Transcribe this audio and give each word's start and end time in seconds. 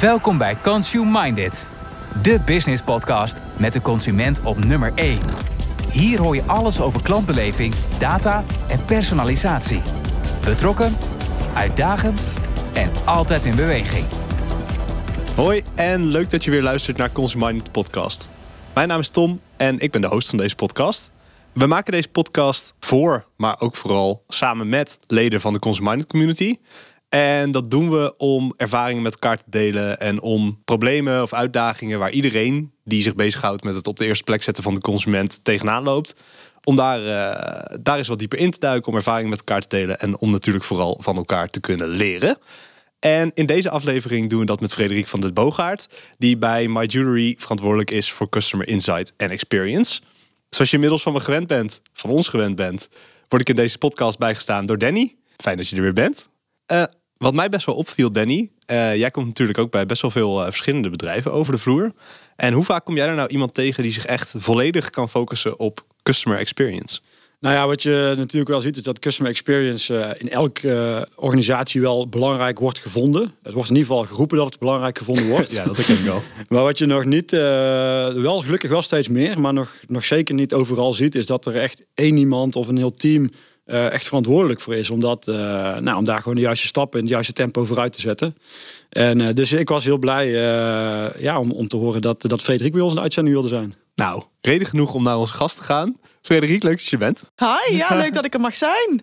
Welkom 0.00 0.38
bij 0.38 0.56
Consume 0.62 1.22
Minded, 1.22 1.70
de 2.22 2.40
business 2.44 2.82
podcast 2.82 3.40
met 3.58 3.72
de 3.72 3.80
consument 3.80 4.40
op 4.42 4.64
nummer 4.64 4.92
1. 4.94 5.18
Hier 5.90 6.20
hoor 6.20 6.34
je 6.34 6.44
alles 6.44 6.80
over 6.80 7.02
klantbeleving, 7.02 7.74
data 7.98 8.44
en 8.68 8.84
personalisatie. 8.84 9.82
Betrokken, 10.44 10.96
uitdagend 11.54 12.28
en 12.74 12.90
altijd 13.04 13.44
in 13.44 13.56
beweging. 13.56 14.04
Hoi 15.34 15.62
en 15.74 16.04
leuk 16.04 16.30
dat 16.30 16.44
je 16.44 16.50
weer 16.50 16.62
luistert 16.62 16.96
naar 16.96 17.12
Consume 17.12 17.46
Minded 17.46 17.72
podcast. 17.72 18.28
Mijn 18.74 18.88
naam 18.88 19.00
is 19.00 19.08
Tom 19.08 19.40
en 19.56 19.78
ik 19.78 19.90
ben 19.90 20.00
de 20.00 20.08
host 20.08 20.28
van 20.28 20.38
deze 20.38 20.54
podcast. 20.54 21.10
We 21.52 21.66
maken 21.66 21.92
deze 21.92 22.08
podcast 22.08 22.74
voor, 22.80 23.26
maar 23.36 23.60
ook 23.60 23.76
vooral 23.76 24.24
samen 24.28 24.68
met 24.68 24.98
leden 25.06 25.40
van 25.40 25.52
de 25.52 25.58
Consume 25.58 25.88
Minded 25.88 26.08
community. 26.08 26.56
En 27.08 27.52
dat 27.52 27.70
doen 27.70 27.90
we 27.90 28.14
om 28.16 28.54
ervaringen 28.56 29.02
met 29.02 29.12
elkaar 29.12 29.36
te 29.36 29.44
delen 29.46 30.00
en 30.00 30.20
om 30.20 30.60
problemen 30.64 31.22
of 31.22 31.32
uitdagingen 31.32 31.98
waar 31.98 32.10
iedereen 32.10 32.72
die 32.84 33.02
zich 33.02 33.14
bezighoudt 33.14 33.64
met 33.64 33.74
het 33.74 33.86
op 33.86 33.96
de 33.96 34.06
eerste 34.06 34.24
plek 34.24 34.42
zetten 34.42 34.62
van 34.62 34.74
de 34.74 34.80
consument 34.80 35.40
tegenaan 35.42 35.82
loopt. 35.82 36.14
Om 36.64 36.76
daar, 36.76 37.00
uh, 37.00 37.78
daar 37.80 37.98
eens 37.98 38.08
wat 38.08 38.18
dieper 38.18 38.38
in 38.38 38.50
te 38.50 38.58
duiken, 38.58 38.92
om 38.92 38.98
ervaringen 38.98 39.30
met 39.30 39.38
elkaar 39.38 39.60
te 39.60 39.76
delen 39.76 40.00
en 40.00 40.18
om 40.18 40.30
natuurlijk 40.30 40.64
vooral 40.64 40.98
van 41.00 41.16
elkaar 41.16 41.48
te 41.48 41.60
kunnen 41.60 41.88
leren. 41.88 42.38
En 42.98 43.30
in 43.34 43.46
deze 43.46 43.70
aflevering 43.70 44.30
doen 44.30 44.40
we 44.40 44.46
dat 44.46 44.60
met 44.60 44.72
Frederik 44.72 45.06
van 45.06 45.20
den 45.20 45.34
Boogaard, 45.34 45.88
die 46.18 46.36
bij 46.36 46.68
My 46.68 46.84
Jewelry 46.84 47.34
verantwoordelijk 47.38 47.90
is 47.90 48.12
voor 48.12 48.28
Customer 48.28 48.68
Insight 48.68 49.12
en 49.16 49.30
Experience. 49.30 50.00
Zoals 50.48 50.70
je 50.70 50.76
inmiddels 50.76 51.02
van 51.02 51.12
me 51.12 51.20
gewend 51.20 51.46
bent, 51.46 51.80
van 51.92 52.10
ons 52.10 52.28
gewend 52.28 52.56
bent, 52.56 52.88
word 53.28 53.42
ik 53.42 53.48
in 53.48 53.56
deze 53.56 53.78
podcast 53.78 54.18
bijgestaan 54.18 54.66
door 54.66 54.78
Danny. 54.78 55.16
Fijn 55.36 55.56
dat 55.56 55.68
je 55.68 55.76
er 55.76 55.82
weer 55.82 55.92
bent. 55.92 56.28
Uh, 56.72 56.82
wat 57.16 57.34
mij 57.34 57.48
best 57.48 57.66
wel 57.66 57.74
opviel, 57.74 58.12
Danny. 58.12 58.50
Uh, 58.70 58.96
jij 58.96 59.10
komt 59.10 59.26
natuurlijk 59.26 59.58
ook 59.58 59.70
bij 59.70 59.86
best 59.86 60.02
wel 60.02 60.10
veel 60.10 60.40
uh, 60.40 60.44
verschillende 60.46 60.90
bedrijven 60.90 61.32
over 61.32 61.52
de 61.52 61.58
vloer. 61.58 61.92
En 62.36 62.52
hoe 62.52 62.64
vaak 62.64 62.84
kom 62.84 62.96
jij 62.96 63.06
er 63.06 63.14
nou 63.14 63.28
iemand 63.28 63.54
tegen 63.54 63.82
die 63.82 63.92
zich 63.92 64.06
echt 64.06 64.34
volledig 64.36 64.90
kan 64.90 65.08
focussen 65.08 65.58
op 65.58 65.84
customer 66.02 66.38
experience? 66.38 67.00
Nou 67.40 67.54
ja, 67.54 67.66
wat 67.66 67.82
je 67.82 68.14
natuurlijk 68.16 68.48
wel 68.48 68.60
ziet 68.60 68.76
is 68.76 68.82
dat 68.82 68.98
customer 68.98 69.30
experience 69.30 69.94
uh, 69.94 70.10
in 70.16 70.30
elke 70.30 71.08
organisatie 71.14 71.80
wel 71.80 72.08
belangrijk 72.08 72.58
wordt 72.58 72.78
gevonden. 72.78 73.34
Het 73.42 73.52
wordt 73.52 73.70
in 73.70 73.76
ieder 73.76 73.90
geval 73.90 74.06
geroepen 74.06 74.36
dat 74.36 74.46
het 74.46 74.58
belangrijk 74.58 74.98
gevonden 74.98 75.28
wordt. 75.28 75.50
ja, 75.56 75.64
dat 75.64 75.76
herken 75.76 75.98
ik 75.98 76.04
wel. 76.04 76.22
maar 76.48 76.62
wat 76.62 76.78
je 76.78 76.86
nog 76.86 77.04
niet, 77.04 77.30
wel 77.30 78.40
gelukkig 78.40 78.70
wel 78.70 78.82
steeds 78.82 79.08
meer, 79.08 79.40
maar 79.40 79.52
nog, 79.52 79.76
nog 79.86 80.04
zeker 80.04 80.34
niet 80.34 80.54
overal 80.54 80.92
ziet, 80.92 81.14
is 81.14 81.26
dat 81.26 81.46
er 81.46 81.56
echt 81.56 81.84
één 81.94 82.16
iemand 82.16 82.56
of 82.56 82.68
een 82.68 82.76
heel 82.76 82.94
team 82.94 83.30
uh, 83.66 83.92
echt 83.92 84.06
verantwoordelijk 84.06 84.60
voor 84.60 84.74
is. 84.74 84.90
Om, 84.90 85.00
dat, 85.00 85.26
uh, 85.28 85.34
nou, 85.76 85.96
om 85.96 86.04
daar 86.04 86.18
gewoon 86.18 86.34
de 86.34 86.40
juiste 86.40 86.66
stappen 86.66 86.98
in 86.98 87.04
het 87.04 87.14
juiste 87.14 87.32
tempo 87.32 87.64
vooruit 87.64 87.92
te 87.92 88.00
zetten. 88.00 88.36
En 88.88 89.20
uh, 89.20 89.28
dus 89.34 89.52
ik 89.52 89.68
was 89.68 89.84
heel 89.84 89.98
blij 89.98 90.30
ja, 91.18 91.38
om, 91.38 91.52
om 91.52 91.68
te 91.68 91.76
horen 91.76 92.02
dat, 92.02 92.22
dat 92.22 92.42
Frederik 92.42 92.72
bij 92.72 92.80
ons 92.80 92.90
in 92.90 92.96
de 92.96 93.02
uitzending 93.02 93.34
wilde 93.34 93.50
zijn. 93.50 93.74
Nou, 93.94 94.22
reden 94.40 94.66
genoeg 94.66 94.94
om 94.94 95.02
naar 95.02 95.18
onze 95.18 95.32
gast 95.32 95.56
te 95.56 95.62
gaan. 95.62 95.96
Frederik, 96.22 96.62
leuk 96.62 96.76
dat 96.76 96.86
je 96.86 96.98
bent. 96.98 97.22
Hi, 97.36 97.76
ja, 97.76 97.94
leuk 98.02 98.14
dat 98.14 98.24
ik 98.24 98.34
er 98.34 98.40
mag 98.40 98.54
zijn. 98.54 99.02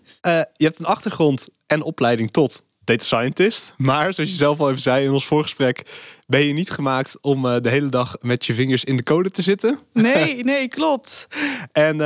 je 0.54 0.66
hebt 0.66 0.80
een 0.80 0.86
achtergrond 0.86 1.48
en 1.68 1.82
opleiding 1.82 2.32
tot 2.32 2.62
data 2.84 3.04
scientist. 3.04 3.74
Maar 3.78 4.14
zoals 4.14 4.30
je 4.30 4.36
zelf 4.36 4.60
al 4.60 4.70
even 4.70 4.82
zei 4.82 5.06
in 5.06 5.12
ons 5.12 5.26
voorgesprek, 5.26 5.84
ben 6.28 6.46
je 6.46 6.54
niet 6.54 6.72
gemaakt 6.72 7.18
om 7.22 7.42
de 7.42 7.70
hele 7.70 7.90
dag 7.90 8.16
met 8.22 8.46
je 8.46 8.54
vingers 8.54 8.84
in 8.84 8.98
de 8.98 9.04
code 9.04 9.32
te 9.32 9.42
zitten. 9.42 9.80
Nee, 9.94 10.44
nee, 10.44 10.68
klopt. 10.68 11.28
en, 11.72 11.98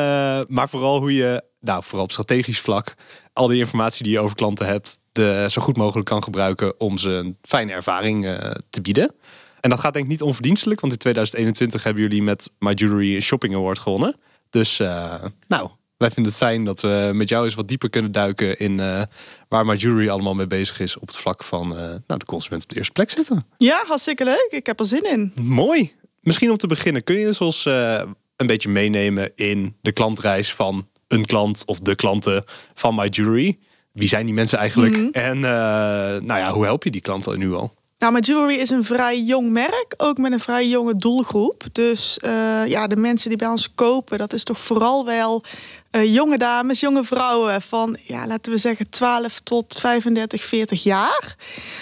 maar 0.47 0.69
vooral 0.69 0.99
hoe 0.99 1.13
je 1.13 1.43
nou, 1.59 1.83
vooral 1.83 2.03
op 2.03 2.11
strategisch 2.11 2.59
vlak, 2.59 2.95
al 3.33 3.47
die 3.47 3.59
informatie 3.59 4.03
die 4.03 4.13
je 4.13 4.19
over 4.19 4.35
klanten 4.35 4.65
hebt, 4.65 4.99
de, 5.11 5.47
zo 5.49 5.61
goed 5.61 5.77
mogelijk 5.77 6.07
kan 6.07 6.23
gebruiken 6.23 6.79
om 6.79 6.97
ze 6.97 7.09
een 7.09 7.37
fijne 7.41 7.71
ervaring 7.71 8.25
uh, 8.25 8.51
te 8.69 8.81
bieden. 8.81 9.15
En 9.59 9.69
dat 9.69 9.79
gaat 9.79 9.93
denk 9.93 10.05
ik 10.05 10.11
niet 10.11 10.21
onverdienstelijk, 10.21 10.79
want 10.79 10.93
in 10.93 10.99
2021 10.99 11.83
hebben 11.83 12.03
jullie 12.03 12.21
met 12.21 12.51
My 12.59 12.71
Jewelry 12.71 13.15
een 13.15 13.21
Shopping 13.21 13.55
Award 13.55 13.79
gewonnen. 13.79 14.15
Dus 14.49 14.79
uh, 14.79 15.13
nou, 15.47 15.69
wij 15.97 16.11
vinden 16.11 16.31
het 16.31 16.41
fijn 16.41 16.63
dat 16.63 16.81
we 16.81 17.11
met 17.13 17.29
jou 17.29 17.45
eens 17.45 17.55
wat 17.55 17.67
dieper 17.67 17.89
kunnen 17.89 18.11
duiken 18.11 18.59
in 18.59 18.77
uh, 18.77 19.01
waar 19.47 19.65
My 19.65 19.75
Jewelry 19.75 20.09
allemaal 20.09 20.35
mee 20.35 20.47
bezig 20.47 20.79
is 20.79 20.97
op 20.97 21.07
het 21.07 21.17
vlak 21.17 21.43
van 21.43 21.67
nou, 21.67 22.19
de 22.19 22.25
consument 22.25 22.63
op 22.63 22.69
de 22.69 22.75
eerste 22.75 22.93
plek 22.93 23.09
zitten. 23.09 23.45
Ja, 23.57 23.83
hartstikke 23.87 24.23
leuk. 24.23 24.47
Ik 24.49 24.65
heb 24.65 24.79
er 24.79 24.85
zin 24.85 25.03
in. 25.03 25.31
Mooi. 25.41 25.93
Misschien 26.21 26.51
om 26.51 26.57
te 26.57 26.67
beginnen, 26.67 27.03
kun 27.03 27.15
je 27.15 27.35
ons 27.39 27.65
een 27.65 28.47
beetje 28.47 28.69
meenemen 28.69 29.31
in 29.35 29.75
de 29.81 29.91
klantreis 29.91 30.53
van 30.53 30.87
een 31.07 31.25
klant 31.25 31.63
of 31.65 31.79
de 31.79 31.95
klanten 31.95 32.43
van 32.73 32.95
My 32.95 33.07
Jewelry. 33.07 33.57
Wie 33.91 34.07
zijn 34.07 34.25
die 34.25 34.33
mensen 34.33 34.57
eigenlijk? 34.57 34.97
Mhm. 34.97 35.09
En 35.11 35.37
uh, 35.37 35.41
nou 35.41 36.25
ja, 36.25 36.51
hoe 36.51 36.63
help 36.63 36.83
je 36.83 36.91
die 36.91 37.01
klanten 37.01 37.39
nu 37.39 37.53
al? 37.53 37.73
Nou, 37.99 38.13
My 38.13 38.19
Jewelry 38.19 38.55
is 38.55 38.69
een 38.69 38.83
vrij 38.83 39.21
jong 39.21 39.49
merk, 39.49 39.93
ook 39.97 40.17
met 40.17 40.31
een 40.31 40.39
vrij 40.39 40.67
jonge 40.67 40.95
doelgroep. 40.95 41.63
Dus 41.71 42.19
uh, 42.25 42.67
ja, 42.67 42.87
de 42.87 42.95
mensen 42.95 43.29
die 43.29 43.37
bij 43.37 43.47
ons 43.47 43.73
kopen, 43.75 44.17
dat 44.17 44.33
is 44.33 44.43
toch 44.43 44.59
vooral 44.59 45.05
wel 45.05 45.43
uh, 45.97 46.13
jonge 46.13 46.37
dames, 46.37 46.79
jonge 46.79 47.03
vrouwen 47.03 47.61
van, 47.61 47.97
ja, 48.03 48.27
laten 48.27 48.51
we 48.51 48.57
zeggen 48.57 48.89
12 48.89 49.39
tot 49.39 49.75
35, 49.79 50.43
40 50.43 50.83
jaar. 50.83 51.35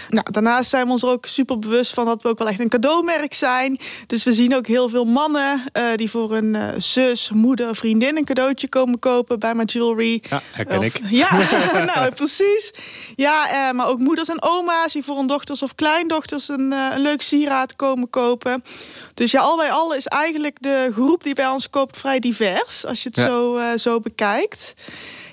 Nou, 0.09 0.31
daarnaast 0.31 0.69
zijn 0.69 0.85
we 0.85 0.91
ons 0.91 1.01
er 1.01 1.09
ook 1.09 1.25
super 1.25 1.59
bewust 1.59 1.93
van 1.93 2.05
dat 2.05 2.21
we 2.21 2.29
ook 2.29 2.37
wel 2.37 2.47
echt 2.47 2.59
een 2.59 2.69
cadeaumerk 2.69 3.33
zijn. 3.33 3.79
Dus 4.07 4.23
we 4.23 4.33
zien 4.33 4.55
ook 4.55 4.67
heel 4.67 4.89
veel 4.89 5.05
mannen 5.05 5.61
uh, 5.73 5.83
die 5.95 6.09
voor 6.09 6.35
een 6.35 6.53
uh, 6.53 6.67
zus, 6.77 7.31
moeder, 7.31 7.75
vriendin 7.75 8.17
een 8.17 8.25
cadeautje 8.25 8.67
komen 8.67 8.99
kopen 8.99 9.39
bij 9.39 9.55
My 9.55 9.63
Jewelry. 9.63 10.23
Ja, 10.29 10.41
herken 10.51 10.81
ik. 10.81 11.01
Ja, 11.09 11.29
nou 11.95 12.11
precies. 12.11 12.73
Ja, 13.15 13.71
maar 13.73 13.87
ook 13.87 13.99
moeders 13.99 14.29
en 14.29 14.41
oma's 14.41 14.93
die 14.93 15.03
voor 15.03 15.17
hun 15.17 15.27
dochters 15.27 15.61
of 15.61 15.75
kleindochters 15.75 16.49
een, 16.49 16.71
een 16.71 16.99
leuk 17.01 17.21
sieraad 17.21 17.75
komen 17.75 18.09
kopen. 18.09 18.63
Dus 19.13 19.31
ja, 19.31 19.41
al 19.41 19.57
bij 19.57 19.71
al 19.71 19.93
is 19.93 20.07
eigenlijk 20.07 20.61
de 20.61 20.89
groep 20.93 21.23
die 21.23 21.33
bij 21.33 21.47
ons 21.47 21.69
koopt 21.69 21.97
vrij 21.97 22.19
divers. 22.19 22.85
Als 22.85 23.03
je 23.03 23.09
het 23.09 23.17
ja. 23.17 23.25
zo, 23.25 23.59
zo 23.77 23.99
bekijkt. 24.05 24.73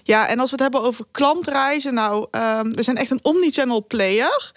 Ja, 0.03 0.29
en 0.29 0.39
als 0.39 0.51
we 0.51 0.63
het 0.63 0.73
hebben 0.73 0.89
over 0.89 1.05
klantreizen, 1.11 1.95
nou, 1.95 2.27
um, 2.31 2.75
we 2.75 2.83
zijn 2.83 2.97
echt 2.97 3.11
een 3.11 3.25
omnichannel 3.25 3.85
player. 3.87 4.53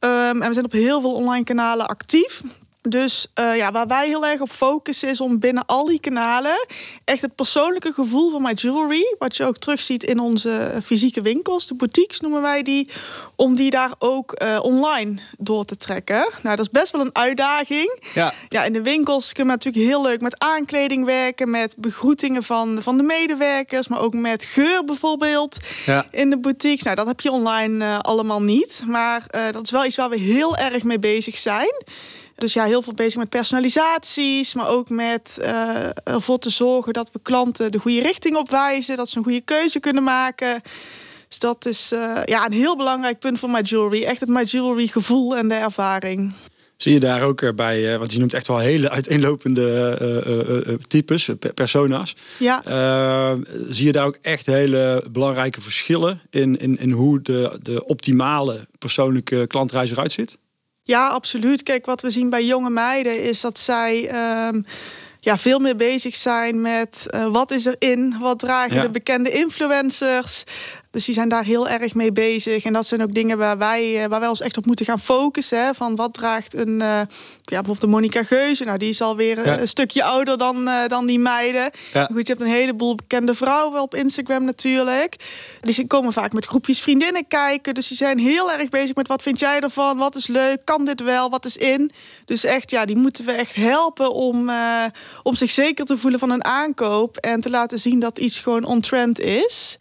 Um, 0.00 0.42
en 0.42 0.48
we 0.48 0.52
zijn 0.52 0.64
op 0.64 0.72
heel 0.72 1.00
veel 1.00 1.14
online 1.14 1.44
kanalen 1.44 1.86
actief. 1.86 2.42
Dus 2.88 3.26
uh, 3.40 3.56
ja, 3.56 3.72
waar 3.72 3.86
wij 3.86 4.06
heel 4.06 4.26
erg 4.26 4.40
op 4.40 4.50
focussen 4.50 5.08
is 5.08 5.20
om 5.20 5.38
binnen 5.38 5.66
al 5.66 5.86
die 5.86 6.00
kanalen 6.00 6.66
echt 7.04 7.22
het 7.22 7.34
persoonlijke 7.34 7.92
gevoel 7.92 8.30
van 8.30 8.42
My 8.42 8.52
Jewelry, 8.52 9.14
wat 9.18 9.36
je 9.36 9.44
ook 9.44 9.58
terugziet 9.58 10.04
in 10.04 10.18
onze 10.18 10.80
fysieke 10.84 11.22
winkels, 11.22 11.66
de 11.66 11.74
boutiques 11.74 12.20
noemen 12.20 12.42
wij 12.42 12.62
die, 12.62 12.88
om 13.36 13.56
die 13.56 13.70
daar 13.70 13.92
ook 13.98 14.42
uh, 14.42 14.58
online 14.62 15.14
door 15.38 15.64
te 15.64 15.76
trekken. 15.76 16.28
Nou, 16.42 16.56
dat 16.56 16.58
is 16.58 16.70
best 16.70 16.92
wel 16.92 17.00
een 17.00 17.14
uitdaging. 17.14 18.00
Ja. 18.14 18.32
ja, 18.48 18.64
in 18.64 18.72
de 18.72 18.82
winkels 18.82 19.32
kunnen 19.32 19.58
we 19.58 19.64
natuurlijk 19.64 19.92
heel 19.92 20.02
leuk 20.02 20.20
met 20.20 20.38
aankleding 20.38 21.04
werken, 21.04 21.50
met 21.50 21.74
begroetingen 21.78 22.42
van, 22.42 22.78
van 22.82 22.96
de 22.96 23.02
medewerkers, 23.02 23.88
maar 23.88 24.00
ook 24.00 24.14
met 24.14 24.44
geur 24.44 24.84
bijvoorbeeld 24.84 25.56
ja. 25.86 26.06
in 26.10 26.30
de 26.30 26.38
boutiques. 26.38 26.82
Nou, 26.82 26.96
dat 26.96 27.06
heb 27.06 27.20
je 27.20 27.30
online 27.30 27.84
uh, 27.84 27.98
allemaal 27.98 28.42
niet, 28.42 28.82
maar 28.86 29.26
dat 29.50 29.62
is 29.62 29.70
wel 29.70 29.84
iets 29.84 29.96
waar 29.96 30.10
we 30.10 30.18
heel 30.18 30.56
erg 30.56 30.82
mee 30.82 30.98
bezig 30.98 31.36
zijn. 31.36 31.84
Dus 32.38 32.52
ja, 32.52 32.64
heel 32.64 32.82
veel 32.82 32.92
bezig 32.92 33.18
met 33.18 33.28
personalisaties, 33.28 34.54
maar 34.54 34.68
ook 34.68 34.88
met 34.88 35.38
uh, 35.42 35.86
ervoor 36.04 36.38
te 36.38 36.50
zorgen 36.50 36.92
dat 36.92 37.10
we 37.12 37.20
klanten 37.22 37.72
de 37.72 37.78
goede 37.78 38.00
richting 38.00 38.36
opwijzen, 38.36 38.96
dat 38.96 39.08
ze 39.08 39.18
een 39.18 39.24
goede 39.24 39.40
keuze 39.40 39.80
kunnen 39.80 40.02
maken. 40.02 40.62
Dus 41.28 41.38
dat 41.38 41.66
is 41.66 41.92
uh, 41.92 42.20
ja, 42.24 42.46
een 42.46 42.52
heel 42.52 42.76
belangrijk 42.76 43.18
punt 43.18 43.38
voor 43.38 43.50
My 43.50 43.60
Jewelry. 43.60 44.04
Echt 44.04 44.20
het 44.20 44.28
My 44.28 44.42
Jewelry 44.42 44.86
gevoel 44.86 45.36
en 45.36 45.48
de 45.48 45.54
ervaring. 45.54 46.32
Zie 46.76 46.92
je 46.92 47.00
daar 47.00 47.22
ook 47.22 47.56
bij, 47.56 47.98
want 47.98 48.12
je 48.12 48.18
noemt 48.18 48.34
echt 48.34 48.46
wel 48.46 48.58
hele 48.58 48.90
uiteenlopende 48.90 49.98
uh, 50.26 50.72
uh, 50.72 50.74
types, 50.88 51.30
persona's. 51.54 52.16
Ja. 52.38 52.62
zie 53.68 53.86
je 53.86 53.92
daar 53.92 54.06
ook 54.06 54.18
echt 54.22 54.46
hele 54.46 55.04
belangrijke 55.10 55.60
verschillen 55.60 56.20
in, 56.30 56.58
in, 56.58 56.78
in 56.78 56.90
hoe 56.90 57.22
de, 57.22 57.58
de 57.62 57.86
optimale 57.86 58.66
persoonlijke 58.78 59.46
klantreis 59.46 59.90
eruit 59.90 60.12
ziet? 60.12 60.38
Ja, 60.88 61.06
absoluut. 61.06 61.62
Kijk, 61.62 61.86
wat 61.86 62.02
we 62.02 62.10
zien 62.10 62.30
bij 62.30 62.44
jonge 62.44 62.70
meiden 62.70 63.22
is 63.22 63.40
dat 63.40 63.58
zij 63.58 64.10
um, 64.48 64.64
ja, 65.20 65.38
veel 65.38 65.58
meer 65.58 65.76
bezig 65.76 66.14
zijn 66.14 66.60
met 66.60 67.06
uh, 67.10 67.26
wat 67.26 67.50
is 67.50 67.66
er 67.66 67.76
in, 67.78 68.16
wat 68.20 68.38
dragen 68.38 68.76
ja. 68.76 68.82
de 68.82 68.90
bekende 68.90 69.30
influencers. 69.30 70.44
Dus 70.98 71.06
die 71.06 71.16
zijn 71.16 71.28
daar 71.28 71.44
heel 71.44 71.68
erg 71.68 71.94
mee 71.94 72.12
bezig. 72.12 72.64
En 72.64 72.72
dat 72.72 72.86
zijn 72.86 73.02
ook 73.02 73.14
dingen 73.14 73.38
waar 73.38 73.58
wij, 73.58 74.02
eh, 74.02 74.08
waar 74.08 74.20
wij 74.20 74.28
ons 74.28 74.40
echt 74.40 74.56
op 74.56 74.66
moeten 74.66 74.86
gaan 74.86 75.00
focussen. 75.00 75.64
Hè? 75.64 75.74
Van 75.74 75.96
wat 75.96 76.14
draagt 76.14 76.54
een, 76.54 76.68
uh, 76.68 76.78
ja, 76.78 77.06
bijvoorbeeld 77.44 77.80
de 77.80 77.86
Monica 77.86 78.22
Geuze. 78.22 78.64
Nou, 78.64 78.78
die 78.78 78.88
is 78.88 79.00
alweer 79.00 79.44
ja. 79.44 79.58
een 79.58 79.68
stukje 79.68 80.02
ouder 80.02 80.38
dan, 80.38 80.68
uh, 80.68 80.86
dan 80.86 81.06
die 81.06 81.18
meiden. 81.18 81.70
Ja. 81.92 82.04
Goed, 82.12 82.26
je 82.26 82.32
hebt 82.32 82.40
een 82.40 82.54
heleboel 82.54 82.94
bekende 82.94 83.34
vrouwen 83.34 83.80
op 83.80 83.94
Instagram 83.94 84.44
natuurlijk. 84.44 85.16
Die 85.60 85.86
komen 85.86 86.12
vaak 86.12 86.32
met 86.32 86.44
groepjes 86.46 86.80
vriendinnen 86.80 87.28
kijken. 87.28 87.74
Dus 87.74 87.88
die 87.88 87.96
zijn 87.96 88.18
heel 88.18 88.52
erg 88.52 88.68
bezig 88.68 88.94
met 88.94 89.08
wat 89.08 89.22
vind 89.22 89.38
jij 89.38 89.60
ervan? 89.60 89.96
Wat 89.96 90.16
is 90.16 90.26
leuk? 90.26 90.64
Kan 90.64 90.84
dit 90.84 91.02
wel? 91.02 91.30
Wat 91.30 91.44
is 91.44 91.56
in? 91.56 91.90
Dus 92.24 92.44
echt, 92.44 92.70
ja, 92.70 92.84
die 92.84 92.96
moeten 92.96 93.24
we 93.24 93.32
echt 93.32 93.54
helpen 93.54 94.12
om, 94.12 94.48
uh, 94.48 94.84
om 95.22 95.34
zich 95.34 95.50
zeker 95.50 95.84
te 95.84 95.98
voelen 95.98 96.20
van 96.20 96.30
een 96.30 96.44
aankoop. 96.44 97.16
En 97.16 97.40
te 97.40 97.50
laten 97.50 97.78
zien 97.78 98.00
dat 98.00 98.18
iets 98.18 98.38
gewoon 98.38 98.64
on-trend 98.64 99.20
is. 99.20 99.78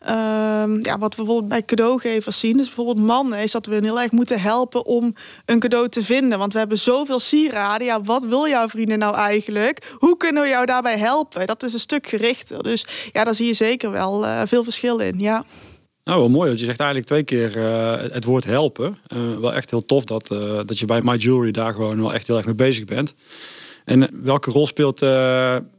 Ehm, 0.00 0.78
ja, 0.82 0.98
wat 0.98 1.14
we 1.14 1.22
bijvoorbeeld 1.22 1.48
bij 1.48 1.64
cadeaugevers 1.64 2.38
zien, 2.38 2.56
dus 2.56 2.66
bijvoorbeeld 2.66 3.06
mannen, 3.06 3.38
is 3.38 3.52
dat 3.52 3.66
we 3.66 3.74
heel 3.74 4.00
erg 4.00 4.10
moeten 4.10 4.40
helpen 4.40 4.86
om 4.86 5.14
een 5.44 5.60
cadeau 5.60 5.88
te 5.88 6.02
vinden. 6.02 6.38
Want 6.38 6.52
we 6.52 6.58
hebben 6.58 6.78
zoveel 6.78 7.18
sieraden. 7.18 7.86
Ja, 7.86 8.02
wat 8.02 8.24
wil 8.24 8.48
jouw 8.48 8.68
vrienden 8.68 8.98
nou 8.98 9.14
eigenlijk? 9.14 9.94
Hoe 9.98 10.16
kunnen 10.16 10.42
we 10.42 10.48
jou 10.48 10.66
daarbij 10.66 10.98
helpen? 10.98 11.46
Dat 11.46 11.62
is 11.62 11.72
een 11.72 11.80
stuk 11.80 12.06
gerichter. 12.06 12.62
Dus 12.62 12.86
ja, 13.12 13.24
daar 13.24 13.34
zie 13.34 13.46
je 13.46 13.52
zeker 13.52 13.90
wel 13.90 14.24
uh, 14.24 14.42
veel 14.44 14.64
verschil 14.64 14.98
in. 14.98 15.18
Ja. 15.18 15.44
Nou, 16.04 16.18
wel 16.18 16.28
mooi. 16.28 16.48
Want 16.48 16.60
je 16.60 16.66
zegt 16.66 16.80
eigenlijk 16.80 17.08
twee 17.08 17.24
keer 17.24 17.56
uh, 17.56 18.12
het 18.12 18.24
woord 18.24 18.44
helpen. 18.44 18.98
Uh, 19.08 19.38
wel 19.38 19.54
echt 19.54 19.70
heel 19.70 19.84
tof 19.84 20.04
dat, 20.04 20.26
dat 20.66 20.78
je 20.78 20.84
bij 20.84 21.00
My 21.02 21.16
Jewelry 21.16 21.50
daar 21.50 21.72
gewoon 21.72 22.00
wel 22.00 22.14
echt 22.14 22.26
heel 22.26 22.36
erg 22.36 22.46
mee 22.46 22.54
bezig 22.54 22.84
bent. 22.84 23.14
En 23.84 24.08
welke 24.22 24.50
rol 24.50 24.66
speelt 24.66 25.02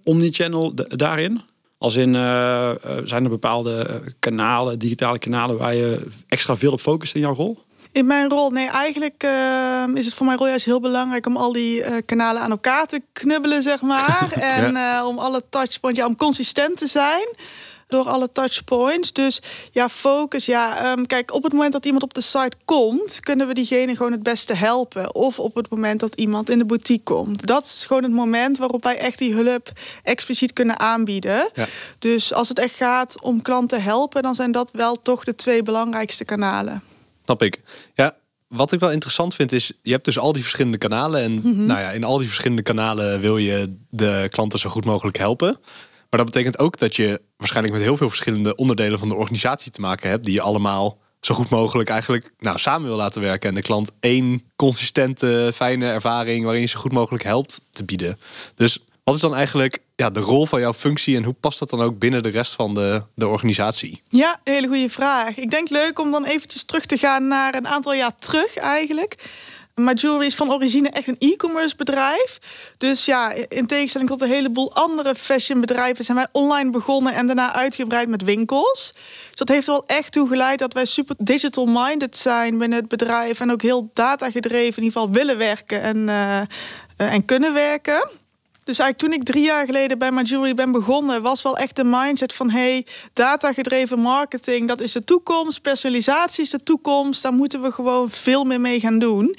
Omnichannel 0.04 0.74
daarin? 0.76 1.42
Als 1.82 1.96
in, 1.96 2.14
uh, 2.14 2.72
zijn 3.04 3.24
er 3.24 3.30
bepaalde 3.30 4.02
kanalen, 4.20 4.80
digitale 4.80 5.20
kanalen, 5.20 5.58
waar 5.58 5.76
je 5.76 6.08
extra 6.28 6.56
veel 6.56 6.72
op 6.72 6.80
focust 6.80 7.16
in 7.16 7.22
jouw 7.22 7.34
rol? 7.34 7.64
In 7.92 8.06
mijn 8.06 8.30
rol, 8.30 8.50
nee, 8.50 8.70
eigenlijk 8.70 9.24
uh, 9.24 9.84
is 9.94 10.06
het 10.06 10.14
voor 10.14 10.26
mijn 10.26 10.38
rol 10.38 10.48
juist 10.48 10.66
heel 10.66 10.80
belangrijk 10.80 11.26
om 11.26 11.38
al 11.38 11.52
die 11.52 11.80
uh, 11.80 11.96
kanalen 12.06 12.42
aan 12.42 12.52
elkaar 12.52 12.86
te 12.86 13.02
knubbelen, 13.14 13.64
zeg 13.64 13.82
maar. 13.82 14.32
en 14.58 14.78
om 15.04 15.20
alle 15.20 15.44
touchpoints, 15.50 16.00
ja, 16.00 16.06
om 16.06 16.16
consistent 16.16 16.78
te 16.78 16.88
zijn 16.88 17.28
door 17.92 18.10
alle 18.10 18.30
touchpoints. 18.32 19.14
Dus 19.14 19.42
ja, 19.72 19.90
focus. 19.90 20.46
Ja, 20.46 20.92
um, 20.92 21.06
kijk, 21.06 21.34
op 21.34 21.44
het 21.44 21.54
moment 21.54 21.74
dat 21.74 21.86
iemand 21.86 22.04
op 22.04 22.14
de 22.14 22.22
site 22.22 22.58
komt, 22.66 23.20
kunnen 23.20 23.48
we 23.48 23.54
diegene 23.54 23.96
gewoon 23.96 24.12
het 24.12 24.24
beste 24.24 24.54
helpen. 24.54 25.16
Of 25.16 25.40
op 25.40 25.56
het 25.56 25.70
moment 25.70 26.00
dat 26.00 26.16
iemand 26.16 26.50
in 26.50 26.58
de 26.58 26.66
boutique 26.66 27.04
komt. 27.04 27.46
Dat 27.46 27.66
is 27.66 27.86
gewoon 27.86 28.04
het 28.04 28.12
moment 28.12 28.58
waarop 28.58 28.84
wij 28.84 28.98
echt 28.98 29.18
die 29.18 29.34
hulp 29.34 29.72
expliciet 30.04 30.54
kunnen 30.54 30.80
aanbieden. 30.80 31.50
Ja. 31.54 31.68
Dus 32.00 32.34
als 32.34 32.50
het 32.50 32.60
echt 32.60 32.76
gaat 32.76 33.22
om 33.22 33.42
klanten 33.42 33.84
helpen, 33.84 34.22
dan 34.22 34.36
zijn 34.36 34.52
dat 34.52 34.72
wel 34.72 34.96
toch 34.96 35.24
de 35.24 35.36
twee 35.36 35.64
belangrijkste 35.64 36.26
kanalen. 36.26 36.84
Snap 37.24 37.44
ik. 37.44 37.60
Ja, 37.94 38.16
wat 38.48 38.72
ik 38.72 38.80
wel 38.80 38.92
interessant 38.92 39.36
vind 39.36 39.52
is, 39.52 39.72
je 39.82 39.92
hebt 39.92 40.06
dus 40.06 40.20
al 40.20 40.34
die 40.34 40.42
verschillende 40.42 40.78
kanalen. 40.78 41.22
En 41.22 41.32
mm 41.32 41.42
-hmm. 41.42 41.66
nou 41.66 41.80
ja, 41.80 41.92
in 41.92 42.04
al 42.04 42.18
die 42.18 42.28
verschillende 42.28 42.62
kanalen 42.62 43.20
wil 43.20 43.38
je 43.38 43.74
de 43.90 44.28
klanten 44.30 44.60
zo 44.60 44.70
goed 44.70 44.86
mogelijk 44.86 45.18
helpen. 45.18 45.58
Maar 46.12 46.20
dat 46.20 46.32
betekent 46.32 46.60
ook 46.60 46.78
dat 46.78 46.96
je 46.96 47.22
waarschijnlijk 47.38 47.76
met 47.76 47.84
heel 47.84 47.98
veel 47.98 48.10
verschillende 48.10 48.56
onderdelen 48.56 49.00
van 49.00 49.08
de 49.08 49.16
organisatie 49.16 49.72
te 49.72 49.82
maken 49.82 50.10
hebt, 50.10 50.26
die 50.26 50.34
je 50.34 50.42
allemaal 50.42 50.98
zo 51.20 51.36
goed 51.36 51.50
mogelijk 51.50 51.90
eigenlijk 51.90 52.32
nou, 52.40 52.60
samen 52.60 52.88
wil 52.88 52.98
laten 52.98 53.22
werken. 53.22 53.50
En 53.50 53.56
de 53.56 53.62
klant 53.62 53.92
één 54.00 54.44
consistente, 54.56 55.52
fijne 55.54 55.86
ervaring 55.86 56.44
waarin 56.44 56.62
je 56.62 56.68
zo 56.68 56.80
goed 56.80 56.92
mogelijk 56.92 57.24
helpt 57.24 57.62
te 57.72 57.84
bieden. 57.84 58.20
Dus 58.56 58.80
wat 59.04 59.16
is 59.16 59.22
dan 59.22 59.36
eigenlijk 59.36 59.80
ja, 59.96 60.10
de 60.10 60.20
rol 60.20 60.46
van 60.46 60.60
jouw 60.60 60.74
functie 60.74 61.16
en 61.16 61.24
hoe 61.24 61.34
past 61.34 61.60
dat 61.60 61.70
dan 61.70 61.82
ook 61.82 62.00
binnen 62.00 62.24
de 62.24 62.30
rest 62.30 62.54
van 62.54 62.74
de, 62.74 63.04
de 63.16 63.28
organisatie? 63.28 64.02
Ja, 64.10 64.40
hele 64.44 64.68
goede 64.68 64.90
vraag. 64.90 65.38
Ik 65.38 65.50
denk 65.50 65.70
leuk 65.70 66.00
om 66.00 66.12
dan 66.12 66.26
eventjes 66.26 66.64
terug 66.64 66.86
te 66.86 66.98
gaan 66.98 67.28
naar 67.28 67.56
een 67.56 67.68
aantal 67.68 67.94
jaar 67.94 68.16
terug 68.16 68.58
eigenlijk. 68.58 69.16
Maar 69.84 69.94
Jewelry 69.94 70.26
is 70.26 70.36
van 70.36 70.52
origine 70.52 70.90
echt 70.90 71.08
een 71.08 71.16
e-commerce 71.20 71.76
bedrijf. 71.76 72.40
Dus 72.78 73.06
ja, 73.06 73.34
in 73.48 73.66
tegenstelling 73.66 74.10
tot 74.10 74.22
een 74.22 74.30
heleboel 74.30 74.74
andere 74.74 75.16
fashionbedrijven 75.16 76.06
zijn 76.06 76.18
wij 76.18 76.28
online 76.32 76.70
begonnen 76.70 77.14
en 77.14 77.26
daarna 77.26 77.54
uitgebreid 77.54 78.08
met 78.08 78.24
winkels. 78.24 78.94
Dus 79.30 79.40
dat 79.40 79.48
heeft 79.48 79.68
er 79.68 79.74
wel 79.74 79.86
echt 79.86 80.12
toe 80.12 80.28
geleid 80.28 80.60
dat 80.60 80.74
wij 80.74 80.86
super 80.86 81.16
digital 81.18 81.66
minded 81.66 82.18
zijn 82.18 82.58
binnen 82.58 82.80
het 82.80 82.88
bedrijf 82.88 83.40
en 83.40 83.52
ook 83.52 83.62
heel 83.62 83.90
data 83.94 84.32
gedreven 84.32 84.78
in 84.78 84.84
ieder 84.84 85.00
geval 85.00 85.12
willen 85.12 85.38
werken 85.38 85.82
en, 85.82 85.98
uh, 85.98 86.42
en 86.96 87.26
kunnen 87.26 87.54
werken. 87.54 88.10
Dus 88.64 88.80
eigenlijk 88.80 88.98
toen 88.98 89.22
ik 89.22 89.28
drie 89.28 89.46
jaar 89.46 89.66
geleden 89.66 89.98
bij 89.98 90.12
My 90.12 90.22
Jewelry 90.22 90.54
ben 90.54 90.72
begonnen, 90.72 91.22
was 91.22 91.42
wel 91.42 91.58
echt 91.58 91.76
de 91.76 91.84
mindset 91.84 92.34
van 92.34 92.50
hey, 92.50 92.86
datagedreven 93.14 94.00
marketing, 94.00 94.68
dat 94.68 94.82
is 94.82 94.92
de 94.92 95.04
toekomst. 95.04 95.62
Personalisatie 95.62 96.44
is 96.44 96.50
de 96.50 96.64
toekomst. 96.64 97.22
Daar 97.22 97.34
moeten 97.34 97.62
we 97.62 97.72
gewoon 97.72 98.10
veel 98.10 98.44
meer 98.44 98.62
mee 98.62 98.80
gaan 98.80 99.00
doen. 99.00 99.36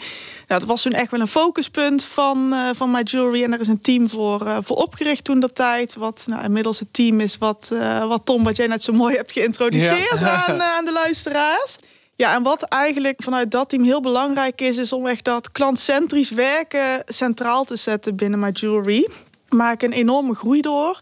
Nou, 0.49 0.61
dat 0.61 0.65
was 0.65 0.83
toen 0.83 0.93
echt 0.93 1.11
wel 1.11 1.21
een 1.21 1.29
focuspunt 1.29 2.05
van, 2.05 2.49
uh, 2.53 2.69
van 2.75 2.91
My 2.91 3.01
Jewelry. 3.03 3.43
En 3.43 3.53
er 3.53 3.61
is 3.61 3.69
een 3.69 3.81
team 3.81 4.09
voor, 4.09 4.47
uh, 4.47 4.57
voor 4.61 4.77
opgericht 4.77 5.25
toen 5.25 5.41
dat 5.41 5.55
tijd. 5.55 5.95
Wat 5.95 6.25
nou, 6.27 6.45
inmiddels 6.45 6.79
het 6.79 6.93
team 6.93 7.21
is 7.21 7.39
wat, 7.39 7.71
uh, 7.73 8.07
wat 8.07 8.25
Tom, 8.25 8.45
wat 8.45 8.57
jij 8.57 8.67
net 8.67 8.83
zo 8.83 8.93
mooi 8.93 9.17
hebt 9.17 9.33
geïntroduceerd 9.33 10.19
ja. 10.19 10.47
aan, 10.47 10.63
aan 10.63 10.85
de 10.85 10.93
luisteraars. 10.93 11.79
Ja, 12.17 12.35
en 12.35 12.43
wat 12.43 12.62
eigenlijk 12.62 13.23
vanuit 13.23 13.50
dat 13.50 13.69
team 13.69 13.85
heel 13.85 14.00
belangrijk 14.00 14.61
is, 14.61 14.76
is 14.76 14.93
om 14.93 15.06
echt 15.06 15.25
dat 15.25 15.53
klantcentrisch 15.53 16.31
werken 16.31 17.03
centraal 17.06 17.64
te 17.64 17.76
zetten 17.76 18.17
binnen 18.17 18.38
My 18.38 18.50
Jewelry. 18.53 19.09
Maak 19.49 19.82
een 19.82 19.93
enorme 19.93 20.35
groei 20.35 20.61
door. 20.61 21.00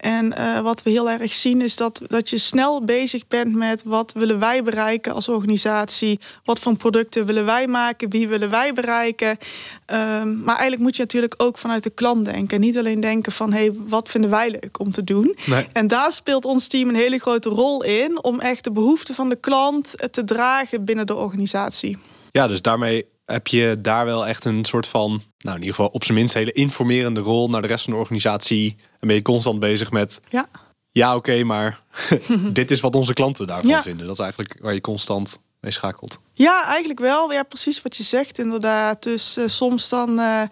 En 0.00 0.34
uh, 0.38 0.60
wat 0.60 0.82
we 0.82 0.90
heel 0.90 1.10
erg 1.10 1.32
zien 1.32 1.60
is 1.60 1.76
dat, 1.76 2.00
dat 2.06 2.30
je 2.30 2.38
snel 2.38 2.84
bezig 2.84 3.26
bent 3.26 3.54
met 3.54 3.82
wat 3.84 4.12
willen 4.12 4.38
wij 4.38 4.62
bereiken 4.62 5.14
als 5.14 5.28
organisatie. 5.28 6.20
Wat 6.44 6.58
voor 6.58 6.76
producten 6.76 7.26
willen 7.26 7.44
wij 7.44 7.66
maken, 7.66 8.10
wie 8.10 8.28
willen 8.28 8.50
wij 8.50 8.72
bereiken. 8.72 9.28
Um, 9.30 10.42
maar 10.42 10.54
eigenlijk 10.54 10.82
moet 10.82 10.96
je 10.96 11.02
natuurlijk 11.02 11.34
ook 11.36 11.58
vanuit 11.58 11.82
de 11.82 11.90
klant 11.90 12.24
denken. 12.24 12.60
Niet 12.60 12.78
alleen 12.78 13.00
denken 13.00 13.32
van 13.32 13.52
hey, 13.52 13.72
wat 13.88 14.08
vinden 14.08 14.30
wij 14.30 14.50
leuk 14.50 14.78
om 14.78 14.92
te 14.92 15.04
doen. 15.04 15.36
Nee. 15.46 15.66
En 15.72 15.86
daar 15.86 16.12
speelt 16.12 16.44
ons 16.44 16.66
team 16.66 16.88
een 16.88 16.94
hele 16.94 17.18
grote 17.18 17.48
rol 17.48 17.82
in 17.82 18.24
om 18.24 18.40
echt 18.40 18.64
de 18.64 18.72
behoeften 18.72 19.14
van 19.14 19.28
de 19.28 19.36
klant 19.36 19.94
te 20.10 20.24
dragen 20.24 20.84
binnen 20.84 21.06
de 21.06 21.14
organisatie. 21.14 21.98
Ja, 22.30 22.46
dus 22.46 22.62
daarmee 22.62 23.06
heb 23.32 23.46
je 23.46 23.76
daar 23.78 24.04
wel 24.04 24.26
echt 24.26 24.44
een 24.44 24.64
soort 24.64 24.88
van, 24.88 25.10
nou 25.38 25.56
in 25.56 25.62
ieder 25.62 25.74
geval 25.74 25.90
op 25.92 26.04
zijn 26.04 26.18
minst 26.18 26.34
hele 26.34 26.52
informerende 26.52 27.20
rol 27.20 27.48
naar 27.48 27.62
de 27.62 27.68
rest 27.68 27.84
van 27.84 27.92
de 27.92 27.98
organisatie. 27.98 28.76
En 29.00 29.06
ben 29.06 29.16
je 29.16 29.22
constant 29.22 29.60
bezig 29.60 29.90
met, 29.90 30.20
ja, 30.28 30.48
ja 30.90 31.16
oké, 31.16 31.30
okay, 31.30 31.42
maar 31.42 31.80
dit 32.52 32.70
is 32.70 32.80
wat 32.80 32.94
onze 32.94 33.12
klanten 33.12 33.46
daarvan 33.46 33.70
ja. 33.70 33.82
vinden. 33.82 34.06
Dat 34.06 34.14
is 34.14 34.22
eigenlijk 34.22 34.56
waar 34.60 34.74
je 34.74 34.80
constant 34.80 35.38
mee 35.60 35.72
schakelt. 35.72 36.20
Ja, 36.32 36.64
eigenlijk 36.66 37.00
wel. 37.00 37.32
Ja, 37.32 37.42
precies 37.42 37.82
wat 37.82 37.96
je 37.96 38.02
zegt 38.02 38.38
inderdaad. 38.38 39.02
Dus 39.02 39.38
uh, 39.38 39.46
soms 39.46 39.88
dan 39.88 40.10
uh, 40.10 40.42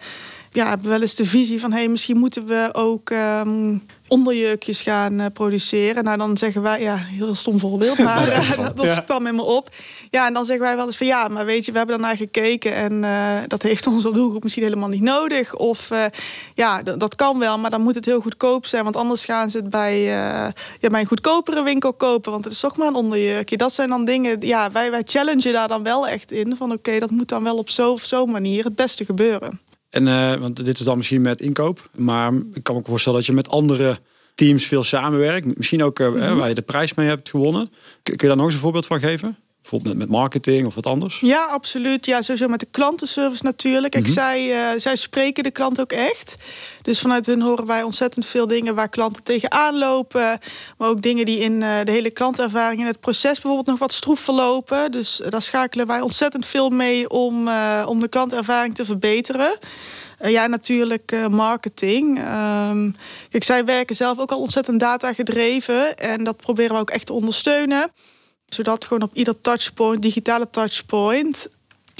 ja, 0.51 0.67
hebben 0.67 0.85
we 0.85 0.91
wel 0.91 1.01
eens 1.01 1.15
de 1.15 1.25
visie 1.25 1.59
van, 1.59 1.71
hé, 1.71 1.77
hey, 1.77 1.87
misschien 1.87 2.17
moeten 2.17 2.45
we 2.45 2.69
ook 2.71 3.09
um, 3.09 3.85
onderjurkjes 4.09 4.81
gaan 4.81 5.19
uh, 5.19 5.25
produceren. 5.33 6.03
Nou, 6.03 6.17
dan 6.17 6.37
zeggen 6.37 6.61
wij, 6.61 6.81
ja, 6.81 6.95
heel 6.95 7.35
stom 7.35 7.59
voorbeeld, 7.59 7.97
maar 8.09 8.27
uh, 8.27 8.67
dat, 8.75 8.85
ja. 8.85 8.99
kwam 8.99 9.27
in 9.27 9.35
me 9.35 9.41
op. 9.41 9.69
Ja, 10.09 10.27
en 10.27 10.33
dan 10.33 10.45
zeggen 10.45 10.65
wij 10.65 10.75
wel 10.75 10.85
eens 10.85 10.97
van, 10.97 11.07
ja, 11.07 11.27
maar 11.27 11.45
weet 11.45 11.65
je, 11.65 11.71
we 11.71 11.77
hebben 11.77 11.99
daarnaar 11.99 12.17
gekeken 12.17 12.73
en 12.73 13.03
uh, 13.03 13.37
dat 13.47 13.61
heeft 13.61 13.87
onze 13.93 14.11
doelgroep 14.11 14.43
misschien 14.43 14.63
helemaal 14.63 14.89
niet 14.89 15.01
nodig. 15.01 15.55
Of 15.55 15.89
ja, 16.53 16.83
dat 16.83 17.15
kan 17.15 17.39
wel, 17.39 17.57
maar 17.57 17.69
dan 17.69 17.81
moet 17.81 17.95
het 17.95 18.05
heel 18.05 18.21
goedkoop 18.21 18.65
zijn, 18.65 18.83
want 18.83 18.95
anders 18.95 19.25
gaan 19.25 19.51
ze 19.51 19.57
het 19.57 19.69
bij, 19.69 20.01
ja, 20.01 20.53
bij 20.79 20.99
een 20.99 21.05
goedkopere 21.05 21.63
winkel 21.63 21.93
kopen, 21.93 22.31
want 22.31 22.43
het 22.43 22.53
is 22.53 22.59
toch 22.59 22.77
maar 22.77 22.87
een 22.87 22.95
onderjurkje. 22.95 23.57
Dat 23.57 23.73
zijn 23.73 23.89
dan 23.89 24.05
dingen, 24.05 24.37
ja, 24.39 24.71
wij, 24.71 24.91
wij 24.91 25.01
challengen 25.05 25.53
daar 25.53 25.67
dan 25.67 25.83
wel 25.83 26.07
echt 26.07 26.31
in, 26.31 26.55
van 26.57 26.67
oké, 26.67 26.77
okay, 26.77 26.99
dat 26.99 27.11
moet 27.11 27.29
dan 27.29 27.43
wel 27.43 27.57
op 27.57 27.69
zo 27.69 27.91
of 27.91 28.01
zo'n 28.01 28.31
manier 28.31 28.63
het 28.63 28.75
beste 28.75 29.05
gebeuren. 29.05 29.68
En 29.89 30.07
uh, 30.07 30.35
want 30.35 30.65
dit 30.65 30.79
is 30.79 30.85
dan 30.85 30.97
misschien 30.97 31.21
met 31.21 31.41
inkoop, 31.41 31.89
maar 31.95 32.33
ik 32.53 32.63
kan 32.63 32.75
me 32.75 32.81
ook 32.81 32.87
voorstellen 32.87 33.17
dat 33.17 33.27
je 33.27 33.33
met 33.33 33.49
andere 33.49 33.99
teams 34.35 34.65
veel 34.65 34.83
samenwerkt. 34.83 35.57
Misschien 35.57 35.83
ook 35.83 35.99
uh, 35.99 36.07
mm-hmm. 36.07 36.37
waar 36.37 36.47
je 36.47 36.55
de 36.55 36.61
prijs 36.61 36.93
mee 36.93 37.07
hebt 37.07 37.29
gewonnen. 37.29 37.71
Kun 38.03 38.13
je 38.17 38.27
daar 38.27 38.35
nog 38.35 38.45
eens 38.45 38.53
een 38.53 38.59
voorbeeld 38.59 38.85
van 38.85 38.99
geven? 38.99 39.37
Bijvoorbeeld 39.61 39.97
met, 39.97 40.07
met 40.07 40.17
marketing 40.17 40.65
of 40.65 40.75
wat 40.75 40.85
anders? 40.85 41.19
Ja, 41.19 41.45
absoluut. 41.45 42.05
Ja, 42.05 42.21
sowieso 42.21 42.47
met 42.47 42.59
de 42.59 42.67
klantenservice 42.71 43.43
natuurlijk. 43.43 43.91
Kijk, 43.91 44.07
mm 44.07 44.13
-hmm. 44.13 44.23
zij, 44.23 44.73
uh, 44.73 44.79
zij 44.79 44.95
spreken 44.95 45.43
de 45.43 45.51
klant 45.51 45.81
ook 45.81 45.91
echt. 45.91 46.35
Dus 46.81 46.99
vanuit 46.99 47.25
hun 47.25 47.41
horen 47.41 47.65
wij 47.65 47.83
ontzettend 47.83 48.25
veel 48.25 48.47
dingen 48.47 48.75
waar 48.75 48.89
klanten 48.89 49.23
tegenaan 49.23 49.77
lopen. 49.77 50.39
Maar 50.77 50.89
ook 50.89 51.01
dingen 51.01 51.25
die 51.25 51.39
in 51.39 51.53
uh, 51.61 51.79
de 51.83 51.91
hele 51.91 52.11
klantervaring 52.11 52.79
in 52.79 52.87
het 52.87 52.99
proces 52.99 53.33
bijvoorbeeld 53.33 53.67
nog 53.67 53.79
wat 53.79 53.93
stroef 53.93 54.19
verlopen. 54.19 54.91
Dus 54.91 55.21
daar 55.29 55.41
schakelen 55.41 55.87
wij 55.87 56.01
ontzettend 56.01 56.45
veel 56.45 56.69
mee 56.69 57.09
om, 57.09 57.49
om 57.85 57.99
de 57.99 58.09
klantervaring 58.09 58.75
te 58.75 58.85
verbeteren. 58.85 59.57
Uh, 60.21 60.31
ja, 60.31 60.47
natuurlijk 60.47 61.11
uh, 61.11 61.27
marketing. 61.27 62.17
Um, 62.69 62.95
kijk, 63.29 63.43
zij 63.43 63.65
werken 63.65 63.95
zelf 63.95 64.19
ook 64.19 64.31
al 64.31 64.39
ontzettend 64.39 64.79
data 64.79 65.13
gedreven. 65.13 65.97
En 65.97 66.23
dat 66.23 66.37
proberen 66.37 66.73
we 66.73 66.81
ook 66.81 66.89
echt 66.89 67.05
te 67.05 67.13
ondersteunen 67.13 67.91
zodat 68.49 68.85
gewoon 68.85 69.03
op 69.03 69.15
ieder 69.15 69.41
touchpoint, 69.41 70.01
digitale 70.01 70.49
touchpoint, 70.49 71.49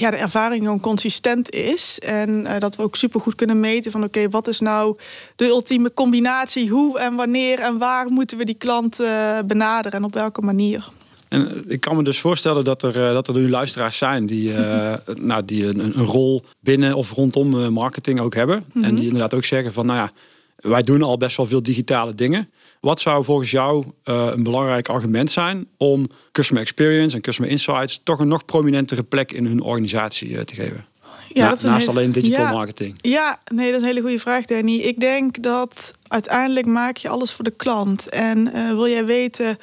ja, 0.00 0.10
de 0.10 0.16
ervaring 0.16 0.62
gewoon 0.62 0.80
consistent 0.80 1.50
is. 1.50 1.98
En 1.98 2.30
uh, 2.30 2.58
dat 2.58 2.76
we 2.76 2.82
ook 2.82 2.96
super 2.96 3.20
goed 3.20 3.34
kunnen 3.34 3.60
meten 3.60 3.92
van 3.92 4.04
oké, 4.04 4.18
okay, 4.18 4.30
wat 4.30 4.48
is 4.48 4.60
nou 4.60 4.96
de 5.36 5.46
ultieme 5.46 5.94
combinatie? 5.94 6.68
Hoe 6.68 6.98
en 6.98 7.14
wanneer 7.14 7.58
en 7.58 7.78
waar 7.78 8.06
moeten 8.08 8.38
we 8.38 8.44
die 8.44 8.54
klant 8.54 9.00
uh, 9.00 9.38
benaderen 9.46 9.98
en 9.98 10.04
op 10.04 10.14
welke 10.14 10.40
manier? 10.40 10.88
En 11.28 11.64
ik 11.68 11.80
kan 11.80 11.96
me 11.96 12.02
dus 12.02 12.20
voorstellen 12.20 12.64
dat 12.64 12.82
er, 12.82 12.92
dat 12.92 13.28
er 13.28 13.34
nu 13.34 13.50
luisteraars 13.50 13.96
zijn 13.96 14.26
die, 14.26 14.52
nou, 15.30 15.44
die 15.44 15.66
een, 15.66 15.80
een, 15.80 16.04
rol 16.04 16.44
binnen 16.60 16.94
of 16.94 17.12
rondom 17.12 17.72
marketing 17.72 18.20
ook 18.20 18.34
hebben. 18.34 18.56
Mm 18.56 18.64
-hmm. 18.72 18.84
En 18.84 18.94
die 18.94 19.04
inderdaad 19.04 19.34
ook 19.34 19.44
zeggen 19.44 19.72
van 19.72 19.86
nou 19.86 19.98
ja, 19.98 20.12
wij 20.60 20.82
doen 20.82 21.02
al 21.02 21.16
best 21.16 21.36
wel 21.36 21.46
veel 21.46 21.62
digitale 21.62 22.14
dingen. 22.14 22.50
Wat 22.80 23.00
zou 23.00 23.24
volgens 23.24 23.50
jou 23.50 23.84
uh, 24.04 24.28
een 24.32 24.42
belangrijk 24.42 24.88
argument 24.88 25.30
zijn 25.30 25.66
om 25.76 26.06
customer 26.32 26.62
experience 26.62 27.16
en 27.16 27.22
customer 27.22 27.50
insights 27.50 28.00
toch 28.04 28.18
een 28.18 28.28
nog 28.28 28.44
prominentere 28.44 29.02
plek 29.02 29.32
in 29.32 29.46
hun 29.46 29.60
organisatie 29.62 30.28
uh, 30.28 30.40
te 30.40 30.54
geven? 30.54 30.84
Ja, 31.28 31.44
Na, 31.44 31.50
dat 31.50 31.62
naast 31.62 31.86
hele, 31.86 31.98
alleen 31.98 32.12
digital 32.12 32.44
ja, 32.44 32.52
marketing. 32.52 32.94
Ja, 33.00 33.40
nee, 33.52 33.66
dat 33.66 33.74
is 33.74 33.80
een 33.80 33.88
hele 33.88 34.00
goede 34.00 34.18
vraag, 34.18 34.44
Danny. 34.44 34.76
Ik 34.76 35.00
denk 35.00 35.42
dat 35.42 35.94
uiteindelijk 36.08 36.66
maak 36.66 36.96
je 36.96 37.08
alles 37.08 37.32
voor 37.32 37.44
de 37.44 37.50
klant. 37.56 38.08
En 38.08 38.50
uh, 38.54 38.68
wil 38.68 38.88
jij 38.88 39.04
weten 39.04 39.58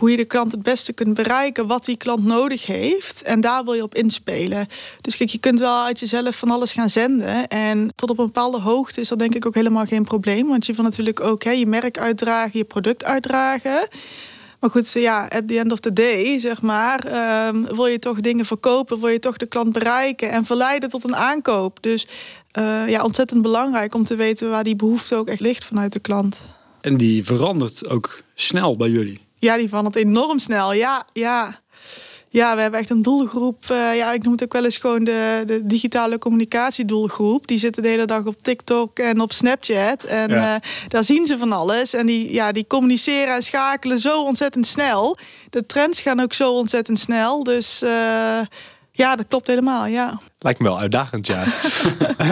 hoe 0.00 0.10
je 0.10 0.16
de 0.16 0.24
klant 0.24 0.52
het 0.52 0.62
beste 0.62 0.92
kunt 0.92 1.14
bereiken, 1.14 1.66
wat 1.66 1.84
die 1.84 1.96
klant 1.96 2.24
nodig 2.24 2.66
heeft. 2.66 3.22
En 3.22 3.40
daar 3.40 3.64
wil 3.64 3.74
je 3.74 3.82
op 3.82 3.94
inspelen. 3.94 4.68
Dus 5.00 5.16
kijk, 5.16 5.30
je 5.30 5.38
kunt 5.38 5.58
wel 5.58 5.84
uit 5.84 6.00
jezelf 6.00 6.36
van 6.36 6.50
alles 6.50 6.72
gaan 6.72 6.90
zenden. 6.90 7.48
En 7.48 7.92
tot 7.94 8.10
op 8.10 8.18
een 8.18 8.24
bepaalde 8.24 8.60
hoogte 8.60 9.00
is 9.00 9.08
dat 9.08 9.18
denk 9.18 9.34
ik 9.34 9.46
ook 9.46 9.54
helemaal 9.54 9.84
geen 9.84 10.04
probleem. 10.04 10.48
Want 10.48 10.66
je 10.66 10.72
wil 10.72 10.84
natuurlijk 10.84 11.20
ook 11.20 11.44
hè, 11.44 11.50
je 11.50 11.66
merk 11.66 11.98
uitdragen, 11.98 12.58
je 12.58 12.64
product 12.64 13.04
uitdragen. 13.04 13.88
Maar 14.60 14.70
goed, 14.70 14.92
ja, 14.92 15.28
at 15.28 15.48
the 15.48 15.58
end 15.58 15.72
of 15.72 15.80
the 15.80 15.92
day, 15.92 16.38
zeg 16.38 16.62
maar, 16.62 17.04
ehm, 17.04 17.62
wil 17.62 17.86
je 17.86 17.98
toch 17.98 18.20
dingen 18.20 18.44
verkopen, 18.44 19.00
wil 19.00 19.08
je 19.08 19.18
toch 19.18 19.36
de 19.36 19.46
klant 19.46 19.72
bereiken 19.72 20.30
en 20.30 20.44
verleiden 20.44 20.88
tot 20.88 21.04
een 21.04 21.16
aankoop. 21.16 21.82
Dus 21.82 22.06
uh, 22.58 22.88
ja, 22.88 23.02
ontzettend 23.02 23.42
belangrijk 23.42 23.94
om 23.94 24.04
te 24.04 24.16
weten 24.16 24.50
waar 24.50 24.64
die 24.64 24.76
behoefte 24.76 25.14
ook 25.14 25.28
echt 25.28 25.40
ligt 25.40 25.64
vanuit 25.64 25.92
de 25.92 26.00
klant. 26.00 26.36
En 26.80 26.96
die 26.96 27.24
verandert 27.24 27.88
ook 27.88 28.22
snel 28.34 28.76
bij 28.76 28.88
jullie? 28.88 29.28
Ja, 29.40 29.56
die 29.56 29.68
verandert 29.68 29.96
enorm 29.96 30.38
snel. 30.38 30.72
Ja, 30.72 31.06
ja. 31.12 31.60
Ja, 32.32 32.54
we 32.54 32.60
hebben 32.60 32.80
echt 32.80 32.90
een 32.90 33.02
doelgroep. 33.02 33.64
Uh, 33.70 33.96
ja, 33.96 34.12
ik 34.12 34.22
noem 34.22 34.32
het 34.32 34.42
ook 34.42 34.52
wel 34.52 34.64
eens 34.64 34.76
gewoon 34.76 35.04
de, 35.04 35.42
de 35.46 35.66
digitale 35.66 36.18
communicatiedoelgroep. 36.18 37.46
Die 37.46 37.58
zitten 37.58 37.82
de 37.82 37.88
hele 37.88 38.04
dag 38.04 38.24
op 38.24 38.42
TikTok 38.42 38.98
en 38.98 39.20
op 39.20 39.32
Snapchat. 39.32 40.04
En 40.04 40.28
ja. 40.28 40.54
uh, 40.54 40.60
daar 40.88 41.04
zien 41.04 41.26
ze 41.26 41.38
van 41.38 41.52
alles. 41.52 41.94
En 41.94 42.06
die, 42.06 42.32
ja, 42.32 42.52
die 42.52 42.66
communiceren 42.66 43.34
en 43.34 43.42
schakelen 43.42 43.98
zo 43.98 44.22
ontzettend 44.22 44.66
snel. 44.66 45.18
De 45.50 45.66
trends 45.66 46.00
gaan 46.00 46.20
ook 46.20 46.32
zo 46.32 46.52
ontzettend 46.52 46.98
snel. 46.98 47.44
Dus 47.44 47.82
uh, 47.82 47.90
ja, 48.92 49.16
dat 49.16 49.26
klopt 49.28 49.46
helemaal. 49.46 49.86
Ja. 49.86 50.20
Lijkt 50.38 50.58
me 50.58 50.68
wel 50.68 50.78
uitdagend, 50.78 51.26
ja. 51.26 51.44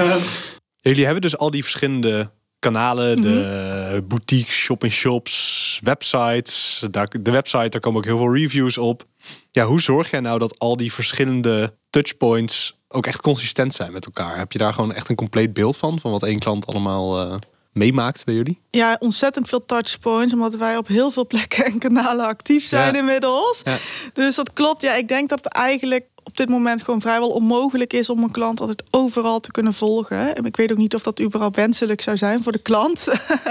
Jullie 0.81 1.05
hebben 1.05 1.23
dus 1.23 1.39
al 1.39 1.51
die 1.51 1.63
verschillende 1.63 2.31
kanalen, 2.59 3.23
de 3.23 3.29
mm 3.29 3.69
boutiques, 4.09 4.55
shop-in-shops, 4.55 5.81
websites. 5.83 6.83
Daar, 6.91 7.09
de 7.21 7.31
website, 7.31 7.69
daar 7.69 7.81
komen 7.81 7.99
ook 7.99 8.05
heel 8.05 8.19
veel 8.19 8.35
reviews 8.35 8.79
op. 8.79 9.05
Ja, 9.51 9.65
hoe 9.65 9.81
zorg 9.81 10.11
jij 10.11 10.21
nou 10.21 10.39
dat 10.39 10.59
al 10.59 10.77
die 10.77 10.93
verschillende 10.93 11.75
touchpoints 11.91 12.79
ook 12.89 13.07
echt 13.07 13.21
consistent 13.21 13.75
zijn 13.75 13.93
met 13.93 14.07
elkaar? 14.07 14.39
Heb 14.39 14.53
je 14.53 14.59
daar 14.59 14.75
gewoon 14.75 14.93
echt 14.93 15.09
een 15.09 15.17
compleet 15.17 15.53
beeld 15.53 15.77
van? 15.77 16.01
Van 16.01 16.11
wat 16.11 16.23
één 16.23 16.39
klant 16.39 16.67
allemaal 16.67 17.27
uh, 17.27 17.37
meemaakt 17.73 18.25
bij 18.25 18.35
jullie? 18.35 18.61
Ja, 18.71 18.97
ontzettend 18.99 19.49
veel 19.49 19.65
touchpoints. 19.65 20.33
Omdat 20.33 20.55
wij 20.57 20.77
op 20.77 20.89
heel 20.89 21.11
veel 21.11 21.27
plekken 21.27 21.65
en 21.65 21.79
kanalen 21.79 22.27
actief 22.27 22.65
zijn 22.67 22.93
ja. 22.93 22.99
inmiddels. 22.99 23.61
Ja. 23.65 23.77
Dus 24.13 24.35
dat 24.35 24.53
klopt. 24.53 24.83
Ja, 24.83 24.95
ik 24.95 25.09
denk 25.09 25.29
dat 25.29 25.45
het 25.45 25.53
eigenlijk 25.53 26.07
op 26.29 26.37
dit 26.37 26.49
moment 26.49 26.83
gewoon 26.83 27.01
vrijwel 27.01 27.29
onmogelijk 27.29 27.93
is 27.93 28.09
om 28.09 28.23
een 28.23 28.31
klant 28.31 28.61
altijd 28.61 28.83
overal 28.91 29.41
te 29.41 29.51
kunnen 29.51 29.75
volgen. 29.75 30.37
En 30.37 30.45
ik 30.45 30.57
weet 30.57 30.71
ook 30.71 30.77
niet 30.77 30.95
of 30.95 31.03
dat 31.03 31.21
überhaupt 31.21 31.57
wenselijk 31.57 32.01
zou 32.01 32.17
zijn 32.17 32.43
voor 32.43 32.53
de 32.53 32.59
klant. 32.59 33.09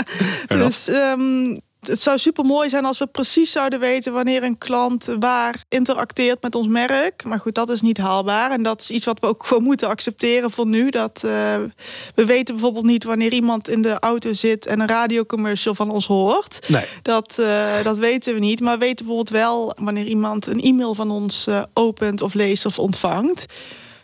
dus 0.48 0.88
um, 0.88 1.60
het 1.80 2.00
zou 2.00 2.18
super 2.18 2.46
mooi 2.46 2.70
zijn 2.70 2.86
als 2.86 2.98
we 2.98 3.08
precies 3.08 3.52
zouden 3.52 3.80
weten 3.80 4.14
wanneer 4.14 4.44
een 4.44 4.58
klant 4.58 5.08
waar 5.20 5.64
interacteert 5.70 6.42
met 6.42 6.56
ons 6.56 6.68
merk. 6.68 7.24
Maar 7.24 7.40
goed, 7.40 7.56
dat 7.56 7.70
is 7.70 7.82
niet 7.82 7.98
haalbaar. 7.98 8.52
En 8.52 8.64
dat 8.64 8.82
is 8.82 8.92
iets 8.92 9.06
wat 9.06 9.20
we 9.20 9.28
ook 9.28 9.46
gewoon 9.48 9.64
moeten 9.64 9.88
accepteren 9.88 10.52
voor 10.52 10.68
nu. 10.68 10.90
Dat 10.90 11.22
uh, 11.26 11.32
we 12.16 12.26
weten 12.26 12.56
bijvoorbeeld 12.56 12.86
niet 12.86 13.04
wanneer 13.04 13.34
iemand 13.34 13.70
in 13.70 13.82
de 13.82 14.00
auto 14.00 14.34
zit 14.34 14.66
en 14.66 14.80
een 14.80 14.88
radiocommercial 14.88 15.76
van 15.76 15.90
ons 15.90 16.08
hoort. 16.08 16.70
Nee. 16.70 16.86
Dat, 17.02 17.38
uh, 17.40 17.84
dat 17.84 17.98
weten 17.98 18.34
we 18.34 18.40
niet. 18.40 18.60
Maar 18.60 18.78
we 18.80 18.86
weten 18.86 19.06
bijvoorbeeld 19.06 19.38
wel 19.38 19.74
wanneer 19.80 20.06
iemand 20.06 20.48
een 20.48 20.62
e-mail 20.62 20.94
van 20.94 21.12
ons 21.12 21.48
uh, 21.48 21.64
opent 21.74 22.22
of 22.22 22.34
leest 22.34 22.66
of 22.66 22.80
ontvangt. 22.80 23.46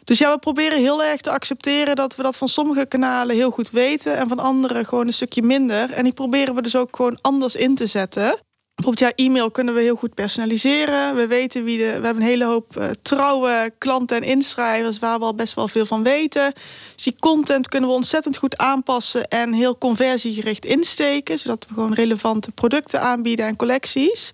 Dus 0.03 0.17
ja, 0.17 0.33
we 0.33 0.39
proberen 0.39 0.79
heel 0.79 1.03
erg 1.03 1.22
te 1.22 1.31
accepteren 1.31 1.95
dat 1.95 2.15
we 2.15 2.24
dat 2.24 2.38
van 2.38 2.48
sommige 2.48 2.86
kanalen 2.86 3.36
heel 3.36 3.51
goed 3.51 3.69
weten 3.69 4.17
en 4.17 4.27
van 4.27 4.39
andere 4.39 4.86
gewoon 4.86 5.07
een 5.07 5.13
stukje 5.13 5.41
minder. 5.41 5.91
En 5.91 6.03
die 6.03 6.13
proberen 6.13 6.55
we 6.55 6.62
dus 6.62 6.75
ook 6.75 6.95
gewoon 6.95 7.17
anders 7.22 7.55
in 7.55 7.75
te 7.75 7.88
zetten. 7.88 8.39
Bijvoorbeeld, 8.75 9.17
ja, 9.17 9.25
e-mail 9.25 9.51
kunnen 9.51 9.74
we 9.74 9.81
heel 9.81 9.95
goed 9.95 10.13
personaliseren. 10.13 11.15
We 11.15 11.27
weten 11.27 11.63
wie 11.63 11.77
de. 11.77 11.83
We 11.83 12.05
hebben 12.05 12.15
een 12.15 12.29
hele 12.29 12.45
hoop 12.45 12.77
uh, 12.77 12.86
trouwe 13.01 13.74
klanten 13.77 14.17
en 14.17 14.24
inschrijvers 14.24 15.00
waar 15.00 15.19
we 15.19 15.25
al 15.25 15.36
best 15.36 15.53
wel 15.53 15.67
veel 15.67 15.86
van 15.86 16.03
weten. 16.03 16.53
Dus 16.95 17.03
die 17.03 17.15
content 17.19 17.67
kunnen 17.67 17.89
we 17.89 17.95
ontzettend 17.95 18.38
goed 18.38 18.57
aanpassen 18.57 19.27
en 19.27 19.53
heel 19.53 19.77
conversiegericht 19.77 20.65
insteken, 20.65 21.39
zodat 21.39 21.65
we 21.67 21.74
gewoon 21.74 21.93
relevante 21.93 22.51
producten 22.51 23.01
aanbieden 23.01 23.45
en 23.45 23.55
collecties. 23.55 24.31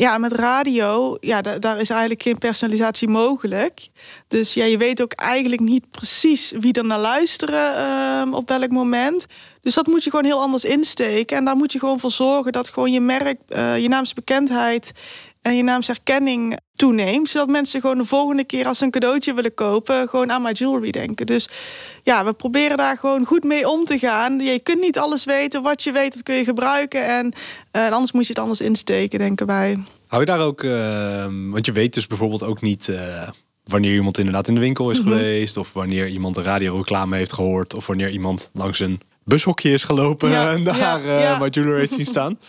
Ja, 0.00 0.18
met 0.18 0.32
radio, 0.32 1.16
ja, 1.20 1.40
daar 1.40 1.80
is 1.80 1.90
eigenlijk 1.90 2.22
geen 2.22 2.38
personalisatie 2.38 3.08
mogelijk. 3.08 3.88
Dus 4.28 4.54
ja, 4.54 4.64
je 4.64 4.78
weet 4.78 5.02
ook 5.02 5.12
eigenlijk 5.12 5.60
niet 5.60 5.90
precies 5.90 6.52
wie 6.60 6.72
er 6.72 6.84
naar 6.84 6.98
luisteren 6.98 7.74
uh, 8.26 8.34
op 8.34 8.48
welk 8.48 8.70
moment. 8.70 9.26
Dus 9.60 9.74
dat 9.74 9.86
moet 9.86 10.04
je 10.04 10.10
gewoon 10.10 10.24
heel 10.24 10.40
anders 10.40 10.64
insteken. 10.64 11.36
En 11.36 11.44
daar 11.44 11.56
moet 11.56 11.72
je 11.72 11.78
gewoon 11.78 12.00
voor 12.00 12.10
zorgen 12.10 12.52
dat 12.52 12.68
gewoon 12.68 12.92
je 12.92 13.00
merk, 13.00 13.38
uh, 13.48 13.78
je 13.78 13.88
naamsbekendheid 13.88 14.92
en 15.42 15.56
je 15.56 15.62
naamsherkenning 15.62 16.58
toeneemt. 16.74 17.28
Zodat 17.28 17.48
mensen 17.48 17.80
gewoon 17.80 17.98
de 17.98 18.04
volgende 18.04 18.44
keer 18.44 18.66
als 18.66 18.78
ze 18.78 18.84
een 18.84 18.90
cadeautje 18.90 19.34
willen 19.34 19.54
kopen, 19.54 20.08
gewoon 20.08 20.32
aan 20.32 20.42
My 20.42 20.52
Jewelry 20.52 20.90
denken. 20.90 21.26
Dus 21.26 21.48
ja, 22.02 22.24
we 22.24 22.32
proberen 22.32 22.76
daar 22.76 22.98
gewoon 22.98 23.24
goed 23.24 23.44
mee 23.44 23.68
om 23.68 23.84
te 23.84 23.98
gaan. 23.98 24.38
Je 24.38 24.58
kunt 24.58 24.80
niet 24.80 24.98
alles 24.98 25.24
weten. 25.24 25.62
Wat 25.62 25.82
je 25.82 25.92
weet, 25.92 26.12
dat 26.12 26.22
kun 26.22 26.34
je 26.34 26.44
gebruiken. 26.44 27.06
En 27.06 27.32
uh, 27.72 27.88
anders 27.88 28.12
moet 28.12 28.22
je 28.22 28.28
het 28.28 28.38
anders 28.38 28.60
insteken, 28.60 29.18
denken 29.18 29.46
wij. 29.46 29.78
Hou 30.06 30.20
je 30.20 30.28
daar 30.28 30.40
ook, 30.40 30.62
uh, 30.62 31.24
want 31.50 31.66
je 31.66 31.72
weet 31.72 31.94
dus 31.94 32.06
bijvoorbeeld 32.06 32.42
ook 32.42 32.60
niet 32.60 32.88
uh, 32.88 33.28
wanneer 33.64 33.94
iemand 33.94 34.18
inderdaad 34.18 34.48
in 34.48 34.54
de 34.54 34.60
winkel 34.60 34.90
is 34.90 34.98
mm 34.98 35.04
-hmm. 35.04 35.12
geweest, 35.12 35.56
of 35.56 35.72
wanneer 35.72 36.08
iemand 36.08 36.36
een 36.36 36.42
radioreclame 36.42 37.16
heeft 37.16 37.32
gehoord, 37.32 37.74
of 37.74 37.86
wanneer 37.86 38.10
iemand 38.10 38.50
langs 38.52 38.78
een 38.78 39.00
bushokje 39.24 39.72
is 39.72 39.84
gelopen 39.84 40.30
ja, 40.30 40.52
en 40.52 40.64
daar 40.64 40.78
ja, 40.78 41.00
uh, 41.00 41.22
ja. 41.22 41.38
My 41.38 41.48
Jewelry 41.48 41.78
heeft 41.78 41.92
zien 41.92 42.06
staan. 42.06 42.38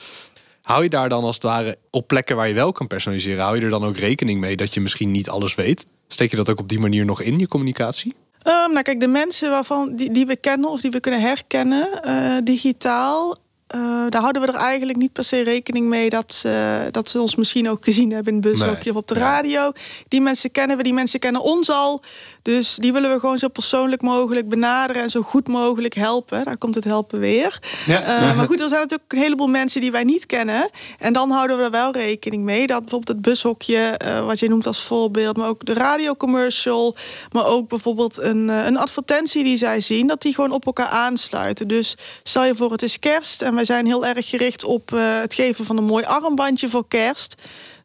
Hou 0.70 0.84
je 0.84 0.90
daar 0.90 1.10
dan 1.10 1.24
als 1.24 1.36
het 1.36 1.44
ware 1.44 1.78
op 1.90 2.08
plekken 2.08 2.36
waar 2.36 2.48
je 2.48 2.54
wel 2.54 2.72
kan 2.72 2.88
personaliseren, 2.88 3.44
hou 3.44 3.56
je 3.56 3.62
er 3.62 3.70
dan 3.70 3.84
ook 3.84 3.98
rekening 3.98 4.40
mee 4.40 4.56
dat 4.56 4.74
je 4.74 4.82
misschien 4.82 5.12
niet 5.12 5.30
alles 5.30 5.56
weet? 5.56 5.88
Steek 6.08 6.30
je 6.30 6.36
dat 6.36 6.50
ook 6.50 6.60
op 6.60 6.70
die 6.70 6.80
manier 6.80 7.06
nog 7.06 7.22
in, 7.22 7.40
je 7.40 7.48
communicatie? 7.48 8.16
Um, 8.48 8.72
nou 8.72 8.82
kijk, 8.82 9.00
de 9.00 9.08
mensen 9.08 9.50
waarvan 9.50 9.96
die, 9.96 10.12
die 10.12 10.26
we 10.26 10.36
kennen 10.36 10.70
of 10.70 10.82
die 10.82 10.92
we 10.92 11.00
kunnen 11.00 11.22
herkennen 11.22 12.02
uh, 12.06 12.38
digitaal, 12.44 13.38
uh, 13.76 14.06
daar 14.10 14.22
houden 14.22 14.42
we 14.42 14.48
er 14.48 14.54
eigenlijk 14.54 14.98
niet 14.98 15.14
per 15.14 15.24
se 15.24 15.42
rekening 15.42 15.88
mee 15.88 16.10
dat 16.10 16.34
ze, 16.34 16.88
dat 16.92 17.10
ze 17.10 17.22
ons 17.22 17.36
misschien 17.36 17.70
ook 17.70 17.84
gezien 17.84 18.12
hebben 18.12 18.34
in 18.34 18.40
het 18.40 18.52
bushokje 18.52 18.84
nee. 18.84 18.94
of 18.94 18.96
op 18.96 19.08
de 19.08 19.14
radio. 19.14 19.72
Die 20.08 20.22
mensen 20.22 20.52
kennen 20.52 20.78
we, 20.78 20.84
die 20.84 20.94
mensen 20.94 21.20
kennen 21.20 21.42
ons 21.42 21.70
al. 21.70 22.02
Dus 22.42 22.76
die 22.76 22.94
willen 22.94 23.14
we 23.14 23.20
gewoon 23.20 23.38
zo 23.38 23.48
persoonlijk 23.48 24.02
mogelijk 24.02 24.50
benaderen 24.50 25.02
en 25.02 25.10
zo 25.10 25.22
goed 25.22 25.48
mogelijk 25.48 25.94
helpen. 25.94 26.44
Daar 26.44 26.58
komt 26.58 26.76
het 26.76 26.84
helpen 26.84 27.20
weer. 27.20 27.60
Ja. 27.86 28.02
Uh, 28.02 28.36
maar 28.38 28.46
goed, 28.46 28.62
er 28.62 28.70
zijn 28.70 28.82
natuurlijk 28.82 29.14
een 29.14 29.20
heleboel 29.20 29.48
mensen 29.48 29.82
die 29.82 29.92
wij 29.92 30.04
niet 30.04 30.26
kennen. 30.26 30.70
En 31.00 31.14
dan 31.14 31.32
houden 31.32 31.58
we 31.58 31.64
er 31.64 31.72
wel 31.72 31.92
rekening 31.92 32.44
mee 32.44 32.68
dat 32.68 32.80
bijvoorbeeld 32.80 33.18
het 33.18 33.22
bushokje, 33.22 34.00
uh, 34.06 34.26
wat 34.26 34.40
je 34.40 34.50
noemt 34.50 34.68
als 34.68 34.84
voorbeeld, 34.84 35.38
maar 35.38 35.48
ook 35.48 35.66
de 35.66 35.74
radiocommercial, 35.74 36.96
maar 37.32 37.46
ook 37.46 37.70
bijvoorbeeld 37.70 38.18
een, 38.18 38.48
een 38.48 38.78
advertentie 38.78 39.44
die 39.44 39.58
zij 39.58 39.82
zien, 39.82 40.08
dat 40.08 40.22
die 40.22 40.34
gewoon 40.34 40.52
op 40.52 40.66
elkaar 40.66 40.88
aansluiten. 40.88 41.68
Dus 41.68 41.98
stel 42.24 42.46
je 42.46 42.56
voor, 42.56 42.72
het 42.72 42.82
is 42.82 43.00
kerst 43.00 43.42
en 43.42 43.54
wij 43.60 43.68
zijn 43.68 43.86
heel 43.86 44.06
erg 44.06 44.30
gericht 44.30 44.64
op 44.64 44.92
uh, 44.94 45.20
het 45.22 45.34
geven 45.34 45.66
van 45.66 45.78
een 45.78 45.84
mooi 45.84 46.06
armbandje 46.06 46.70
voor 46.70 46.88
kerst. 46.88 47.36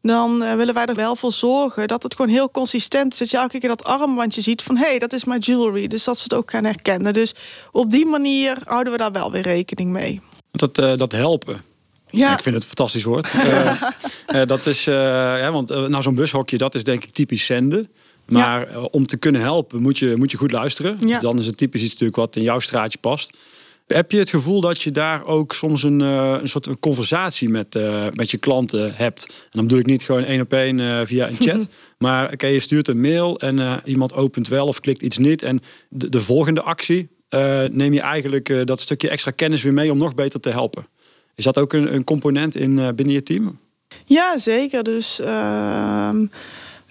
Dan 0.02 0.42
uh, 0.42 0.54
willen 0.54 0.74
wij 0.74 0.84
er 0.84 0.94
wel 0.94 1.16
voor 1.16 1.32
zorgen 1.32 1.88
dat 1.88 2.02
het 2.02 2.14
gewoon 2.14 2.30
heel 2.30 2.50
consistent 2.50 3.12
is. 3.12 3.18
Dat 3.18 3.30
je 3.30 3.36
elke 3.36 3.58
keer 3.58 3.68
dat 3.68 3.84
armbandje 3.84 4.40
ziet 4.40 4.62
van 4.62 4.76
hé, 4.76 4.86
hey, 4.86 4.98
dat 4.98 5.12
is 5.12 5.24
mijn 5.24 5.40
jewelry. 5.40 5.86
Dus 5.86 6.04
dat 6.04 6.16
ze 6.16 6.22
het 6.22 6.34
ook 6.34 6.50
gaan 6.50 6.64
herkennen. 6.64 7.12
Dus 7.12 7.34
op 7.72 7.90
die 7.90 8.06
manier 8.06 8.58
houden 8.64 8.92
we 8.92 8.98
daar 8.98 9.12
wel 9.12 9.32
weer 9.32 9.42
rekening 9.42 9.90
mee. 9.90 10.20
Dat, 10.50 10.78
uh, 10.78 10.96
dat 10.96 11.12
helpen. 11.12 11.62
Ja. 12.08 12.32
Ik 12.36 12.42
vind 12.42 12.54
het 12.54 12.64
een 12.64 12.70
fantastisch 12.76 13.04
woord. 13.04 13.30
dat 14.54 14.66
is, 14.66 14.84
ja, 14.84 15.52
want 15.52 15.68
nou, 15.68 16.02
zo'n 16.02 16.14
bushokje, 16.14 16.58
dat 16.58 16.74
is 16.74 16.84
denk 16.84 17.04
ik 17.04 17.12
typisch 17.12 17.44
zenden. 17.44 17.88
Maar 18.26 18.70
ja. 18.70 18.80
om 18.80 19.06
te 19.06 19.16
kunnen 19.16 19.40
helpen 19.40 19.82
moet 19.82 19.98
je, 19.98 20.16
moet 20.16 20.30
je 20.30 20.36
goed 20.36 20.52
luisteren. 20.52 20.96
Ja. 21.00 21.06
Dus 21.06 21.18
dan 21.18 21.38
is 21.38 21.46
het 21.46 21.56
typisch 21.56 21.82
iets 21.82 21.90
natuurlijk 21.90 22.18
wat 22.18 22.36
in 22.36 22.42
jouw 22.42 22.60
straatje 22.60 22.98
past. 22.98 23.36
Heb 23.86 24.10
je 24.10 24.18
het 24.18 24.30
gevoel 24.30 24.60
dat 24.60 24.82
je 24.82 24.90
daar 24.90 25.26
ook 25.26 25.52
soms 25.52 25.82
een, 25.82 26.00
uh, 26.00 26.36
een 26.40 26.48
soort 26.48 26.80
conversatie 26.80 27.48
met, 27.48 27.74
uh, 27.74 28.06
met 28.12 28.30
je 28.30 28.38
klanten 28.38 28.94
hebt? 28.94 29.26
En 29.26 29.50
dan 29.50 29.64
bedoel 29.64 29.78
ik 29.78 29.86
niet 29.86 30.02
gewoon 30.02 30.22
één 30.24 30.40
op 30.40 30.52
één 30.52 30.78
uh, 30.78 31.00
via 31.04 31.28
een 31.28 31.36
chat. 31.36 31.68
maar 31.98 32.24
oké, 32.24 32.32
okay, 32.32 32.52
je 32.52 32.60
stuurt 32.60 32.88
een 32.88 33.00
mail 33.00 33.38
en 33.38 33.80
iemand 33.84 34.14
opent 34.14 34.48
wel 34.48 34.66
of 34.66 34.80
klikt 34.80 35.02
iets 35.02 35.18
niet. 35.18 35.42
En 35.42 35.60
de, 35.88 36.08
de 36.08 36.20
volgende 36.20 36.62
actie 36.62 37.08
neem 37.70 37.92
je 37.92 38.00
eigenlijk 38.00 38.66
dat 38.66 38.80
stukje 38.80 39.08
extra 39.08 39.30
kennis 39.30 39.62
weer 39.62 39.72
mee 39.72 39.92
om 39.92 39.98
nog 39.98 40.14
beter 40.14 40.40
te 40.40 40.50
helpen. 40.50 40.86
Is 41.34 41.44
dat 41.44 41.58
ook 41.58 41.72
een, 41.72 41.94
een 41.94 42.04
component 42.04 42.56
in, 42.56 42.74
binnen 42.94 43.14
je 43.14 43.22
team? 43.22 43.58
Ja, 44.04 44.38
zeker. 44.38 44.82
Dus 44.82 45.20
ehm, 45.20 46.26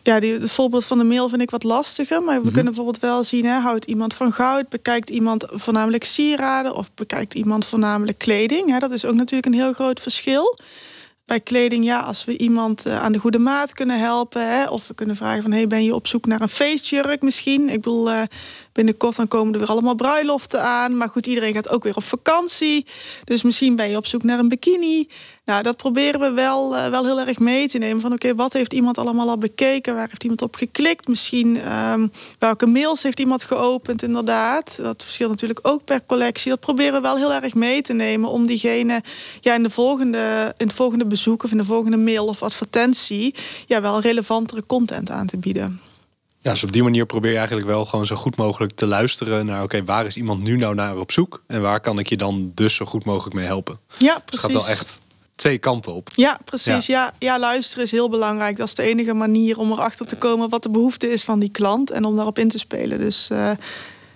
ja, 0.04 0.20
die, 0.20 0.34
het 0.34 0.52
voorbeeld 0.52 0.86
van 0.86 0.98
de 0.98 1.04
mail 1.04 1.30
vind 1.30 1.42
ik 1.42 1.50
wat 1.50 1.64
lastiger. 1.64 2.22
Maar 2.22 2.34
we 2.34 2.40
mm 2.40 2.44
-hmm. 2.44 2.54
kunnen 2.54 2.74
bijvoorbeeld 2.74 3.04
wel 3.04 3.24
zien, 3.24 3.46
hè, 3.46 3.60
houdt 3.60 3.86
iemand 3.86 4.14
van 4.14 4.34
goud? 4.34 4.70
Bekijkt 4.70 5.10
iemand 5.10 5.46
voornamelijk 5.50 6.04
sieraden? 6.04 6.76
Of 6.76 6.94
bekijkt 6.94 7.34
iemand 7.34 7.66
voornamelijk 7.66 8.18
kleding? 8.18 8.70
Hè, 8.70 8.80
dat 8.80 8.92
is 8.92 9.06
ook 9.06 9.16
natuurlijk 9.16 9.46
een 9.46 9.62
heel 9.62 9.74
groot 9.74 10.00
verschil. 10.00 10.58
Bij 11.26 11.40
kleding, 11.40 11.86
ja, 11.86 12.00
als 12.00 12.26
we 12.26 12.38
iemand 12.38 12.88
uh, 12.88 13.02
aan 13.02 13.12
de 13.12 13.18
goede 13.18 13.40
maat 13.40 13.74
kunnen 13.74 14.00
helpen. 14.00 14.50
Hè, 14.50 14.66
of 14.66 14.88
we 14.88 14.94
kunnen 14.94 15.16
vragen 15.16 15.42
van, 15.42 15.52
hey, 15.52 15.68
ben 15.68 15.84
je 15.84 15.96
op 15.96 16.08
zoek 16.08 16.26
naar 16.26 16.42
een 16.42 16.50
feestjurk 16.50 17.22
misschien? 17.22 17.70
Ik 17.70 17.82
bedoel, 17.82 18.12
uh, 18.12 18.22
binnenkort 18.74 19.16
dan 19.16 19.28
komen 19.28 19.54
er 19.54 19.60
weer 19.60 19.70
allemaal 19.70 19.96
bruiloften 19.96 20.64
aan. 20.64 20.98
Maar 20.98 21.10
goed, 21.10 21.28
iedereen 21.28 21.54
gaat 21.54 21.70
ook 21.70 21.84
weer 21.84 21.96
op 21.96 22.04
vakantie. 22.04 22.86
Dus 23.24 23.44
misschien 23.44 23.76
ben 23.76 23.90
je 23.90 23.98
op 23.98 24.06
zoek 24.06 24.24
naar 24.24 24.40
een 24.40 24.48
bikini. 24.48 25.08
Nou, 25.46 25.64
dat 25.64 25.78
proberen 25.78 26.20
we 26.20 26.32
wel, 26.32 26.76
uh, 26.76 26.88
wel 26.88 27.06
heel 27.06 27.20
erg 27.20 27.40
mee 27.40 27.68
te 27.68 27.78
nemen. 27.78 28.02
Van 28.02 28.14
oké, 28.14 28.36
wat 28.36 28.54
heeft 28.54 28.74
iemand 28.74 28.98
allemaal 28.98 29.30
al 29.30 29.38
bekeken? 29.38 29.96
Waar 29.96 30.08
heeft 30.08 30.24
iemand 30.24 30.42
op 30.42 30.56
geklikt? 30.56 31.08
Misschien 31.08 31.74
um, 31.74 32.12
welke 32.40 32.66
mails 32.66 33.04
heeft 33.04 33.20
iemand 33.20 33.44
geopend, 33.44 34.04
inderdaad. 34.04 34.78
Dat 34.82 35.04
verschilt 35.04 35.30
natuurlijk 35.30 35.60
ook 35.62 35.84
per 35.84 36.06
collectie. 36.06 36.52
Dat 36.52 36.60
proberen 36.60 36.94
we 36.94 37.02
wel 37.02 37.18
heel 37.18 37.34
erg 37.34 37.54
mee 37.54 37.82
te 37.82 37.94
nemen 37.94 38.30
om 38.30 38.46
diegene 38.46 39.04
ja, 39.42 39.54
in, 39.54 39.64
de 39.64 39.70
volgende, 39.70 40.54
in 40.58 40.68
het 40.68 40.76
volgende 40.76 41.06
bezoek 41.06 41.44
of 41.44 41.52
in 41.52 41.58
de 41.58 41.66
volgende 41.66 41.98
mail 41.98 42.26
of 42.26 42.44
advertentie 42.44 43.36
ja, 43.66 43.82
wel 43.82 44.02
relevantere 44.02 44.66
content 44.66 45.10
aan 45.10 45.28
te 45.28 45.38
bieden. 45.38 45.82
Ja, 46.44 46.52
dus 46.52 46.64
op 46.64 46.72
die 46.72 46.84
manier 46.84 47.06
probeer 47.06 47.32
je 47.32 47.38
eigenlijk 47.38 47.68
wel 47.68 47.86
gewoon 47.86 48.06
zo 48.06 48.16
goed 48.16 48.36
mogelijk 48.36 48.76
te 48.76 48.88
luisteren 48.88 49.46
naar 49.46 49.64
oké, 49.64 49.84
waar 49.84 50.06
is 50.06 50.18
iemand 50.18 50.44
nu 50.44 50.58
nou 50.58 50.76
naar 50.76 50.98
op 50.98 51.12
zoek 51.12 51.44
en 51.48 51.62
waar 51.62 51.80
kan 51.80 52.00
ik 52.00 52.08
je 52.08 52.18
dan 52.18 52.52
dus 52.56 52.76
zo 52.76 52.86
goed 52.86 53.06
mogelijk 53.06 53.36
mee 53.36 53.46
helpen? 53.46 53.80
Ja, 53.98 53.98
precies. 53.98 54.26
Dus 54.26 54.42
het 54.42 54.42
gaat 54.42 54.52
wel 54.52 54.68
echt 54.68 55.02
twee 55.36 55.58
kanten 55.58 55.94
op. 55.94 56.10
Ja, 56.16 56.40
precies. 56.46 56.86
Ja. 56.86 57.14
ja. 57.20 57.40
luisteren 57.40 57.84
is 57.84 57.92
heel 57.92 58.10
belangrijk. 58.10 58.58
Dat 58.58 58.68
is 58.68 58.74
de 58.74 58.84
enige 58.84 59.14
manier 59.14 59.58
om 59.58 59.72
erachter 59.72 60.06
te 60.06 60.16
komen 60.16 60.50
wat 60.50 60.64
de 60.64 60.70
behoefte 60.70 61.12
is 61.12 61.24
van 61.24 61.40
die 61.40 61.50
klant 61.50 61.92
en 61.92 62.06
om 62.06 62.16
daarop 62.16 62.40
in 62.40 62.48
te 62.48 62.60
spelen. 62.60 63.00
Dus 63.00 63.30
uh, 63.32 63.52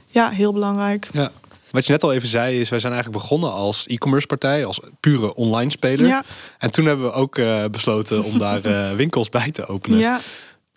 ja, 0.08 0.30
heel 0.30 0.54
belangrijk. 0.54 1.10
Ja. 1.14 1.32
Wat 1.72 1.86
je 1.86 1.92
net 1.92 2.04
al 2.04 2.14
even 2.14 2.28
zei, 2.28 2.60
is 2.60 2.70
wij 2.70 2.80
zijn 2.80 2.94
eigenlijk 2.94 3.24
begonnen 3.24 3.52
als 3.52 3.88
e-commerce 3.88 4.28
partij, 4.28 4.66
als 4.66 4.80
pure 5.00 5.36
online 5.36 5.72
speler. 5.72 6.08
Ja. 6.08 6.24
En 6.58 6.72
toen 6.72 6.86
hebben 6.86 7.06
we 7.06 7.12
ook 7.12 7.38
uh, 7.38 7.66
besloten 7.72 8.24
om 8.24 8.38
daar 8.38 8.66
uh, 8.66 8.92
winkels 8.92 9.30
bij 9.30 9.52
te 9.52 9.66
openen. 9.66 10.00
Ja. 10.00 10.22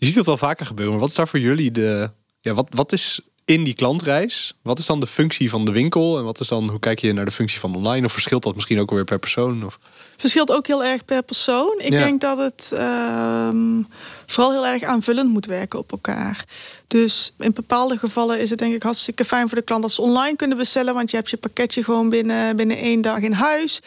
Je 0.01 0.07
ziet 0.07 0.15
het 0.15 0.27
wel 0.27 0.37
vaker 0.37 0.67
gebeuren, 0.67 0.93
maar 0.93 1.03
wat 1.03 1.11
is 1.11 1.17
daar 1.17 1.29
voor 1.29 1.39
jullie 1.39 1.71
de. 1.71 2.11
Ja, 2.41 2.55
wat, 2.55 2.67
wat 2.71 2.93
is 2.93 3.21
in 3.45 3.65
die 3.65 3.75
klantreis? 3.75 4.55
Wat 4.63 4.79
is 4.79 4.87
dan 4.87 5.01
de 5.01 5.07
functie 5.07 5.51
van 5.51 5.65
de 5.65 5.71
winkel? 5.71 6.19
En 6.19 6.25
wat 6.25 6.41
is 6.41 6.49
dan, 6.49 6.69
hoe 6.69 6.79
kijk 6.79 6.99
je 6.99 7.13
naar 7.13 7.25
de 7.25 7.31
functie 7.31 7.61
van 7.61 7.75
online? 7.75 8.07
Of 8.07 8.13
verschilt 8.13 8.43
dat 8.43 8.55
misschien 8.55 8.81
ook 8.81 8.91
weer 8.91 9.05
per 9.05 9.19
persoon? 9.19 9.65
Of? 9.65 9.79
Verschilt 10.17 10.51
ook 10.53 10.67
heel 10.67 10.85
erg 10.85 11.05
per 11.05 11.23
persoon. 11.23 11.75
Ik 11.79 11.91
denk 11.91 12.21
dat 12.21 12.39
het 12.39 12.71
uh, 12.75 13.49
vooral 14.27 14.53
heel 14.53 14.67
erg 14.67 14.83
aanvullend 14.83 15.29
moet 15.29 15.47
werken 15.47 15.79
op 15.79 15.93
elkaar. 15.93 16.45
Dus 16.87 17.35
in 17.39 17.53
bepaalde 17.53 17.99
gevallen 17.99 18.41
is 18.41 18.51
het 18.51 18.59
denk 18.59 18.75
ik 18.75 18.83
hartstikke 18.83 19.25
fijn 19.25 19.49
voor 19.49 19.59
de 19.59 19.65
klant 19.65 19.85
als 19.85 19.95
ze 19.95 20.01
online 20.01 20.37
kunnen 20.37 20.57
bestellen. 20.57 20.95
Want 20.95 21.11
je 21.11 21.17
hebt 21.17 21.31
je 21.31 21.37
pakketje 21.37 21.85
gewoon 21.85 22.09
binnen, 22.09 22.57
binnen 22.57 22.77
één 22.77 23.01
dag 23.01 23.19
in 23.19 23.33
huis. 23.33 23.81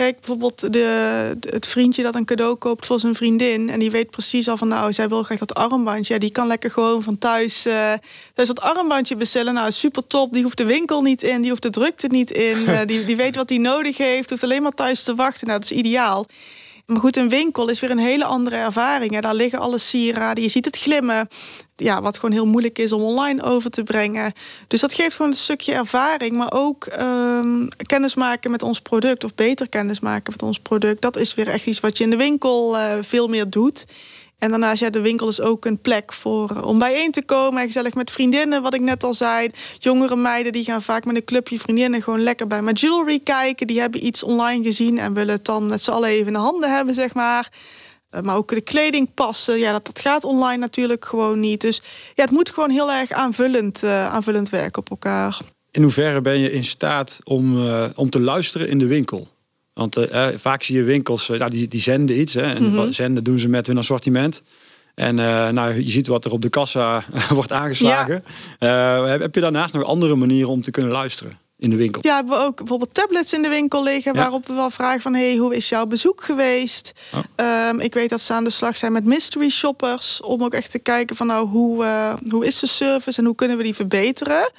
Kijk, 0.00 0.16
bijvoorbeeld 0.16 0.72
de, 0.72 1.36
het 1.40 1.66
vriendje 1.66 2.02
dat 2.02 2.14
een 2.14 2.24
cadeau 2.24 2.54
koopt 2.54 2.86
voor 2.86 3.00
zijn 3.00 3.14
vriendin. 3.14 3.70
En 3.70 3.78
die 3.78 3.90
weet 3.90 4.10
precies 4.10 4.48
al 4.48 4.56
van 4.56 4.68
nou, 4.68 4.92
zij 4.92 5.08
wil 5.08 5.22
graag 5.22 5.38
dat 5.38 5.54
armbandje. 5.54 6.14
Ja, 6.14 6.20
die 6.20 6.30
kan 6.30 6.46
lekker 6.46 6.70
gewoon 6.70 7.02
van 7.02 7.18
thuis, 7.18 7.66
uh, 7.66 7.92
thuis 8.34 8.48
dat 8.48 8.60
armbandje 8.60 9.16
bestellen. 9.16 9.54
Nou, 9.54 9.70
super 9.70 10.06
top. 10.06 10.32
Die 10.32 10.42
hoeft 10.42 10.56
de 10.56 10.64
winkel 10.64 11.02
niet 11.02 11.22
in, 11.22 11.40
die 11.40 11.50
hoeft 11.50 11.62
de 11.62 11.70
drukte 11.70 12.06
niet 12.06 12.30
in. 12.30 12.58
Uh, 12.58 12.80
die, 12.86 13.04
die 13.04 13.16
weet 13.16 13.36
wat 13.36 13.48
hij 13.48 13.58
nodig 13.58 13.98
heeft, 13.98 14.30
hoeft 14.30 14.42
alleen 14.42 14.62
maar 14.62 14.72
thuis 14.72 15.02
te 15.02 15.14
wachten. 15.14 15.46
Nou, 15.46 15.60
dat 15.60 15.70
is 15.70 15.76
ideaal. 15.76 16.26
Maar 16.90 17.00
goed, 17.00 17.16
een 17.16 17.28
winkel 17.28 17.68
is 17.68 17.80
weer 17.80 17.90
een 17.90 17.98
hele 17.98 18.24
andere 18.24 18.56
ervaring. 18.56 19.12
Hè. 19.12 19.20
Daar 19.20 19.34
liggen 19.34 19.58
alle 19.58 19.78
sieraden, 19.78 20.42
je 20.42 20.48
ziet 20.48 20.64
het 20.64 20.78
glimmen. 20.78 21.28
Ja, 21.76 22.02
wat 22.02 22.14
gewoon 22.18 22.34
heel 22.34 22.46
moeilijk 22.46 22.78
is 22.78 22.92
om 22.92 23.02
online 23.02 23.42
over 23.42 23.70
te 23.70 23.82
brengen. 23.82 24.32
Dus 24.66 24.80
dat 24.80 24.94
geeft 24.94 25.16
gewoon 25.16 25.30
een 25.30 25.36
stukje 25.36 25.72
ervaring. 25.72 26.36
Maar 26.36 26.52
ook 26.52 26.86
um, 27.00 27.68
kennis 27.86 28.14
maken 28.14 28.50
met 28.50 28.62
ons 28.62 28.80
product. 28.80 29.24
Of 29.24 29.34
beter 29.34 29.68
kennis 29.68 30.00
maken 30.00 30.32
met 30.32 30.42
ons 30.42 30.58
product. 30.58 31.02
Dat 31.02 31.16
is 31.16 31.34
weer 31.34 31.48
echt 31.48 31.66
iets 31.66 31.80
wat 31.80 31.98
je 31.98 32.04
in 32.04 32.10
de 32.10 32.16
winkel 32.16 32.76
uh, 32.76 32.92
veel 33.00 33.28
meer 33.28 33.50
doet. 33.50 33.86
En 34.40 34.50
daarnaast, 34.50 34.80
ja, 34.80 34.90
de 34.90 35.00
winkel 35.00 35.28
is 35.28 35.40
ook 35.40 35.64
een 35.64 35.78
plek 35.78 36.12
voor, 36.12 36.50
eh, 36.50 36.64
om 36.64 36.78
bijeen 36.78 37.12
te 37.12 37.24
komen. 37.24 37.66
Gezellig 37.66 37.94
met 37.94 38.10
vriendinnen, 38.10 38.62
wat 38.62 38.74
ik 38.74 38.80
net 38.80 39.04
al 39.04 39.14
zei. 39.14 39.50
Jongere 39.78 40.16
meiden 40.16 40.52
die 40.52 40.64
gaan 40.64 40.82
vaak 40.82 41.04
met 41.04 41.16
een 41.16 41.24
clubje 41.24 41.58
vriendinnen 41.58 42.02
gewoon 42.02 42.22
lekker 42.22 42.46
bij 42.46 42.62
mijn 42.62 42.76
jewelry 42.76 43.20
kijken. 43.24 43.66
Die 43.66 43.80
hebben 43.80 44.06
iets 44.06 44.22
online 44.22 44.64
gezien 44.64 44.98
en 44.98 45.14
willen 45.14 45.34
het 45.34 45.44
dan 45.44 45.66
met 45.66 45.82
z'n 45.82 45.90
allen 45.90 46.08
even 46.08 46.26
in 46.26 46.32
de 46.32 46.38
handen 46.38 46.70
hebben, 46.70 46.94
zeg 46.94 47.14
maar. 47.14 47.52
Eh, 48.10 48.20
maar 48.20 48.36
ook 48.36 48.48
de 48.48 48.60
kleding 48.60 49.14
passen. 49.14 49.58
Ja, 49.58 49.72
dat, 49.72 49.86
dat 49.86 50.00
gaat 50.00 50.24
online 50.24 50.58
natuurlijk 50.58 51.04
gewoon 51.04 51.40
niet. 51.40 51.60
Dus 51.60 51.82
ja, 52.14 52.22
het 52.22 52.32
moet 52.32 52.50
gewoon 52.50 52.70
heel 52.70 52.92
erg 52.92 53.10
aanvullend, 53.10 53.82
uh, 53.82 54.12
aanvullend 54.12 54.48
werken 54.48 54.80
op 54.80 54.90
elkaar. 54.90 55.38
In 55.70 55.82
hoeverre 55.82 56.20
ben 56.20 56.38
je 56.38 56.52
in 56.52 56.64
staat 56.64 57.18
om, 57.24 57.68
om 57.94 58.10
te 58.10 58.20
luisteren 58.20 58.68
in 58.68 58.78
de 58.78 58.86
winkel? 58.86 59.28
Want 59.80 59.98
uh, 59.98 60.26
vaak 60.36 60.62
zie 60.62 60.76
je 60.76 60.82
winkels, 60.82 61.28
uh, 61.28 61.46
die, 61.48 61.68
die 61.68 61.80
zenden 61.80 62.20
iets. 62.20 62.34
Hè, 62.34 62.42
en 62.42 62.62
mm 62.62 62.76
-hmm. 62.76 62.92
zenden 62.92 63.24
doen 63.24 63.38
ze 63.38 63.48
met 63.48 63.66
hun 63.66 63.78
assortiment. 63.78 64.42
En 64.94 65.18
uh, 65.18 65.48
nou, 65.48 65.74
je 65.74 65.90
ziet 65.90 66.06
wat 66.06 66.24
er 66.24 66.32
op 66.32 66.42
de 66.42 66.48
kassa 66.48 67.04
wordt 67.38 67.52
aangeslagen. 67.52 68.24
Ja. 68.58 69.06
Heb, 69.06 69.20
heb, 69.20 69.34
je 69.34 69.40
daarnaast 69.40 69.74
nog 69.74 69.84
andere 69.84 70.14
manieren 70.14 70.48
om 70.48 70.62
te 70.62 70.70
kunnen 70.70 70.92
luisteren? 70.92 71.38
In 71.58 71.70
de 71.70 71.76
winkel. 71.76 72.00
Ja, 72.04 72.14
hebben 72.14 72.38
we 72.38 72.44
ook 72.44 72.56
bijvoorbeeld 72.56 72.94
tablets 72.94 73.32
in 73.32 73.42
de 73.42 73.48
winkel 73.48 73.82
liggen. 73.82 74.14
Ja. 74.14 74.20
Waarop 74.20 74.46
we 74.46 74.52
wel 74.52 74.70
vragen 74.70 75.00
van 75.00 75.14
hey, 75.14 75.36
hoe 75.36 75.56
is 75.56 75.68
jouw 75.68 75.86
bezoek 75.86 76.24
geweest? 76.24 76.92
Oh. 77.14 77.68
Um, 77.68 77.80
ik 77.80 77.94
weet 77.94 78.10
dat 78.10 78.20
ze 78.20 78.32
aan 78.32 78.44
de 78.44 78.50
slag 78.50 78.76
zijn 78.76 78.92
met 78.92 79.04
mystery 79.04 79.48
shoppers. 79.48 80.20
Om 80.20 80.42
ook 80.42 80.54
echt 80.54 80.70
te 80.70 80.78
kijken 80.78 81.16
van 81.16 81.26
nou, 81.26 81.48
hoe, 81.48 81.84
hoe 82.28 82.46
is 82.46 82.58
de 82.58 82.66
service 82.66 83.18
en 83.18 83.24
hoe 83.24 83.34
kunnen 83.34 83.56
we 83.56 83.62
die 83.62 83.74
verbeteren? 83.74 84.50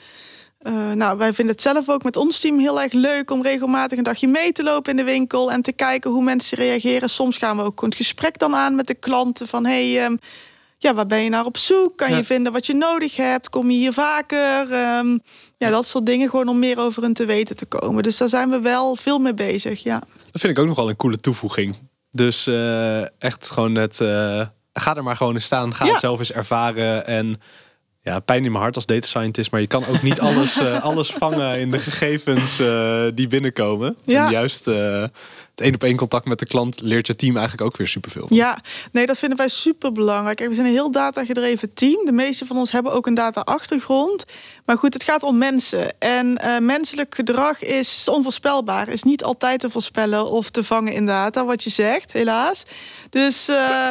Uh, 0.64 0.92
nou, 0.92 1.18
wij 1.18 1.34
vinden 1.34 1.54
het 1.54 1.64
zelf 1.64 1.90
ook 1.90 2.04
met 2.04 2.16
ons 2.16 2.40
team 2.40 2.60
heel 2.60 2.82
erg 2.82 2.94
leuk 2.94 3.32
om 3.32 3.42
regelmatig 3.42 3.98
een 3.98 4.04
dagje 4.04 4.28
mee 4.28 4.52
te 4.52 4.64
lopen 4.64 4.92
in 4.92 4.98
de 4.98 5.04
winkel 5.04 5.52
en 5.52 5.62
te 5.62 5.72
kijken 5.72 6.12
hoe 6.12 6.24
mensen 6.24 6.58
reageren. 6.58 7.10
Soms 7.10 7.38
gaan 7.38 7.58
we 7.58 7.64
ook 7.64 7.82
een 7.82 7.94
gesprek 7.94 8.38
dan 8.38 8.56
aan 8.56 8.76
met 8.76 8.88
de 8.88 8.94
klanten 8.94 9.48
van 9.48 9.66
hey, 9.66 10.06
um, 10.06 10.20
ja, 10.78 10.94
waar 10.94 11.06
ben 11.06 11.20
je 11.24 11.30
naar 11.30 11.46
op 11.46 11.58
zoek? 11.58 11.98
Kan 11.98 12.10
ja. 12.10 12.18
je 12.18 12.24
vinden 12.24 12.52
wat 12.52 12.66
je 12.66 12.74
nodig 12.74 13.16
hebt? 13.16 13.50
Kom 13.50 13.72
je 13.72 13.78
hier 13.78 13.94
vaker? 13.94 14.72
Um, 14.98 15.20
ja, 15.58 15.70
dat 15.70 15.86
soort 15.86 16.06
dingen 16.06 16.30
gewoon 16.30 16.48
om 16.48 16.60
meer 16.60 16.80
over 16.80 17.04
hun 17.04 17.14
te 17.14 17.26
weten 17.26 17.56
te 17.56 17.66
komen. 17.66 18.04
Dus 18.04 18.18
daar 18.18 18.30
zijn 18.30 18.50
we 18.50 18.60
wel 18.60 18.96
veel 18.96 19.20
mee 19.20 19.34
bezig, 19.34 19.84
ja. 19.84 20.00
Dat 20.32 20.42
vind 20.42 20.58
ik 20.58 20.60
ook 20.60 20.68
nogal 20.68 20.90
een 20.90 20.96
coole 20.96 21.20
toevoeging. 21.20 21.78
Dus 22.12 22.48
uh, 22.48 23.22
echt 23.22 23.50
gewoon 23.50 23.76
het, 23.76 24.00
uh, 24.00 24.46
ga 24.74 24.96
er 24.96 25.04
maar 25.04 25.16
gewoon 25.16 25.34
eens 25.34 25.46
staan, 25.46 25.76
ga 25.76 25.86
ja. 25.86 25.92
het 25.92 26.00
zelf 26.00 26.20
eens 26.20 26.32
ervaren 26.32 27.08
en 27.08 27.42
ja, 28.02 28.20
pijn 28.20 28.46
in 28.46 28.52
mijn 28.52 28.64
hart 28.64 28.76
als 28.76 28.86
data 28.86 29.08
scientist. 29.08 29.52
Maar 29.52 29.62
je 29.62 29.68
kan 29.68 29.86
ook 29.88 30.02
niet 30.02 30.20
alles, 30.30 30.58
uh, 30.58 30.84
alles 30.84 31.12
vangen 31.12 31.60
in 31.60 31.72
de 31.72 31.80
gegevens 31.80 32.60
uh, 32.60 33.04
die 33.14 33.28
binnenkomen. 33.28 33.96
Ja. 34.04 34.26
En 34.26 34.32
juist 34.32 34.68
uh, 34.68 35.04
het 35.56 35.62
één 35.62 35.74
op 35.74 35.84
één 35.84 35.96
contact 35.96 36.26
met 36.26 36.40
de 36.40 36.46
klant 36.46 36.82
leert 36.82 37.08
je 37.08 37.16
team 37.16 37.38
eigenlijk 37.38 37.66
ook 37.68 37.78
weer 37.78 37.88
superveel. 37.88 38.28
Van. 38.28 38.38
Ja, 38.38 38.60
nee, 38.92 39.06
dat 39.06 39.18
vinden 39.18 39.38
wij 39.38 39.48
super 39.48 39.92
belangrijk. 39.92 40.40
we 40.40 40.54
zijn 40.54 40.68
een 40.68 40.74
heel 40.74 40.92
data-gedreven 40.92 41.74
team. 41.74 42.06
De 42.06 42.12
meeste 42.12 42.46
van 42.46 42.58
ons 42.58 42.72
hebben 42.72 42.94
ook 42.94 43.08
een 43.08 43.14
data-achtergrond. 43.14 44.26
Maar 44.66 44.78
goed, 44.78 44.94
het 44.94 45.04
gaat 45.04 45.24
om 45.24 45.38
mensen. 45.38 46.00
En 46.00 46.40
menselijk 46.66 47.16
gedrag 47.16 47.64
is 47.64 48.08
onvoorspelbaar. 48.10 48.90
Is 48.90 49.04
niet 49.04 49.24
altijd 49.24 49.60
te 49.60 49.70
voorspellen 49.70 50.26
of 50.26 50.50
te 50.50 50.64
vangen 50.64 50.94
in 50.94 51.06
data, 51.06 51.46
wat 51.46 51.64
je 51.64 51.70
zegt, 51.70 52.14
helaas. 52.14 52.64
Dus, 53.10 53.46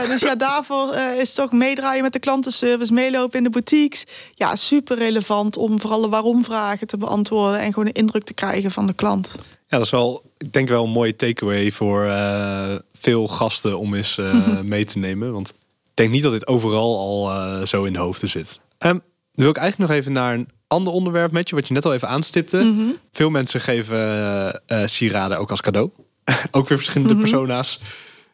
dus 0.08 0.20
ja, 0.20 0.34
daarvoor 0.34 0.94
is 0.94 1.34
toch 1.34 1.52
meedraaien 1.52 2.02
met 2.02 2.12
de 2.12 2.18
klantenservice, 2.18 2.92
meelopen 2.92 3.38
in 3.38 3.44
de 3.44 3.50
boutiques. 3.50 4.04
Ja, 4.34 4.56
super 4.56 4.96
relevant 4.96 5.56
om 5.56 5.80
vooral 5.80 6.00
de 6.00 6.08
waarom-vragen 6.08 6.86
te 6.86 6.96
beantwoorden 6.96 7.60
en 7.60 7.72
gewoon 7.72 7.86
een 7.86 7.92
indruk 7.92 8.24
te 8.24 8.34
krijgen 8.34 8.70
van 8.70 8.86
de 8.86 8.94
klant. 8.94 9.36
Ja, 9.70 9.76
dat 9.76 9.86
is 9.86 9.92
wel, 9.92 10.32
ik 10.38 10.52
denk 10.52 10.68
wel 10.68 10.84
een 10.84 10.90
mooie 10.90 11.16
takeaway 11.16 11.72
voor 11.72 12.04
uh, 12.04 12.74
veel 12.98 13.28
gasten 13.28 13.78
om 13.78 13.94
eens 13.94 14.16
uh, 14.16 14.60
mee 14.60 14.84
te 14.84 14.98
nemen. 14.98 15.32
Want 15.32 15.48
ik 15.48 15.54
denk 15.94 16.10
niet 16.10 16.22
dat 16.22 16.32
dit 16.32 16.46
overal 16.46 16.98
al 16.98 17.30
uh, 17.30 17.66
zo 17.66 17.84
in 17.84 17.92
de 17.92 17.98
hoofden 17.98 18.28
zit. 18.28 18.60
Um, 18.78 18.90
dan 18.90 19.02
wil 19.32 19.48
ik 19.48 19.56
eigenlijk 19.56 19.90
nog 19.90 19.98
even 19.98 20.12
naar 20.12 20.34
een 20.34 20.48
ander 20.66 20.92
onderwerp 20.92 21.32
met 21.32 21.48
je, 21.48 21.54
wat 21.54 21.68
je 21.68 21.74
net 21.74 21.84
al 21.84 21.94
even 21.94 22.08
aanstipte. 22.08 22.56
Mm 22.56 22.76
-hmm. 22.76 22.96
Veel 23.12 23.30
mensen 23.30 23.60
geven 23.60 24.62
sieraden 24.84 25.38
ook 25.38 25.50
als 25.50 25.60
cadeau. 25.60 25.90
ook 26.50 26.68
weer 26.68 26.78
verschillende 26.78 27.14
mm 27.14 27.20
-hmm. 27.20 27.30
persona's 27.30 27.80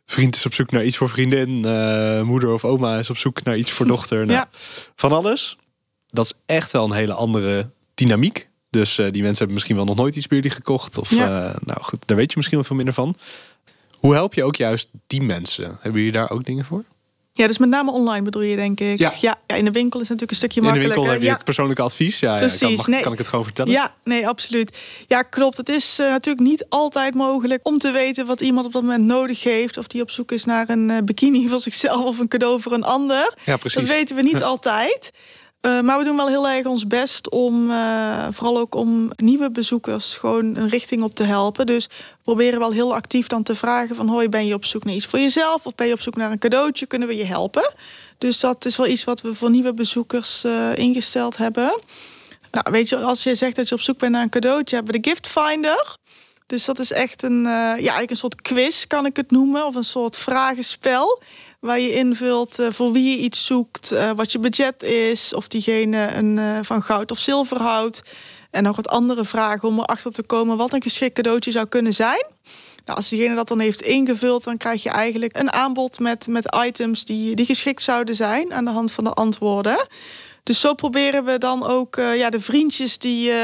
vriend 0.07 0.37
is 0.37 0.46
op 0.46 0.55
zoek 0.55 0.70
naar 0.70 0.85
iets 0.85 0.96
voor 0.96 1.09
vriendin. 1.09 1.51
Moeder 2.27 2.53
of 2.53 2.64
oma 2.64 2.99
is 2.99 3.11
op 3.11 3.16
zoek 3.16 3.42
naar 3.42 3.57
iets 3.57 3.70
voor 3.70 3.87
dochter. 3.87 4.18
Nou, 4.18 4.31
ja. 4.31 4.49
Van 4.94 5.12
alles. 5.12 5.57
Dat 6.07 6.25
is 6.25 6.33
echt 6.46 6.72
wel 6.72 6.85
een 6.85 6.92
hele 6.92 7.12
andere 7.12 7.70
dynamiek. 7.94 8.49
Dus 8.71 8.99
uh, 8.99 9.05
die 9.05 9.23
mensen 9.23 9.37
hebben 9.37 9.55
misschien 9.55 9.77
wel 9.77 9.85
nog 9.85 9.97
nooit 9.97 10.17
iets 10.17 10.27
bij 10.27 10.37
jullie 10.37 10.53
gekocht. 10.53 10.99
Of 10.99 11.11
ja. 11.11 11.49
uh, 11.49 11.57
nou 11.61 11.83
goed, 11.83 12.03
daar 12.05 12.17
weet 12.17 12.31
je 12.31 12.37
misschien 12.37 12.59
wel 12.59 12.67
veel 12.67 12.77
minder 12.77 12.95
van. 12.95 13.17
Hoe 13.99 14.15
help 14.15 14.35
je 14.35 14.45
ook 14.45 14.57
juist 14.57 14.89
die 15.07 15.23
mensen? 15.23 15.65
Hebben 15.65 16.01
jullie 16.01 16.13
daar 16.13 16.31
ook 16.31 16.45
dingen 16.45 16.65
voor? 16.65 16.85
Ja, 17.37 17.47
dus 17.47 17.59
met 17.59 17.69
name 17.69 17.91
online 17.91 18.25
bedoel 18.25 18.43
je, 18.43 18.57
denk 18.57 18.81
ik. 18.81 18.99
Ja, 18.99 19.13
ja, 19.21 19.39
ja 19.47 19.55
in 19.55 19.65
de 19.65 19.71
winkel 19.71 20.01
is 20.01 20.09
het 20.09 20.21
natuurlijk 20.21 20.31
een 20.31 20.37
stukje 20.37 20.61
makkelijker. 20.61 20.97
In 20.97 21.03
de 21.03 21.09
winkel 21.09 21.13
heb 21.13 21.21
je 21.21 21.27
ja. 21.27 21.35
het 21.35 21.45
persoonlijke 21.45 21.83
advies. 21.83 22.21
Ja, 22.21 22.37
Precies. 22.37 22.61
Ja, 22.61 22.67
kan, 22.67 22.77
mag, 22.77 22.87
nee. 22.87 23.01
kan 23.01 23.13
ik 23.13 23.19
het 23.19 23.29
gewoon 23.29 23.45
vertellen? 23.45 23.73
Ja, 23.73 23.95
nee, 24.05 24.29
absoluut. 24.29 24.77
Ja, 25.07 25.23
klopt. 25.23 25.57
Het 25.57 25.69
is 25.69 26.01
uh, 26.01 26.09
natuurlijk 26.09 26.47
niet 26.47 26.67
altijd 26.69 27.15
mogelijk 27.15 27.61
om 27.63 27.79
te 27.79 27.91
weten 27.91 28.27
wat 28.27 28.41
iemand 28.41 28.67
op 28.67 28.73
dat 28.73 28.83
moment 28.83 29.05
nodig 29.05 29.43
heeft. 29.43 29.77
Of 29.77 29.87
die 29.87 30.03
op 30.03 30.11
zoek 30.11 30.33
is 30.33 30.45
naar 30.45 30.69
een 30.69 30.89
uh, 30.89 30.97
bikini 31.05 31.47
voor 31.49 31.61
zichzelf 31.61 32.05
of 32.05 32.19
een 32.19 32.29
cadeau 32.29 32.61
voor 32.61 32.73
een 32.73 32.85
ander. 32.85 33.35
Ja, 33.45 33.57
precies. 33.57 33.81
Dat 33.81 33.91
weten 33.91 34.17
we 34.17 34.23
niet 34.23 34.43
altijd. 34.43 35.11
Uh, 35.67 35.81
maar 35.81 35.99
we 35.99 36.05
doen 36.05 36.17
wel 36.17 36.29
heel 36.29 36.49
erg 36.49 36.67
ons 36.67 36.87
best 36.87 37.31
om 37.31 37.71
uh, 37.71 38.27
vooral 38.31 38.59
ook 38.59 38.75
om 38.75 39.11
nieuwe 39.17 39.51
bezoekers 39.51 40.17
gewoon 40.17 40.57
een 40.57 40.69
richting 40.69 41.03
op 41.03 41.15
te 41.15 41.23
helpen. 41.23 41.67
Dus 41.67 41.87
we 41.87 42.17
proberen 42.23 42.59
wel 42.59 42.73
heel 42.73 42.95
actief 42.95 43.27
dan 43.27 43.43
te 43.43 43.55
vragen 43.55 43.97
van 43.97 44.09
hoi, 44.09 44.29
ben 44.29 44.47
je 44.47 44.55
op 44.55 44.65
zoek 44.65 44.85
naar 44.85 44.95
iets 44.95 45.07
voor 45.07 45.19
jezelf 45.19 45.67
of 45.67 45.75
ben 45.75 45.87
je 45.87 45.93
op 45.93 46.01
zoek 46.01 46.17
naar 46.17 46.31
een 46.31 46.39
cadeautje? 46.39 46.87
Kunnen 46.87 47.09
we 47.09 47.17
je 47.17 47.25
helpen? 47.25 47.75
Dus 48.19 48.41
dat 48.41 48.65
is 48.65 48.77
wel 48.77 48.87
iets 48.87 49.05
wat 49.05 49.21
we 49.21 49.35
voor 49.35 49.51
nieuwe 49.51 49.75
bezoekers 49.75 50.45
uh, 50.45 50.77
ingesteld 50.77 51.37
hebben. 51.37 51.81
Nou, 52.51 52.67
weet 52.71 52.89
je, 52.89 52.97
als 52.97 53.23
je 53.23 53.35
zegt 53.35 53.57
dat 53.57 53.69
je 53.69 53.75
op 53.75 53.81
zoek 53.81 53.99
bent 53.99 54.13
naar 54.13 54.23
een 54.23 54.29
cadeautje, 54.29 54.77
hebben 54.77 54.95
we 54.95 55.01
de 55.01 55.09
Gift 55.09 55.29
Finder. 55.29 55.97
Dus 56.47 56.65
dat 56.65 56.79
is 56.79 56.93
echt 56.93 57.23
een, 57.23 57.47
eh, 57.47 57.53
ja, 57.53 57.75
eigenlijk 57.77 58.11
een 58.11 58.17
soort 58.17 58.43
quiz, 58.43 58.87
kan 58.87 59.07
ik 59.07 59.17
het 59.17 59.31
noemen. 59.31 59.67
Of 59.67 59.75
een 59.75 59.85
soort 59.85 60.17
vragenspel. 60.17 61.21
Waar 61.61 61.81
je 61.81 61.95
invult 61.95 62.61
uh, 62.61 62.66
voor 62.71 62.92
wie 62.92 63.11
je 63.11 63.23
iets 63.23 63.47
zoekt, 63.47 63.92
uh, 63.92 64.11
wat 64.11 64.33
je 64.33 64.38
budget 64.38 64.83
is, 64.83 65.35
of 65.35 65.49
diegene 65.49 66.14
een, 66.14 66.64
van 66.64 66.83
goud 66.83 67.11
of 67.11 67.19
zilver 67.19 67.61
houdt. 67.61 68.03
En 68.51 68.62
nog 68.62 68.77
wat 68.77 68.88
andere 68.88 69.25
vragen 69.25 69.69
om 69.69 69.79
erachter 69.79 70.12
te 70.12 70.23
komen 70.23 70.57
wat 70.57 70.73
een 70.73 70.83
geschikt 70.83 71.14
cadeautje 71.14 71.51
zou 71.51 71.66
kunnen 71.66 71.95
zijn. 71.95 72.27
Nou, 72.85 72.99
als 72.99 73.09
diegene 73.09 73.35
dat 73.35 73.49
dan 73.49 73.59
heeft 73.59 73.83
ingevuld, 73.83 74.45
dan 74.45 74.57
krijg 74.57 74.83
je 74.83 74.90
eigenlijk 74.90 75.38
een 75.38 75.53
aanbod 75.53 75.99
met, 75.99 76.27
met 76.27 76.57
items 76.66 77.05
die, 77.05 77.35
die 77.35 77.47
geschikt 77.47 77.83
zouden 77.83 78.14
zijn 78.14 78.55
aan 78.55 78.64
de 78.64 78.71
hand 78.71 78.92
van 78.92 79.05
de 79.05 79.12
antwoorden. 79.12 79.87
Dus 80.47 80.61
zo 80.61 80.75
proberen 80.75 81.25
we 81.25 81.39
dan 81.39 81.67
ook 81.67 81.97
uh, 81.97 82.17
ja, 82.17 82.31
de 82.31 82.41
vriendjes 82.41 82.99
die 82.99 83.29
uh, 83.29 83.35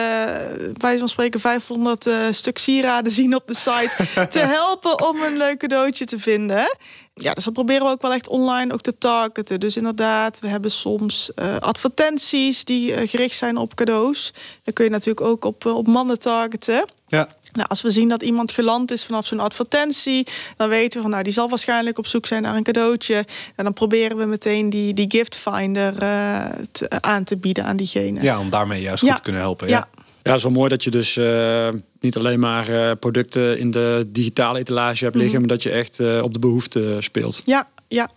wij 0.73 0.99
van 0.99 1.09
spreken 1.09 1.41
500 1.41 2.07
uh, 2.07 2.15
stuk 2.31 2.59
sieraden 2.59 3.12
zien 3.12 3.35
op 3.35 3.47
de 3.47 3.55
site 3.55 4.27
te 4.29 4.38
helpen 4.59 5.09
om 5.09 5.23
een 5.23 5.37
leuk 5.37 5.59
cadeautje 5.59 6.05
te 6.05 6.19
vinden. 6.19 6.77
Ja, 7.15 7.33
dus 7.33 7.45
dat 7.45 7.53
proberen 7.53 7.87
we 7.87 7.93
ook 7.93 8.03
wel 8.03 8.12
echt 8.12 8.29
online 8.29 8.73
ook 8.73 8.81
te 8.81 8.99
targeten. 8.99 9.61
Dus 9.61 9.77
inderdaad, 9.77 10.38
we 10.38 10.47
hebben 10.47 10.71
soms 10.71 11.31
advertenties 11.59 12.65
die 12.65 13.09
gericht 13.09 13.37
zijn 13.37 13.57
op 13.57 13.75
cadeaus. 13.75 14.33
Dan 14.65 14.75
kun 14.75 14.85
je 14.85 14.91
natuurlijk 14.91 15.27
ook 15.27 15.45
op, 15.45 15.67
op 15.67 15.87
mannen 15.87 16.19
targeten. 16.19 16.85
Ja. 17.07 17.29
Nou, 17.53 17.69
als 17.69 17.83
we 17.83 17.91
zien 17.91 18.09
dat 18.09 18.23
iemand 18.23 18.53
geland 18.53 18.91
is 18.91 19.05
vanaf 19.05 19.27
zo'n 19.27 19.41
advertentie, 19.41 20.27
dan 20.57 20.69
weten 20.69 20.97
we 20.97 21.03
van 21.03 21.11
nou, 21.11 21.23
die 21.23 21.33
zal 21.33 21.49
waarschijnlijk 21.49 21.99
op 21.99 22.07
zoek 22.07 22.27
zijn 22.27 22.43
naar 22.43 22.57
een 22.57 22.62
cadeautje. 22.62 23.25
En 23.57 23.65
dan 23.65 23.73
proberen 23.73 24.17
we 24.17 24.25
meteen 24.25 24.71
die, 24.71 24.95
die 24.95 25.11
gift 25.11 25.37
finder 25.37 26.03
uh, 26.03 26.45
te, 26.73 26.91
aan 27.01 27.25
te 27.25 27.37
bieden 27.37 27.65
aan 27.65 27.77
diegene. 27.77 28.23
Ja, 28.23 28.38
om 28.38 28.51
daarmee 28.51 28.81
juist 28.81 29.03
goed 29.03 29.17
te 29.17 29.23
kunnen 29.23 29.41
helpen. 29.41 29.69
Ja. 29.69 29.77
ja. 29.77 30.01
Ja, 30.23 30.29
het 30.31 30.38
is 30.38 30.43
wel 30.43 30.53
mooi 30.53 30.69
dat 30.69 30.85
je 30.85 30.91
dus 30.91 31.17
uh, 31.17 31.69
niet 32.01 32.17
alleen 32.17 32.41
maar 32.41 32.71
uh, 32.71 32.93
producten 33.01 33.59
in 33.59 33.71
de 33.71 34.05
digitale 34.09 34.59
etalage 34.59 35.05
hebt 35.05 35.17
liggen, 35.17 35.35
mm 35.35 35.41
-hmm. 35.41 35.47
maar 35.47 35.57
dat 35.57 35.62
je 35.62 35.71
echt 35.71 35.99
uh, 35.99 36.23
op 36.23 36.33
de 36.33 36.38
behoefte 36.38 36.97
speelt. 37.01 37.43
Ja, 37.45 37.69
ja. 37.88 38.11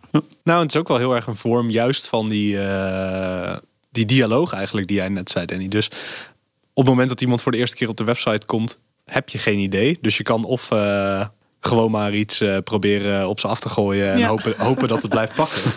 Nou, 0.43 0.61
het 0.61 0.73
is 0.73 0.79
ook 0.79 0.87
wel 0.87 0.97
heel 0.97 1.15
erg 1.15 1.27
een 1.27 1.35
vorm 1.35 1.69
juist 1.69 2.07
van 2.07 2.29
die, 2.29 2.57
die 3.91 4.05
dialoog 4.05 4.53
eigenlijk 4.53 4.87
die 4.87 4.97
jij 4.97 5.09
net 5.09 5.29
zei, 5.29 5.45
Danny. 5.45 5.67
Dus 5.67 5.87
op 6.73 6.83
het 6.83 6.85
moment 6.85 7.09
dat 7.09 7.21
iemand 7.21 7.41
voor 7.41 7.51
de 7.51 7.57
eerste 7.57 7.75
keer 7.75 7.89
op 7.89 7.97
de 7.97 8.03
website 8.03 8.45
komt, 8.45 8.79
heb 9.05 9.29
je 9.29 9.37
geen 9.37 9.59
idee. 9.59 9.97
Dus 10.01 10.17
je 10.17 10.23
kan 10.23 10.43
of 10.43 10.71
uh, 10.71 11.25
gewoon 11.59 11.91
maar 11.91 12.13
iets 12.13 12.41
uh, 12.41 12.57
proberen 12.63 13.27
op 13.27 13.39
ze 13.39 13.47
af 13.47 13.59
te 13.59 13.69
gooien 13.69 14.11
en 14.11 14.19
ja. 14.19 14.27
hopen, 14.27 14.53
hopen 14.57 14.87
dat 14.87 15.01
het 15.01 15.11
blijft 15.11 15.35
pakken. 15.35 15.61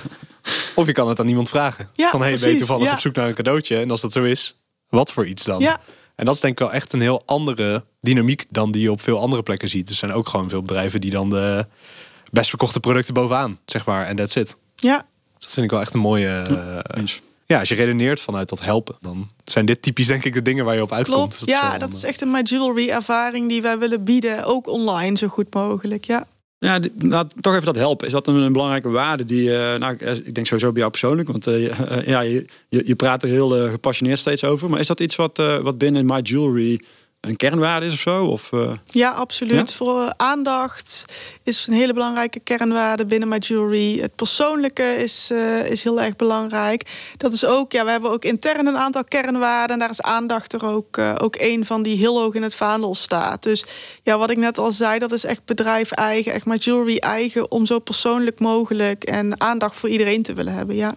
Of 0.75 0.87
je 0.87 0.93
kan 0.93 1.09
het 1.09 1.21
aan 1.21 1.29
iemand 1.29 1.49
vragen. 1.49 1.91
Ja, 1.93 2.11
van 2.11 2.21
hey, 2.21 2.39
ben 2.41 2.51
je 2.51 2.57
toevallig 2.57 2.87
ja. 2.87 2.93
op 2.93 2.99
zoek 2.99 3.15
naar 3.15 3.29
een 3.29 3.35
cadeautje? 3.35 3.77
En 3.77 3.91
als 3.91 4.01
dat 4.01 4.13
zo 4.13 4.23
is, 4.23 4.61
wat 4.89 5.13
voor 5.13 5.27
iets 5.27 5.45
dan? 5.45 5.61
Ja. 5.61 5.81
En 6.15 6.25
dat 6.25 6.35
is 6.35 6.41
denk 6.41 6.53
ik 6.53 6.59
wel 6.59 6.73
echt 6.73 6.93
een 6.93 7.01
heel 7.01 7.23
andere 7.27 7.85
dynamiek 8.01 8.45
dan 8.51 8.73
die 8.73 8.83
je 8.83 8.91
op 8.91 9.03
veel 9.03 9.21
andere 9.21 9.43
plekken 9.43 9.69
ziet. 9.69 9.89
Er 9.89 9.95
zijn 9.95 10.13
ook 10.13 10.29
gewoon 10.29 10.49
veel 10.49 10.63
bedrijven 10.63 11.01
die 11.01 11.11
dan 11.11 11.31
de 11.31 11.67
best 12.31 12.49
verkochte 12.49 12.81
producten 12.81 13.15
bovenaan, 13.15 13.59
zeg 13.65 13.87
maar. 13.87 14.07
En 14.07 14.17
that's 14.17 14.35
it. 14.35 14.57
Ja. 14.77 15.07
Dat 15.39 15.53
vind 15.53 15.67
ik 15.67 15.71
wel 15.71 15.81
echt 15.81 15.95
een 15.95 16.01
mooie... 16.01 16.47
Uh, 16.97 17.05
ja, 17.49 17.59
als 17.59 17.69
je 17.69 17.75
redeneert 17.75 18.21
vanuit 18.21 18.49
dat 18.49 18.61
helpen, 18.61 18.97
dan 19.01 19.31
zijn 19.45 19.67
dit 19.67 19.83
typisch 19.83 20.07
denk 20.07 20.25
ik 20.25 20.35
de 20.35 20.43
dingen 20.43 20.65
waar 20.65 20.75
je 20.75 20.83
op 20.83 20.93
uitkomt. 20.93 21.17
Klopt, 21.17 21.41
dat 21.41 21.49
ja, 21.49 21.79
dat 21.79 21.93
is 21.93 22.03
echt 22.03 22.21
een 22.21 22.31
My 22.31 22.41
Jewelry 22.43 22.89
ervaring 22.89 23.49
die 23.49 23.63
wij 23.63 23.79
willen 23.79 24.05
bieden, 24.05 24.45
ook 24.45 24.67
online 24.67 25.19
zo 25.19 25.27
goed 25.29 25.55
mogelijk, 25.55 26.05
ja. 26.05 26.27
Ja, 26.59 26.81
nou, 26.95 27.27
toch 27.41 27.53
even 27.53 27.65
dat 27.65 27.77
helpen. 27.77 28.07
Is 28.07 28.13
dat 28.13 28.27
een, 28.27 28.35
een 28.35 28.53
belangrijke 28.53 28.89
waarde 28.89 29.25
die, 29.25 29.49
uh, 29.49 29.75
nou, 29.75 29.95
ik 29.95 30.35
denk 30.35 30.47
sowieso 30.47 30.69
bij 30.69 30.79
jou 30.79 30.91
persoonlijk, 30.91 31.29
want 31.29 31.47
uh, 31.47 32.07
ja, 32.07 32.21
je, 32.21 32.47
je, 32.69 32.97
praat 32.97 33.23
er 33.23 33.29
heel 33.29 33.65
uh, 33.65 33.71
gepassioneerd 33.71 34.19
steeds 34.19 34.45
over. 34.45 34.71
Maar 34.71 34.81
is 34.81 34.87
dat 34.87 35.01
iets 35.01 35.17
wat, 35.17 35.37
wat 35.63 35.79
binnen 35.79 36.07
My 36.07 36.21
Jewelry 36.23 36.81
een 37.21 37.37
kernwaarde 37.37 37.87
is 37.87 37.93
of 37.93 38.01
zo? 38.01 38.25
Of, 38.25 38.53
uh... 38.53 38.73
Ja, 38.85 39.11
absoluut. 39.11 39.71
Ja? 39.71 39.77
Voor 39.77 40.13
aandacht 40.17 41.05
is 41.43 41.67
een 41.67 41.75
hele 41.75 41.93
belangrijke 41.93 42.41
kernwaarde 42.41 43.07
binnen 43.07 43.29
My 43.29 43.37
Jewelry. 43.39 44.01
Het 44.01 44.15
persoonlijke 44.15 44.97
is, 44.97 45.29
uh, 45.33 45.71
is 45.71 45.83
heel 45.83 46.01
erg 46.01 46.17
belangrijk. 46.17 47.13
Dat 47.17 47.33
is 47.33 47.45
ook, 47.45 47.73
ja, 47.73 47.85
we 47.85 47.91
hebben 47.91 48.11
ook 48.11 48.25
intern 48.25 48.67
een 48.67 48.77
aantal 48.77 49.05
kernwaarden. 49.05 49.73
En 49.73 49.79
daar 49.79 49.91
is 49.91 50.03
aandacht 50.03 50.53
er 50.53 50.65
ook, 50.67 50.97
uh, 50.97 51.15
ook 51.19 51.37
één 51.37 51.65
van 51.65 51.83
die 51.83 51.97
heel 51.97 52.19
hoog 52.19 52.35
in 52.35 52.43
het 52.43 52.55
vaandel 52.55 52.95
staat. 52.95 53.43
Dus 53.43 53.65
ja, 54.03 54.19
wat 54.19 54.31
ik 54.31 54.37
net 54.37 54.59
al 54.59 54.73
zei, 54.73 54.99
dat 54.99 55.13
is 55.13 55.25
echt 55.25 55.45
bedrijf 55.45 55.91
eigen, 55.91 56.33
echt 56.33 56.47
My 56.47 56.57
Jewelry 56.57 56.97
eigen, 56.97 57.51
om 57.51 57.67
zo 57.67 57.79
persoonlijk 57.79 58.41
mogelijk 58.41 59.05
en 59.05 59.41
aandacht 59.41 59.77
voor 59.77 59.89
iedereen 59.89 60.23
te 60.23 60.33
willen 60.33 60.53
hebben. 60.53 60.77
Ja. 60.77 60.95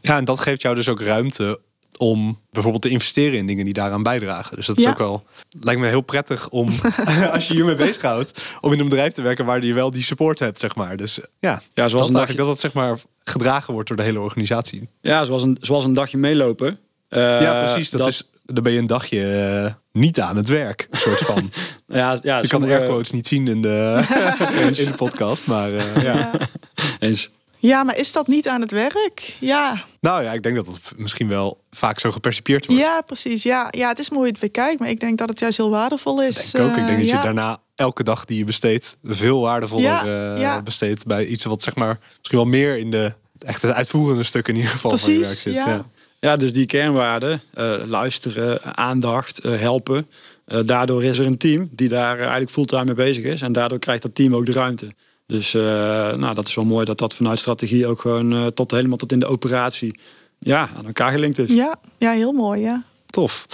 Ja, 0.00 0.16
en 0.16 0.24
dat 0.24 0.38
geeft 0.38 0.62
jou 0.62 0.74
dus 0.74 0.88
ook 0.88 1.00
ruimte 1.00 1.60
om 1.98 2.38
bijvoorbeeld 2.50 2.82
te 2.82 2.88
investeren 2.88 3.38
in 3.38 3.46
dingen 3.46 3.64
die 3.64 3.74
daaraan 3.74 4.02
bijdragen. 4.02 4.56
Dus 4.56 4.66
dat 4.66 4.76
is 4.78 4.82
Ja. 4.84 4.90
ook 4.90 4.98
wel 4.98 5.24
lijkt 5.60 5.80
me 5.80 5.86
heel 5.86 6.00
prettig 6.00 6.48
om 6.48 6.68
als 7.32 7.48
je 7.48 7.54
hiermee 7.54 7.74
bezighoudt, 7.74 8.42
om 8.60 8.72
in 8.72 8.78
een 8.80 8.88
bedrijf 8.88 9.12
te 9.12 9.22
werken 9.22 9.44
waar 9.44 9.64
je 9.64 9.74
wel 9.74 9.90
die 9.90 10.02
support 10.02 10.38
hebt, 10.38 10.58
zeg 10.58 10.74
maar. 10.74 10.96
Dus 10.96 11.18
ja, 11.38 11.62
Ja, 11.74 11.88
zoals 11.88 11.92
dat 11.92 11.92
een 11.92 12.16
eigenlijk 12.16 12.16
dagje, 12.18 12.36
dat 12.36 12.46
dat 12.46 12.58
zeg 12.60 12.72
maar 12.72 12.98
gedragen 13.24 13.72
wordt 13.72 13.88
door 13.88 13.96
de 13.96 14.02
hele 14.02 14.20
organisatie. 14.20 14.88
ja, 15.00 15.24
zoals 15.24 15.42
een, 15.42 15.56
zoals 15.60 15.84
een 15.84 15.92
dagje 15.92 16.18
meelopen. 16.18 16.78
Eh, 17.08 17.20
ja, 17.40 17.64
precies. 17.64 17.90
Dat, 17.90 18.08
is 18.08 18.30
dan 18.44 18.62
ben 18.62 18.72
je 18.72 18.78
een 18.78 18.86
dagje 18.86 19.32
eh, 19.64 19.72
niet 19.92 20.20
aan 20.20 20.36
het 20.36 20.48
werk, 20.48 20.86
een 20.90 20.98
soort 20.98 21.20
van. 21.20 21.50
Ja, 21.86 22.18
ja 22.22 22.38
Je 22.38 22.48
kan 22.48 22.60
de 22.60 22.66
airquotes 22.66 23.10
niet 23.10 23.26
zien 23.26 23.48
in 23.48 23.62
de, 23.62 24.02
in 24.76 24.84
de 24.84 24.94
podcast, 24.96 25.46
maar 25.46 25.72
eh, 25.74 26.02
ja. 26.02 26.14
Ja. 26.14 26.30
Eens. 26.98 27.30
Ja, 27.68 27.82
maar 27.82 27.96
is 27.98 28.12
dat 28.12 28.26
niet 28.26 28.48
aan 28.48 28.60
het 28.60 28.70
werk? 28.70 29.36
Ja, 29.38 29.84
Nou 30.00 30.22
ja, 30.22 30.32
ik 30.32 30.42
denk 30.42 30.56
dat 30.56 30.66
het 30.66 30.80
misschien 30.96 31.28
wel 31.28 31.58
vaak 31.70 32.00
zo 32.00 32.10
gepercipieerd 32.10 32.66
wordt. 32.66 32.82
ja 32.82 33.00
precies. 33.00 33.42
Ja. 33.42 33.68
ja, 33.70 33.88
het 33.88 33.98
is 33.98 34.10
mooi 34.10 34.30
het 34.30 34.40
bekijkt, 34.40 34.80
maar 34.80 34.88
ik 34.88 35.00
denk 35.00 35.18
dat 35.18 35.28
het 35.28 35.38
juist 35.38 35.56
heel 35.56 35.70
waardevol 35.70 36.22
is. 36.22 36.50
denk 36.50 36.64
ik 36.64 36.70
ook. 36.70 36.76
Ik 36.78 36.86
denk 36.86 36.98
dat 36.98 37.08
Eh, 37.08 37.16
je 37.16 37.22
daarna 37.22 37.58
elke 37.74 38.02
dag 38.02 38.24
die 38.24 38.38
je 38.38 38.44
besteedt 38.44 38.96
veel 39.04 39.40
waardevoller 39.40 39.84
Ja, 39.84 40.34
eh, 40.34 40.40
ja. 40.40 40.62
besteedt 40.62 41.06
bij 41.06 41.24
iets 41.26 41.44
wat 41.44 41.62
zeg 41.62 41.74
maar 41.74 41.98
misschien 42.18 42.38
wel 42.38 42.46
meer 42.46 42.78
in 42.78 42.90
de 42.90 43.12
echt 43.38 43.62
het 43.62 43.72
uitvoerende 43.72 44.22
stuk 44.22 44.48
in 44.48 44.56
ieder 44.56 44.70
geval 44.70 44.96
van 44.96 45.12
je 45.12 45.18
werk 45.18 45.34
zit. 45.38 45.54
ja. 45.54 45.68
Ja. 45.68 45.84
Ja, 46.20 46.36
dus 46.36 46.52
die 46.52 46.66
kernwaarden, 46.66 47.42
eh, 47.54 47.74
luisteren, 47.86 48.76
aandacht, 48.76 49.38
eh, 49.38 49.58
helpen. 49.58 50.08
Eh, 50.46 50.58
daardoor 50.64 51.04
is 51.04 51.18
er 51.18 51.26
een 51.26 51.38
team 51.38 51.68
die 51.72 51.88
daar 51.88 52.14
eh, 52.14 52.20
eigenlijk 52.20 52.50
fulltime 52.50 52.84
mee 52.84 52.94
bezig 52.94 53.24
is. 53.24 53.40
En 53.40 53.52
daardoor 53.52 53.78
krijgt 53.78 54.02
dat 54.02 54.14
team 54.14 54.34
ook 54.34 54.46
de 54.46 54.52
ruimte. 54.52 54.86
Dus 55.26 55.54
eh, 55.54 55.62
nou, 56.14 56.34
dat 56.34 56.48
is 56.48 56.54
wel 56.54 56.64
mooi 56.64 56.84
dat 56.84 56.98
dat 56.98 57.14
vanuit 57.14 57.38
strategie 57.38 57.86
ook 57.86 58.00
gewoon 58.00 58.32
eh, 58.32 58.46
tot 58.46 58.70
helemaal 58.70 58.96
tot 58.96 59.12
in 59.12 59.20
de 59.20 59.26
operatie 59.26 59.98
ja, 60.38 60.68
aan 60.76 60.86
elkaar 60.86 61.12
gelinkt 61.12 61.38
is. 61.38 61.50
Ja, 61.54 61.80
ja, 61.98 62.12
heel 62.12 62.32
mooi, 62.32 62.60
ja. 62.60 62.82
Tof. 63.06 63.46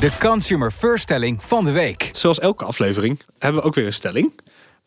De 0.00 0.10
Consumer 0.18 0.70
First 0.70 1.02
stelling 1.02 1.44
van 1.44 1.64
de 1.64 1.72
week. 1.72 2.10
Zoals 2.12 2.38
elke 2.38 2.64
aflevering 2.64 3.20
hebben 3.38 3.60
we 3.60 3.66
ook 3.66 3.74
weer 3.74 3.86
een 3.86 3.92
stelling. 3.92 4.32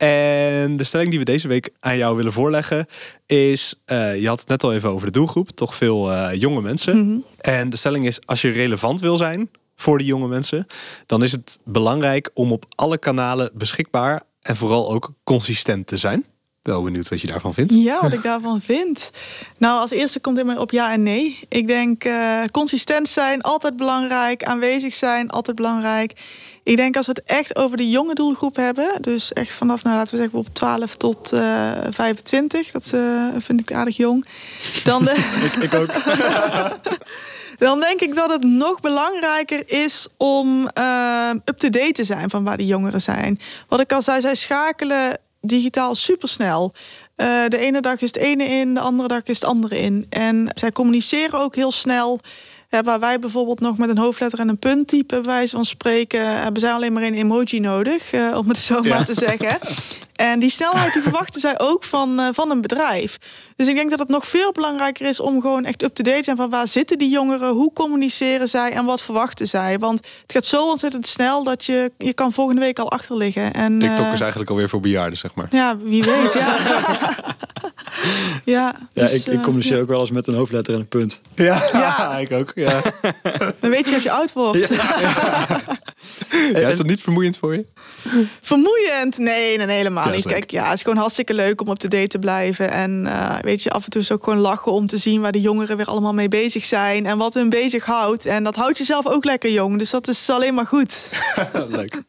En 0.01 0.77
de 0.77 0.83
stelling 0.83 1.09
die 1.09 1.19
we 1.19 1.25
deze 1.25 1.47
week 1.47 1.69
aan 1.79 1.97
jou 1.97 2.15
willen 2.15 2.33
voorleggen 2.33 2.85
is, 3.25 3.75
eh, 3.85 4.21
je 4.21 4.27
had 4.27 4.39
het 4.39 4.47
net 4.47 4.63
al 4.63 4.73
even 4.73 4.89
over 4.89 5.05
de 5.05 5.11
doelgroep, 5.11 5.49
toch 5.49 5.75
veel 5.75 6.11
eh, 6.11 6.39
jonge 6.39 6.61
mensen. 6.61 7.23
En 7.37 7.69
de 7.69 7.77
stelling 7.77 8.07
is, 8.07 8.19
als 8.25 8.41
je 8.41 8.49
relevant 8.49 9.01
wil 9.01 9.17
zijn 9.17 9.49
voor 9.75 9.97
die 9.97 10.07
jonge 10.07 10.27
mensen, 10.27 10.67
dan 11.05 11.23
is 11.23 11.31
het 11.31 11.59
belangrijk 11.63 12.29
om 12.33 12.51
op 12.51 12.65
alle 12.75 12.97
kanalen 12.97 13.51
beschikbaar 13.53 14.21
en 14.41 14.55
vooral 14.55 14.93
ook 14.93 15.11
consistent 15.23 15.87
te 15.87 15.97
zijn. 15.97 16.25
Wel 16.61 16.83
benieuwd 16.83 17.09
wat 17.09 17.21
je 17.21 17.27
daarvan 17.27 17.53
vindt. 17.53 17.73
Ja, 17.73 18.01
wat 18.01 18.13
ik 18.13 18.23
daarvan 18.23 18.61
vind. 18.61 19.11
Nou, 19.57 19.79
als 19.79 19.91
eerste 19.91 20.19
komt 20.19 20.37
in 20.37 20.45
mij 20.45 20.57
op 20.57 20.71
ja 20.71 20.91
en 20.91 21.03
nee. 21.03 21.39
Ik 21.47 21.67
denk 21.67 22.03
eh, 22.03 22.41
consistent 22.51 23.09
zijn, 23.09 23.41
altijd 23.41 23.77
belangrijk. 23.77 24.43
Aanwezig 24.43 24.93
zijn, 24.93 25.29
altijd 25.29 25.55
belangrijk. 25.55 26.13
Ik 26.63 26.75
denk 26.75 26.95
als 26.95 27.05
we 27.05 27.11
het 27.11 27.23
echt 27.23 27.55
over 27.55 27.77
de 27.77 27.89
jonge 27.89 28.13
doelgroep 28.13 28.55
hebben, 28.55 29.01
dus 29.01 29.33
echt 29.33 29.53
vanaf, 29.53 29.83
nou 29.83 29.95
laten 29.95 30.13
we 30.13 30.21
zeggen, 30.21 30.39
op 30.39 30.47
12 30.53 30.95
tot 30.95 31.33
eh 31.33 31.71
25, 31.89 32.71
dat 32.71 32.91
eh, 32.93 33.01
vind 33.37 33.59
ik 33.59 33.73
aardig 33.73 33.97
jong. 33.97 34.25
Dan, 34.83 35.03
de, 35.03 35.15
Ik 35.61 35.73
ook. 35.73 35.89
dan 37.67 37.79
denk 37.79 38.01
ik 38.01 38.15
dat 38.15 38.29
het 38.31 38.43
nog 38.43 38.79
belangrijker 38.81 39.63
is 39.65 40.07
om 40.17 40.67
eh, 40.67 41.29
up-to-date 41.45 41.91
te 41.91 42.03
zijn 42.03 42.29
van 42.29 42.43
waar 42.43 42.57
die 42.57 42.67
jongeren 42.67 43.01
zijn. 43.01 43.39
Wat 43.67 43.79
ik 43.79 43.91
al 43.93 44.01
zei, 44.01 44.21
zij 44.21 44.35
schakelen 44.35 45.17
digitaal 45.41 45.95
supersnel. 45.95 46.73
Eh 47.15 47.27
de 47.47 47.57
ene 47.57 47.81
dag 47.81 48.01
is 48.01 48.07
het 48.07 48.17
ene 48.17 48.43
in, 48.43 48.73
de 48.73 48.79
andere 48.79 49.07
dag 49.07 49.23
is 49.23 49.35
het 49.35 49.45
andere 49.49 49.79
in. 49.79 50.05
En 50.09 50.49
zij 50.53 50.71
communiceren 50.71 51.39
ook 51.39 51.55
heel 51.55 51.71
snel. 51.71 52.19
Eh, 52.69 52.79
waar 52.83 52.99
wij 52.99 53.19
bijvoorbeeld 53.19 53.59
nog 53.59 53.77
met 53.77 53.89
een 53.89 53.97
hoofdletter 53.97 54.39
en 54.39 54.49
een 54.49 54.59
punt 54.59 54.87
typen, 54.87 55.21
bij 55.23 55.31
wijze 55.33 55.55
van 55.55 55.65
spreken, 55.65 56.41
hebben 56.41 56.61
zij 56.61 56.71
alleen 56.71 56.93
maar 56.93 57.03
een 57.03 57.13
emoji 57.13 57.59
nodig, 57.59 58.11
eh, 58.11 58.37
om 58.37 58.47
het 58.47 58.57
zo 58.57 58.75
maar 58.79 58.85
Ja. 58.87 59.03
te 59.03 59.13
zeggen. 59.13 59.57
En 60.21 60.39
die 60.39 60.49
snelheid 60.49 60.93
die 60.93 61.01
verwachten 61.01 61.41
zij 61.41 61.59
ook 61.59 61.83
van, 61.83 62.19
eh, 62.19 62.27
van 62.31 62.51
een 62.51 62.61
bedrijf. 62.61 63.17
Dus 63.55 63.67
ik 63.67 63.75
denk 63.75 63.89
dat 63.89 63.99
het 63.99 64.07
nog 64.07 64.25
veel 64.25 64.51
belangrijker 64.51 65.05
is 65.05 65.19
om 65.19 65.41
gewoon 65.41 65.65
echt 65.65 65.83
up-to-date 65.83 66.17
te 66.17 66.23
zijn 66.23 66.37
van 66.37 66.49
waar 66.49 66.67
zitten 66.67 66.97
die 66.97 67.09
jongeren, 67.09 67.49
hoe 67.49 67.73
communiceren 67.73 68.47
zij 68.47 68.71
en 68.71 68.85
wat 68.85 69.01
verwachten 69.01 69.47
zij. 69.47 69.79
Want 69.79 70.07
het 70.21 70.31
gaat 70.31 70.45
zo 70.45 70.69
ontzettend 70.69 71.07
snel 71.07 71.43
dat 71.43 71.65
je, 71.65 71.91
je 71.97 72.13
kan 72.13 72.31
volgende 72.31 72.61
week 72.61 72.79
al 72.79 72.91
achterliggen. 72.91 73.53
En, 73.53 73.79
TikTok 73.79 74.05
eh, 74.05 74.13
is 74.13 74.19
eigenlijk 74.19 74.49
alweer 74.49 74.69
voor 74.69 74.79
bejaarden, 74.79 75.17
zeg 75.17 75.33
maar. 75.33 75.47
Ja, 75.51 75.77
wie 75.77 76.03
weet, 76.03 76.33
ja. 76.33 76.57
ja, 78.45 78.75
Ja, 78.93 79.03
dus, 79.03 79.13
ik, 79.13 79.25
ik 79.25 79.33
eh, 79.33 79.43
communiceer 79.43 79.75
ja. 79.75 79.81
ook 79.81 79.87
wel 79.87 79.99
eens 79.99 80.11
met 80.11 80.27
een 80.27 80.35
hoofdletter 80.35 80.73
en 80.73 80.79
een 80.79 80.87
punt. 80.87 81.21
Ja, 81.35 81.63
Ja. 81.71 82.17
ik 82.17 82.31
ook. 82.31 82.51
Ja. 82.55 82.81
Dan 83.59 83.69
weet 83.69 83.87
je 83.89 83.93
als 83.93 84.03
je 84.03 84.11
oud 84.11 84.33
wordt. 84.33 84.67
Ja, 84.67 85.47
is 86.69 86.77
dat 86.77 86.85
niet 86.85 87.01
vermoeiend 87.01 87.37
voor 87.37 87.53
je? 87.53 87.65
Vermoeiend? 88.41 89.17
Nee, 89.17 89.57
nee, 89.57 89.75
helemaal 89.75 90.07
Ja, 90.07 90.15
niet. 90.15 90.25
Kijk, 90.25 90.51
ja, 90.51 90.63
het 90.65 90.73
is 90.73 90.81
gewoon 90.81 90.97
hartstikke 90.97 91.33
leuk 91.33 91.61
om 91.61 91.67
op 91.67 91.79
de 91.79 91.87
date 91.87 92.07
te 92.07 92.19
blijven. 92.19 92.71
En 92.71 93.07
eh, 93.07 93.35
weet 93.41 93.63
je, 93.63 93.71
af 93.71 93.83
en 93.83 93.89
toe 93.89 94.01
is 94.01 94.11
ook 94.11 94.23
gewoon 94.23 94.39
lachen 94.39 94.71
om 94.71 94.87
te 94.87 94.97
zien 94.97 95.21
waar 95.21 95.31
de 95.31 95.41
jongeren 95.41 95.77
weer 95.77 95.85
allemaal 95.85 96.13
mee 96.13 96.27
bezig 96.27 96.63
zijn. 96.63 97.05
En 97.05 97.17
wat 97.17 97.33
hun 97.33 97.49
bezighoudt. 97.49 98.25
En 98.25 98.43
dat 98.43 98.55
houdt 98.55 98.77
jezelf 98.77 99.07
ook 99.07 99.25
lekker 99.25 99.51
jong. 99.51 99.77
Dus 99.77 99.89
dat 99.89 100.07
is 100.07 100.29
alleen 100.29 100.53
maar 100.53 100.67
goed. 100.67 101.09
Leuk. 101.69 102.01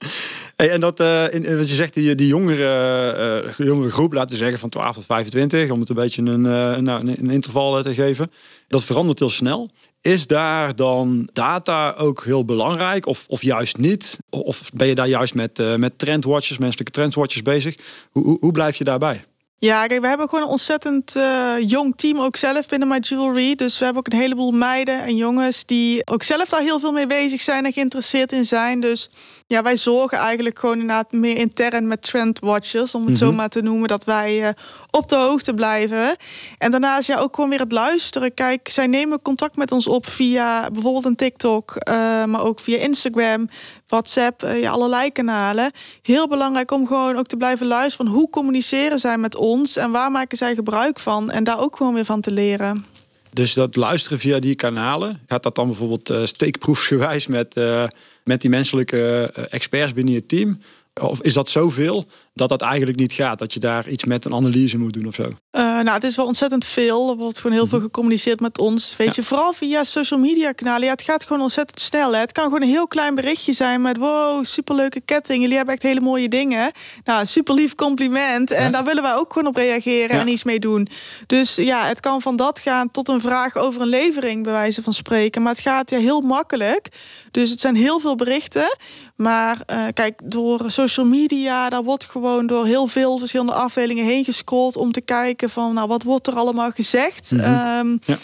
En 0.70 0.80
dat, 0.80 1.00
eh, 1.00 1.34
in, 1.34 1.56
wat 1.56 1.68
je 1.68 1.74
zegt, 1.74 1.94
die, 1.94 2.14
die 2.14 2.26
jongere, 2.26 3.52
eh, 3.56 3.66
jongere 3.66 3.90
groep, 3.90 4.12
laten 4.12 4.30
we 4.30 4.36
zeggen 4.36 4.58
van 4.58 4.68
12 4.68 4.94
tot 4.94 5.04
25, 5.04 5.70
om 5.70 5.80
het 5.80 5.88
een 5.88 5.94
beetje 5.94 6.22
een, 6.22 6.46
eh, 6.46 6.76
een, 6.76 6.86
een 6.86 7.30
interval 7.30 7.76
eh, 7.76 7.82
te 7.82 7.94
geven, 7.94 8.30
dat 8.68 8.84
verandert 8.84 9.18
heel 9.18 9.30
snel. 9.30 9.70
Is 10.00 10.26
daar 10.26 10.76
dan 10.76 11.28
data 11.32 11.94
ook 11.98 12.24
heel 12.24 12.44
belangrijk 12.44 13.06
of, 13.06 13.24
of 13.28 13.42
juist 13.42 13.76
niet? 13.76 14.18
Of 14.30 14.70
ben 14.74 14.86
je 14.86 14.94
daar 14.94 15.08
juist 15.08 15.34
met, 15.34 15.58
eh, 15.58 15.74
met 15.74 15.98
trendwatchers, 15.98 16.58
menselijke 16.58 16.92
trendwatchers 16.92 17.42
bezig? 17.42 17.76
Hoe, 18.10 18.24
hoe, 18.24 18.36
hoe 18.40 18.52
blijf 18.52 18.76
je 18.76 18.84
daarbij? 18.84 19.24
Ja, 19.64 19.86
kijk, 19.86 20.00
we 20.00 20.06
hebben 20.06 20.28
gewoon 20.28 20.44
een 20.44 20.50
ontzettend 20.50 21.16
eh, 21.16 21.54
jong 21.58 21.96
team 21.96 22.20
ook 22.20 22.36
zelf 22.36 22.68
binnen 22.68 22.88
My 22.88 22.98
Jewelry. 22.98 23.54
Dus 23.54 23.78
we 23.78 23.84
hebben 23.84 24.06
ook 24.06 24.12
een 24.12 24.18
heleboel 24.18 24.50
meiden 24.50 25.02
en 25.02 25.16
jongens 25.16 25.66
die 25.66 26.06
ook 26.06 26.22
zelf 26.22 26.48
daar 26.48 26.60
heel 26.60 26.80
veel 26.80 26.92
mee 26.92 27.06
bezig 27.06 27.40
zijn 27.40 27.64
en 27.64 27.72
geïnteresseerd 27.72 28.32
in 28.32 28.44
zijn. 28.44 28.80
Dus 28.80 29.10
ja, 29.46 29.62
wij 29.62 29.76
zorgen 29.76 30.18
eigenlijk 30.18 30.58
gewoon 30.58 30.80
inderdaad 30.80 31.12
meer 31.12 31.36
intern 31.36 31.86
met 31.86 32.02
trendwatchers, 32.02 32.94
om 32.94 33.06
het 33.06 33.18
zo 33.18 33.32
maar 33.32 33.48
te 33.48 33.62
noemen, 33.62 33.88
dat 33.88 34.04
wij 34.04 34.46
eh, 34.46 34.54
op 34.90 35.08
de 35.08 35.16
hoogte 35.16 35.54
blijven. 35.54 36.16
En 36.58 36.70
daarnaast 36.70 37.08
ja, 37.08 37.18
ook 37.18 37.34
gewoon 37.34 37.50
weer 37.50 37.60
het 37.60 37.72
luisteren. 37.72 38.34
Kijk, 38.34 38.68
zij 38.68 38.86
nemen 38.86 39.22
contact 39.22 39.56
met 39.56 39.72
ons 39.72 39.86
op 39.86 40.06
via 40.06 40.70
bijvoorbeeld 40.70 41.04
een 41.04 41.16
TikTok, 41.16 41.74
eh, 41.76 42.24
maar 42.24 42.44
ook 42.44 42.60
via 42.60 42.78
Instagram, 42.78 43.48
WhatsApp, 43.92 44.40
ja, 44.40 44.70
allerlei 44.70 45.10
kanalen. 45.10 45.70
Heel 46.02 46.28
belangrijk 46.28 46.70
om 46.70 46.86
gewoon 46.86 47.16
ook 47.16 47.26
te 47.26 47.36
blijven 47.36 47.66
luisteren 47.66 48.06
van 48.06 48.16
hoe 48.16 48.30
communiceren 48.30 48.98
zij 48.98 49.18
met 49.18 49.36
ons 49.36 49.76
en 49.76 49.90
waar 49.90 50.10
maken 50.10 50.36
zij 50.36 50.54
gebruik 50.54 50.98
van 50.98 51.30
en 51.30 51.44
daar 51.44 51.60
ook 51.60 51.76
gewoon 51.76 51.94
weer 51.94 52.04
van 52.04 52.20
te 52.20 52.30
leren. 52.30 52.86
Dus 53.32 53.54
dat 53.54 53.76
luisteren 53.76 54.18
via 54.18 54.38
die 54.38 54.54
kanalen, 54.54 55.20
gaat 55.26 55.42
dat 55.42 55.54
dan 55.54 55.66
bijvoorbeeld 55.66 56.10
eh 56.10 56.24
steekproefsgewijs 56.24 57.26
met, 57.26 57.56
eh, 57.56 57.84
met 58.24 58.40
die 58.40 58.50
menselijke 58.50 59.30
experts 59.50 59.92
binnen 59.92 60.14
je 60.14 60.26
team? 60.26 60.58
Of 61.00 61.20
is 61.20 61.34
dat 61.34 61.50
zoveel 61.50 62.04
dat 62.34 62.48
dat 62.48 62.62
eigenlijk 62.62 62.98
niet 62.98 63.12
gaat? 63.12 63.38
Dat 63.38 63.52
je 63.54 63.60
daar 63.60 63.88
iets 63.88 64.04
met 64.04 64.24
een 64.24 64.34
analyse 64.34 64.78
moet 64.78 64.92
doen 64.92 65.06
of 65.06 65.14
zo? 65.14 65.30
Eh, 65.50 65.62
nou, 65.62 65.90
het 65.90 66.04
is 66.04 66.16
wel 66.16 66.26
ontzettend 66.26 66.64
veel. 66.64 67.10
Er 67.10 67.16
wordt 67.16 67.38
gewoon 67.38 67.56
heel 67.56 67.66
veel 67.66 67.80
gecommuniceerd 67.80 68.40
met 68.40 68.58
ons. 68.58 68.96
Weet 68.96 69.14
je, 69.14 69.22
vooral 69.22 69.52
via 69.52 69.84
social 69.84 70.20
media 70.20 70.52
kanalen. 70.52 70.84
Ja, 70.84 70.90
het 70.90 71.02
gaat 71.02 71.24
gewoon 71.24 71.42
ontzettend 71.42 71.80
snel. 71.80 72.12
Hè. 72.12 72.18
Het 72.20 72.32
kan 72.32 72.44
gewoon 72.44 72.62
een 72.62 72.68
heel 72.68 72.86
klein 72.86 73.14
berichtje 73.14 73.52
zijn 73.52 73.80
met 73.82 73.96
wow, 73.96 74.44
superleuke 74.44 75.00
ketting. 75.00 75.40
Jullie 75.40 75.56
hebben 75.56 75.74
echt 75.74 75.82
hele 75.82 76.00
mooie 76.00 76.28
dingen. 76.28 76.72
Nou, 77.04 77.26
super 77.26 77.54
lief 77.54 77.74
compliment. 77.74 78.50
En 78.50 78.72
daar 78.72 78.84
willen 78.84 79.02
wij 79.02 79.14
ook 79.14 79.32
gewoon 79.32 79.48
op 79.48 79.56
reageren 79.56 80.16
Ja. 80.16 80.20
en 80.22 80.28
iets 80.28 80.44
mee 80.44 80.58
doen. 80.58 80.88
Dus 81.26 81.54
ja, 81.54 81.86
het 81.86 82.00
kan 82.00 82.22
van 82.22 82.36
dat 82.36 82.58
gaan 82.58 82.90
tot 82.90 83.08
een 83.08 83.20
vraag 83.20 83.56
over 83.56 83.80
een 83.80 83.88
levering, 83.88 84.42
bij 84.42 84.52
wijze 84.52 84.82
van 84.82 84.92
spreken. 84.92 85.42
Maar 85.42 85.52
het 85.52 85.62
gaat 85.62 85.90
ja 85.90 85.98
heel 85.98 86.20
makkelijk. 86.20 86.88
Dus 87.30 87.50
het 87.50 87.60
zijn 87.60 87.76
heel 87.76 88.00
veel 88.00 88.14
berichten. 88.16 88.76
Maar 89.16 89.60
eh, 89.66 89.84
kijk, 89.92 90.20
door 90.24 90.70
social 90.70 91.06
media, 91.06 91.68
daar 91.68 91.82
wordt 91.82 92.04
gewoon 92.04 92.20
door 92.46 92.66
heel 92.66 92.86
veel 92.86 93.18
verschillende 93.18 93.52
afdelingen 93.52 94.04
heen 94.04 94.24
gescrolld 94.24 94.76
om 94.76 94.92
te 94.92 95.00
kijken 95.00 95.50
van, 95.50 95.74
nou, 95.74 95.88
wat 95.88 96.02
wordt 96.02 96.26
er 96.26 96.34
allemaal 96.34 96.70
gezegd? 96.70 97.32
Ehm, 97.32 97.96
Ja. 98.04 98.18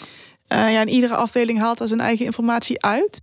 eh, 0.47 0.71
ja, 0.73 0.79
en 0.81 0.89
iedere 0.89 1.15
afdeling 1.15 1.59
haalt 1.59 1.77
daar 1.77 1.87
zijn 1.87 1.99
eigen 1.99 2.25
informatie 2.25 2.81
uit. 2.83 3.21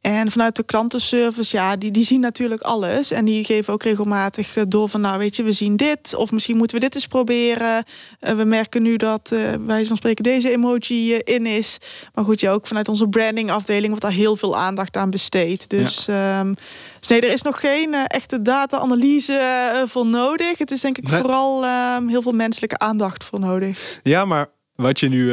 En 0.00 0.30
vanuit 0.30 0.56
de 0.56 0.62
klantenservice, 0.62 1.56
ja, 1.56 1.76
die, 1.76 1.90
die 1.90 2.04
zien 2.04 2.20
natuurlijk 2.20 2.60
alles. 2.60 3.10
En 3.10 3.24
die 3.24 3.44
geven 3.44 3.72
ook 3.72 3.82
regelmatig 3.82 4.56
eh, 4.56 4.62
door 4.68 4.88
van, 4.88 5.00
nou 5.00 5.18
weet 5.18 5.36
je, 5.36 5.42
we 5.42 5.52
zien 5.52 5.76
dit. 5.76 6.14
Of 6.14 6.32
misschien 6.32 6.56
moeten 6.56 6.76
we 6.76 6.82
dit 6.82 6.94
eens 6.94 7.06
proberen. 7.06 7.84
Eh, 8.20 8.34
we 8.34 8.44
merken 8.44 8.82
nu 8.82 8.96
dat, 8.96 9.32
eh 9.32 9.52
wij 9.66 9.84
van 9.84 9.96
spreken, 9.96 10.24
deze 10.24 10.50
emoji 10.50 11.14
in 11.14 11.46
is. 11.46 11.78
Maar 12.14 12.24
goed, 12.24 12.40
ja, 12.40 12.52
ook 12.52 12.66
vanuit 12.66 12.88
onze 12.88 13.08
branding 13.08 13.50
afdeling 13.50 13.86
wordt 13.88 14.02
daar 14.02 14.12
heel 14.12 14.36
veel 14.36 14.56
aandacht 14.56 14.96
aan 14.96 15.10
besteed. 15.10 15.70
Dus, 15.70 16.08
ehm, 16.08 16.54
dus 16.98 17.08
nee, 17.08 17.20
er 17.20 17.32
is 17.32 17.42
nog 17.42 17.60
geen 17.60 17.94
echte 17.94 18.42
data-analyse 18.42 19.84
voor 19.88 20.06
nodig. 20.06 20.58
Het 20.58 20.70
is 20.70 20.80
denk 20.80 20.98
ik 20.98 21.10
Nee. 21.10 21.20
vooral 21.20 21.64
ehm, 21.64 22.06
heel 22.08 22.22
veel 22.22 22.32
menselijke 22.32 22.78
aandacht 22.78 23.24
voor 23.24 23.40
nodig. 23.40 24.00
Ja, 24.02 24.24
maar 24.24 24.46
wat 24.74 25.00
je 25.00 25.08
nu 25.08 25.32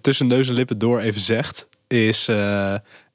tussen 0.00 0.26
neus 0.26 0.48
en 0.48 0.54
lippen 0.54 0.78
door 0.78 1.00
even 1.00 1.20
zegt, 1.20 1.68
is 1.88 2.28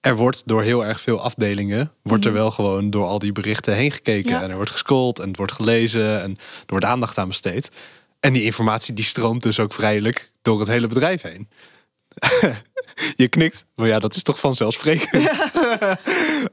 er 0.01 0.15
wordt 0.15 0.41
door 0.45 0.63
heel 0.63 0.85
erg 0.85 1.01
veel 1.01 1.21
afdelingen, 1.21 1.91
wordt 2.03 2.25
er 2.25 2.33
wel 2.33 2.51
gewoon 2.51 2.89
door 2.89 3.05
al 3.05 3.19
die 3.19 3.31
berichten 3.31 3.75
heen 3.75 3.91
gekeken. 3.91 4.31
Ja. 4.31 4.41
En 4.41 4.49
er 4.49 4.55
wordt 4.55 4.71
gescrolld 4.71 5.19
en 5.19 5.27
het 5.27 5.37
wordt 5.37 5.51
gelezen 5.51 6.21
en 6.21 6.31
er 6.37 6.65
wordt 6.65 6.85
aandacht 6.85 7.17
aan 7.17 7.27
besteed. 7.27 7.69
En 8.19 8.33
die 8.33 8.43
informatie 8.43 8.93
die 8.93 9.05
stroomt 9.05 9.43
dus 9.43 9.59
ook 9.59 9.73
vrijelijk 9.73 10.31
door 10.41 10.59
het 10.59 10.67
hele 10.67 10.87
bedrijf 10.87 11.21
heen. 11.21 11.49
je 13.15 13.27
knikt, 13.27 13.65
maar 13.75 13.87
ja, 13.87 13.99
dat 13.99 14.15
is 14.15 14.23
toch 14.23 14.39
vanzelfsprekend. 14.39 15.29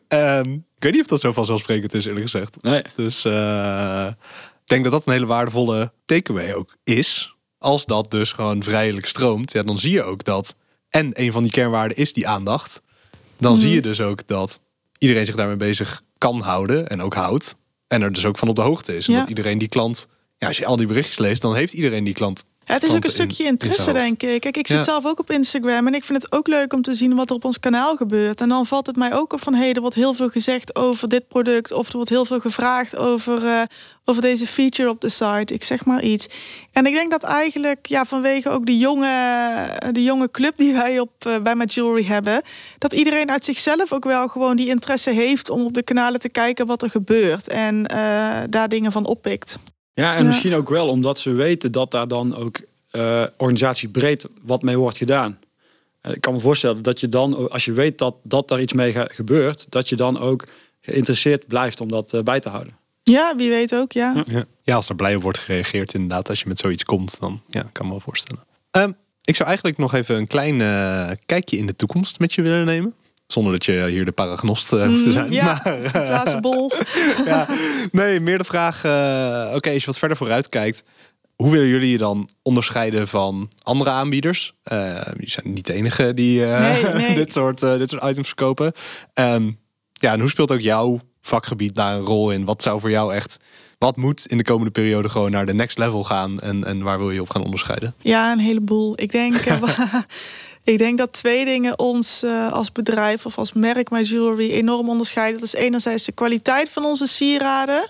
Ehm, 0.08 0.52
ik 0.52 0.82
weet 0.82 0.92
niet 0.92 1.00
of 1.00 1.06
dat 1.06 1.20
zo 1.20 1.32
vanzelfsprekend 1.32 1.94
is, 1.94 2.04
eerlijk 2.04 2.24
gezegd. 2.24 2.62
Nee. 2.62 2.82
Dus 2.96 3.24
eh, 3.24 4.06
ik 4.62 4.66
denk 4.68 4.82
dat 4.82 4.92
dat 4.92 5.06
een 5.06 5.12
hele 5.12 5.26
waardevolle 5.26 5.92
takeaway 6.04 6.54
ook 6.54 6.76
is. 6.84 7.34
Als 7.58 7.84
dat 7.86 8.10
dus 8.10 8.32
gewoon 8.32 8.62
vrijelijk 8.62 9.06
stroomt, 9.06 9.52
ja, 9.52 9.62
dan 9.62 9.78
zie 9.78 9.92
je 9.92 10.02
ook 10.02 10.24
dat. 10.24 10.54
En 10.90 11.10
een 11.12 11.32
van 11.32 11.42
die 11.42 11.52
kernwaarden 11.52 11.96
is 11.96 12.12
die 12.12 12.28
aandacht. 12.28 12.82
Dan 13.38 13.58
zie 13.58 13.70
je 13.70 13.82
dus 13.82 14.00
ook 14.00 14.26
dat 14.26 14.60
iedereen 14.98 15.26
zich 15.26 15.34
daarmee 15.34 15.56
bezig 15.56 16.02
kan 16.18 16.40
houden 16.40 16.88
en 16.88 17.02
ook 17.02 17.14
houdt. 17.14 17.56
En 17.88 18.02
er 18.02 18.12
dus 18.12 18.24
ook 18.24 18.38
van 18.38 18.48
op 18.48 18.56
de 18.56 18.62
hoogte 18.62 18.96
is. 18.96 19.06
En 19.06 19.12
Ja. 19.12 19.20
dat 19.20 19.28
iedereen 19.28 19.58
die 19.58 19.68
klant, 19.68 20.08
ja, 20.38 20.46
als 20.46 20.56
je 20.56 20.66
al 20.66 20.76
die 20.76 20.86
berichtjes 20.86 21.18
leest, 21.18 21.42
dan 21.42 21.54
heeft 21.54 21.72
iedereen 21.72 22.04
die 22.04 22.14
klant. 22.14 22.44
Ja, 22.66 22.74
het 22.74 22.82
is 22.82 22.94
ook 22.94 23.04
een 23.04 23.10
stukje 23.10 23.42
in 23.42 23.48
interesse, 23.48 23.92
denk 23.92 24.22
ik. 24.22 24.40
Kijk, 24.40 24.56
ik 24.56 24.66
zit 24.66 24.76
Ja. 24.76 24.82
zelf 24.82 25.06
ook 25.06 25.20
op 25.20 25.30
Instagram 25.30 25.86
en 25.86 25.94
ik 25.94 26.04
vind 26.04 26.22
het 26.22 26.32
ook 26.32 26.46
leuk 26.46 26.72
om 26.72 26.82
te 26.82 26.94
zien 26.94 27.14
wat 27.14 27.28
er 27.30 27.34
op 27.36 27.44
ons 27.44 27.60
kanaal 27.60 27.96
gebeurt. 27.96 28.40
En 28.40 28.48
dan 28.48 28.66
valt 28.66 28.86
het 28.86 28.96
mij 28.96 29.14
ook 29.14 29.32
op 29.32 29.42
van, 29.42 29.54
hey, 29.54 29.72
er 29.72 29.80
wordt 29.80 29.96
heel 29.96 30.14
veel 30.14 30.28
gezegd 30.28 30.76
over 30.76 31.08
dit 31.08 31.28
product. 31.28 31.72
Of 31.72 31.88
er 31.88 31.96
wordt 31.96 32.10
heel 32.10 32.24
veel 32.24 32.40
gevraagd 32.40 32.96
over, 32.96 33.46
eh, 33.46 33.60
over 34.04 34.22
deze 34.22 34.46
feature 34.46 34.88
op 34.88 35.00
de 35.00 35.08
site. 35.08 35.54
Ik 35.54 35.64
zeg 35.64 35.84
maar 35.84 36.02
iets. 36.02 36.26
En 36.72 36.86
ik 36.86 36.94
denk 36.94 37.10
dat 37.10 37.22
eigenlijk, 37.22 37.86
ja, 37.86 38.04
vanwege 38.04 38.48
ook 38.48 38.66
de 38.66 38.78
jonge, 38.78 39.10
de 39.92 40.02
jonge 40.02 40.30
club 40.30 40.56
die 40.56 40.72
wij 40.72 41.00
op, 41.00 41.26
eh, 41.26 41.38
bij 41.42 41.54
My 41.54 41.64
Jewelry 41.64 42.04
hebben, 42.04 42.42
dat 42.78 42.92
iedereen 42.94 43.30
uit 43.30 43.44
zichzelf 43.44 43.92
ook 43.92 44.04
wel 44.04 44.28
gewoon 44.28 44.56
die 44.56 44.68
interesse 44.68 45.10
heeft 45.10 45.50
om 45.50 45.64
op 45.64 45.72
de 45.72 45.82
kanalen 45.82 46.20
te 46.20 46.28
kijken 46.30 46.66
wat 46.66 46.82
er 46.82 46.90
gebeurt. 46.90 47.48
En 47.48 47.86
eh, 47.86 47.98
daar 48.50 48.68
dingen 48.68 48.92
van 48.92 49.06
oppikt. 49.06 49.56
Ja, 49.96 50.14
en 50.14 50.20
Ja. 50.22 50.26
misschien 50.26 50.54
ook 50.54 50.68
wel 50.68 50.88
omdat 50.88 51.18
ze 51.18 51.32
weten 51.32 51.72
dat 51.72 51.90
daar 51.90 52.08
dan 52.08 52.36
ook 52.36 52.60
eh 52.90 53.24
organisatiebreed 53.36 54.26
wat 54.42 54.62
mee 54.62 54.78
wordt 54.78 54.96
gedaan. 54.96 55.38
Eh, 56.00 56.12
Ik 56.14 56.20
kan 56.20 56.32
me 56.34 56.40
voorstellen 56.40 56.82
dat 56.82 57.00
je 57.00 57.08
dan, 57.08 57.50
als 57.50 57.64
je 57.64 57.72
weet 57.72 57.98
dat, 57.98 58.14
dat 58.22 58.48
daar 58.48 58.60
iets 58.60 58.72
mee 58.72 58.92
ga- 58.92 59.08
gebeurt, 59.12 59.66
dat 59.70 59.88
je 59.88 59.96
dan 59.96 60.18
ook 60.18 60.44
geïnteresseerd 60.80 61.46
blijft 61.46 61.80
om 61.80 61.88
dat 61.88 62.12
eh, 62.12 62.22
bij 62.22 62.40
te 62.40 62.48
houden. 62.48 62.76
Ja, 63.02 63.34
wie 63.36 63.48
weet 63.50 63.74
ook, 63.74 63.92
ja. 63.92 64.22
Ja. 64.26 64.44
Ja. 64.62 64.74
als 64.74 64.88
er 64.88 64.94
blij 64.94 65.14
op 65.16 65.22
wordt 65.22 65.38
gereageerd, 65.38 65.94
inderdaad, 65.94 66.28
als 66.28 66.40
je 66.40 66.48
met 66.48 66.58
zoiets 66.58 66.84
komt, 66.84 67.20
dan 67.20 67.40
ja, 67.48 67.60
kan 67.60 67.70
ik 67.72 67.82
me 67.82 67.88
wel 67.88 68.00
voorstellen. 68.00 68.42
Ehm, 68.70 68.92
ik 69.24 69.36
zou 69.36 69.48
eigenlijk 69.48 69.78
nog 69.78 69.94
even 69.94 70.16
een 70.16 70.26
klein 70.26 70.60
eh, 70.60 71.10
kijkje 71.26 71.56
in 71.56 71.66
de 71.66 71.76
toekomst 71.76 72.18
met 72.18 72.32
je 72.34 72.42
willen 72.42 72.64
nemen. 72.64 72.94
Zonder 73.26 73.52
dat 73.52 73.64
je 73.64 73.86
hier 73.90 74.04
de 74.04 74.12
paragnost 74.12 74.72
eh, 74.72 74.86
hoeft 74.86 75.02
te 75.02 75.10
zijn. 75.12 75.26
Mm, 75.26 75.32
ja, 75.32 75.60
Maar, 75.64 76.26
eh, 76.26 76.40
bol. 76.40 76.72
ja, 77.26 77.46
nee, 77.92 78.20
meer 78.20 78.38
de 78.38 78.44
vraag. 78.44 78.84
eh, 78.84 79.54
Oké, 79.54 79.70
als 79.70 79.80
je 79.80 79.86
wat 79.86 79.98
verder 79.98 80.16
vooruit 80.16 80.48
kijkt. 80.48 80.82
Hoe 81.36 81.50
willen 81.50 81.68
jullie 81.68 81.90
je 81.90 81.98
dan 81.98 82.28
onderscheiden 82.42 83.08
van 83.08 83.50
andere 83.62 83.90
aanbieders? 83.90 84.54
Jullie 84.62 85.30
zijn 85.30 85.52
niet 85.54 85.66
de 85.66 85.72
enige 85.72 86.14
die 86.14 86.40
Nee, 86.40 86.82
nee. 86.84 87.14
dit, 87.24 87.32
soort, 87.32 87.60
dit 87.60 87.90
soort 87.90 88.04
items 88.04 88.26
verkopen. 88.26 88.72
Ehm, 89.14 89.50
ja, 89.92 90.12
en 90.12 90.20
hoe 90.20 90.28
speelt 90.28 90.50
ook 90.52 90.60
jouw 90.60 91.00
vakgebied 91.20 91.74
daar 91.74 91.94
een 91.94 92.04
rol 92.04 92.30
in? 92.30 92.44
Wat 92.44 92.62
zou 92.62 92.80
voor 92.80 92.90
jou 92.90 93.14
echt... 93.14 93.36
Wat 93.78 93.96
moet 93.96 94.26
in 94.26 94.36
de 94.36 94.44
komende 94.44 94.70
periode 94.70 95.08
gewoon 95.08 95.30
naar 95.30 95.46
de 95.46 95.54
next 95.54 95.78
level 95.78 96.04
gaan? 96.04 96.40
En, 96.40 96.64
en 96.64 96.82
waar 96.82 96.98
wil 96.98 97.10
je 97.10 97.20
op 97.20 97.30
gaan 97.30 97.44
onderscheiden? 97.44 97.94
Ja, 98.02 98.32
een 98.32 98.38
heleboel. 98.38 99.00
Ik 99.00 99.12
denk, 99.12 99.34
ik 100.66 100.78
denk 100.78 100.98
dat 100.98 101.12
twee 101.12 101.44
dingen 101.44 101.78
ons 101.78 102.22
eh, 102.22 102.52
als 102.52 102.72
bedrijf 102.72 103.26
of 103.26 103.38
als 103.38 103.52
merk 103.52 103.90
My 103.90 104.00
Jewelry 104.00 104.50
enorm 104.50 104.88
onderscheiden. 104.88 105.40
Dat 105.40 105.54
is 105.54 105.60
enerzijds 105.60 106.04
de 106.04 106.12
kwaliteit 106.12 106.68
van 106.68 106.84
onze 106.84 107.06
sieraden. 107.06 107.88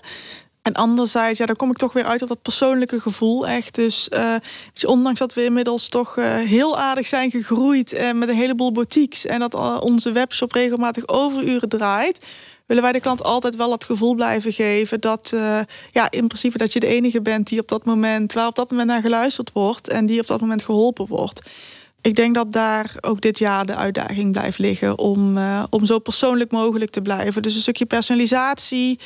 En 0.61 0.73
anderzijds, 0.73 1.39
ja, 1.39 1.45
dan 1.45 1.55
kom 1.55 1.69
ik 1.69 1.77
toch 1.77 1.93
weer 1.93 2.05
uit 2.05 2.21
op 2.21 2.27
dat 2.27 2.41
persoonlijke 2.41 2.99
gevoel. 2.99 3.47
Echt. 3.47 3.75
Dus 3.75 4.09
eh, 4.09 4.35
je, 4.73 4.87
ondanks 4.87 5.19
dat 5.19 5.33
we 5.33 5.43
inmiddels 5.43 5.89
toch 5.89 6.17
eh, 6.17 6.35
heel 6.35 6.77
aardig 6.77 7.07
zijn 7.07 7.31
gegroeid 7.31 8.11
met 8.13 8.29
een 8.29 8.35
heleboel 8.35 8.71
boutiques. 8.71 9.25
En 9.25 9.39
dat 9.39 9.81
onze 9.81 10.11
webshop 10.11 10.51
regelmatig 10.51 11.07
overuren 11.07 11.69
draait. 11.69 12.25
Willen 12.65 12.83
wij 12.83 12.91
de 12.91 12.99
klant 12.99 13.23
altijd 13.23 13.55
wel 13.55 13.71
het 13.71 13.83
gevoel 13.83 14.15
blijven 14.15 14.53
geven 14.53 15.01
dat 15.01 15.33
ja, 15.91 16.11
in 16.11 16.27
principe 16.27 16.57
dat 16.57 16.73
je 16.73 16.79
de 16.79 16.87
enige 16.87 17.21
bent 17.21 17.47
die 17.47 17.59
op 17.59 17.67
dat 17.67 17.85
moment, 17.85 18.33
waar 18.33 18.47
op 18.47 18.55
dat 18.55 18.69
moment 18.69 18.89
naar 18.89 19.01
geluisterd 19.01 19.51
wordt 19.53 19.89
en 19.89 20.05
die 20.05 20.19
op 20.19 20.27
dat 20.27 20.41
moment 20.41 20.63
geholpen 20.63 21.07
wordt. 21.07 21.41
Ik 22.07 22.15
denk 22.15 22.35
dat 22.35 22.51
daar 22.51 22.95
ook 23.01 23.21
dit 23.21 23.39
jaar 23.39 23.65
de 23.65 23.75
uitdaging 23.75 24.31
blijft 24.31 24.57
liggen 24.57 24.97
om, 24.97 25.37
eh, 25.37 25.63
om 25.69 25.85
zo 25.85 25.99
persoonlijk 25.99 26.51
mogelijk 26.51 26.91
te 26.91 27.01
blijven. 27.01 27.41
Dus 27.41 27.55
een 27.55 27.61
stukje 27.61 27.85
personalisatie, 27.85 28.99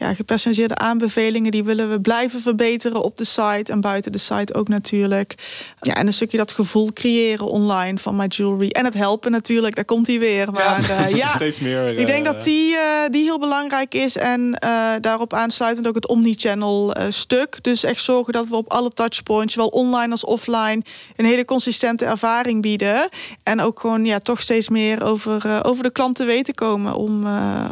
ja, 0.00 0.14
gepersonaliseerde 0.14 0.76
aanbevelingen, 0.76 1.50
die 1.50 1.64
willen 1.64 1.90
we 1.90 2.00
blijven 2.00 2.40
verbeteren 2.40 3.02
op 3.02 3.16
de 3.16 3.24
site 3.24 3.72
en 3.72 3.80
buiten 3.80 4.12
de 4.12 4.18
site 4.18 4.54
ook 4.54 4.68
natuurlijk. 4.68 5.34
Ja, 5.80 5.94
en 5.94 6.06
een 6.06 6.12
stukje 6.12 6.36
dat 6.36 6.52
gevoel 6.52 6.92
creëren 6.92 7.46
online 7.46 7.98
van 7.98 8.16
My 8.16 8.26
Jewelry. 8.26 8.68
En 8.68 8.84
het 8.84 8.94
helpen 8.94 9.30
natuurlijk, 9.30 9.74
daar 9.74 9.84
komt 9.84 10.06
hij 10.06 10.18
weer. 10.18 10.52
Maar 10.52 10.88
ja, 10.88 11.06
uh, 11.06 11.16
ja 11.22 11.28
steeds 11.34 11.60
meer. 11.60 11.98
ik 11.98 12.06
denk 12.06 12.24
dat 12.24 12.42
die, 12.42 12.72
uh, 12.72 12.80
die 13.10 13.22
heel 13.22 13.38
belangrijk 13.38 13.94
is. 13.94 14.16
En 14.16 14.58
daarop 15.00 15.34
aansluitend 15.34 15.88
ook 15.88 15.94
het 15.94 16.08
omnichannel 16.08 16.94
stuk. 17.08 17.58
Dus 17.62 17.84
echt 17.84 18.02
zorgen 18.02 18.32
dat 18.32 18.48
we 18.48 18.56
op 18.56 18.72
alle 18.72 18.90
touchpoints, 18.90 19.54
zowel 19.54 19.68
online 19.68 20.10
als 20.10 20.24
offline, 20.24 20.82
een 21.16 21.24
hele 21.24 21.44
consistente 21.44 22.04
ervaring 22.04 22.62
bieden. 22.62 23.08
En 23.42 23.60
ook 23.60 23.80
gewoon 23.80 24.04
ja, 24.04 24.18
toch 24.18 24.40
steeds 24.40 24.68
meer 24.68 25.04
over, 25.04 25.64
over 25.64 25.82
de 25.82 25.90
klant 25.90 26.16
te 26.16 26.24
weten 26.24 26.54
komen 26.54 26.94
om, 26.94 27.26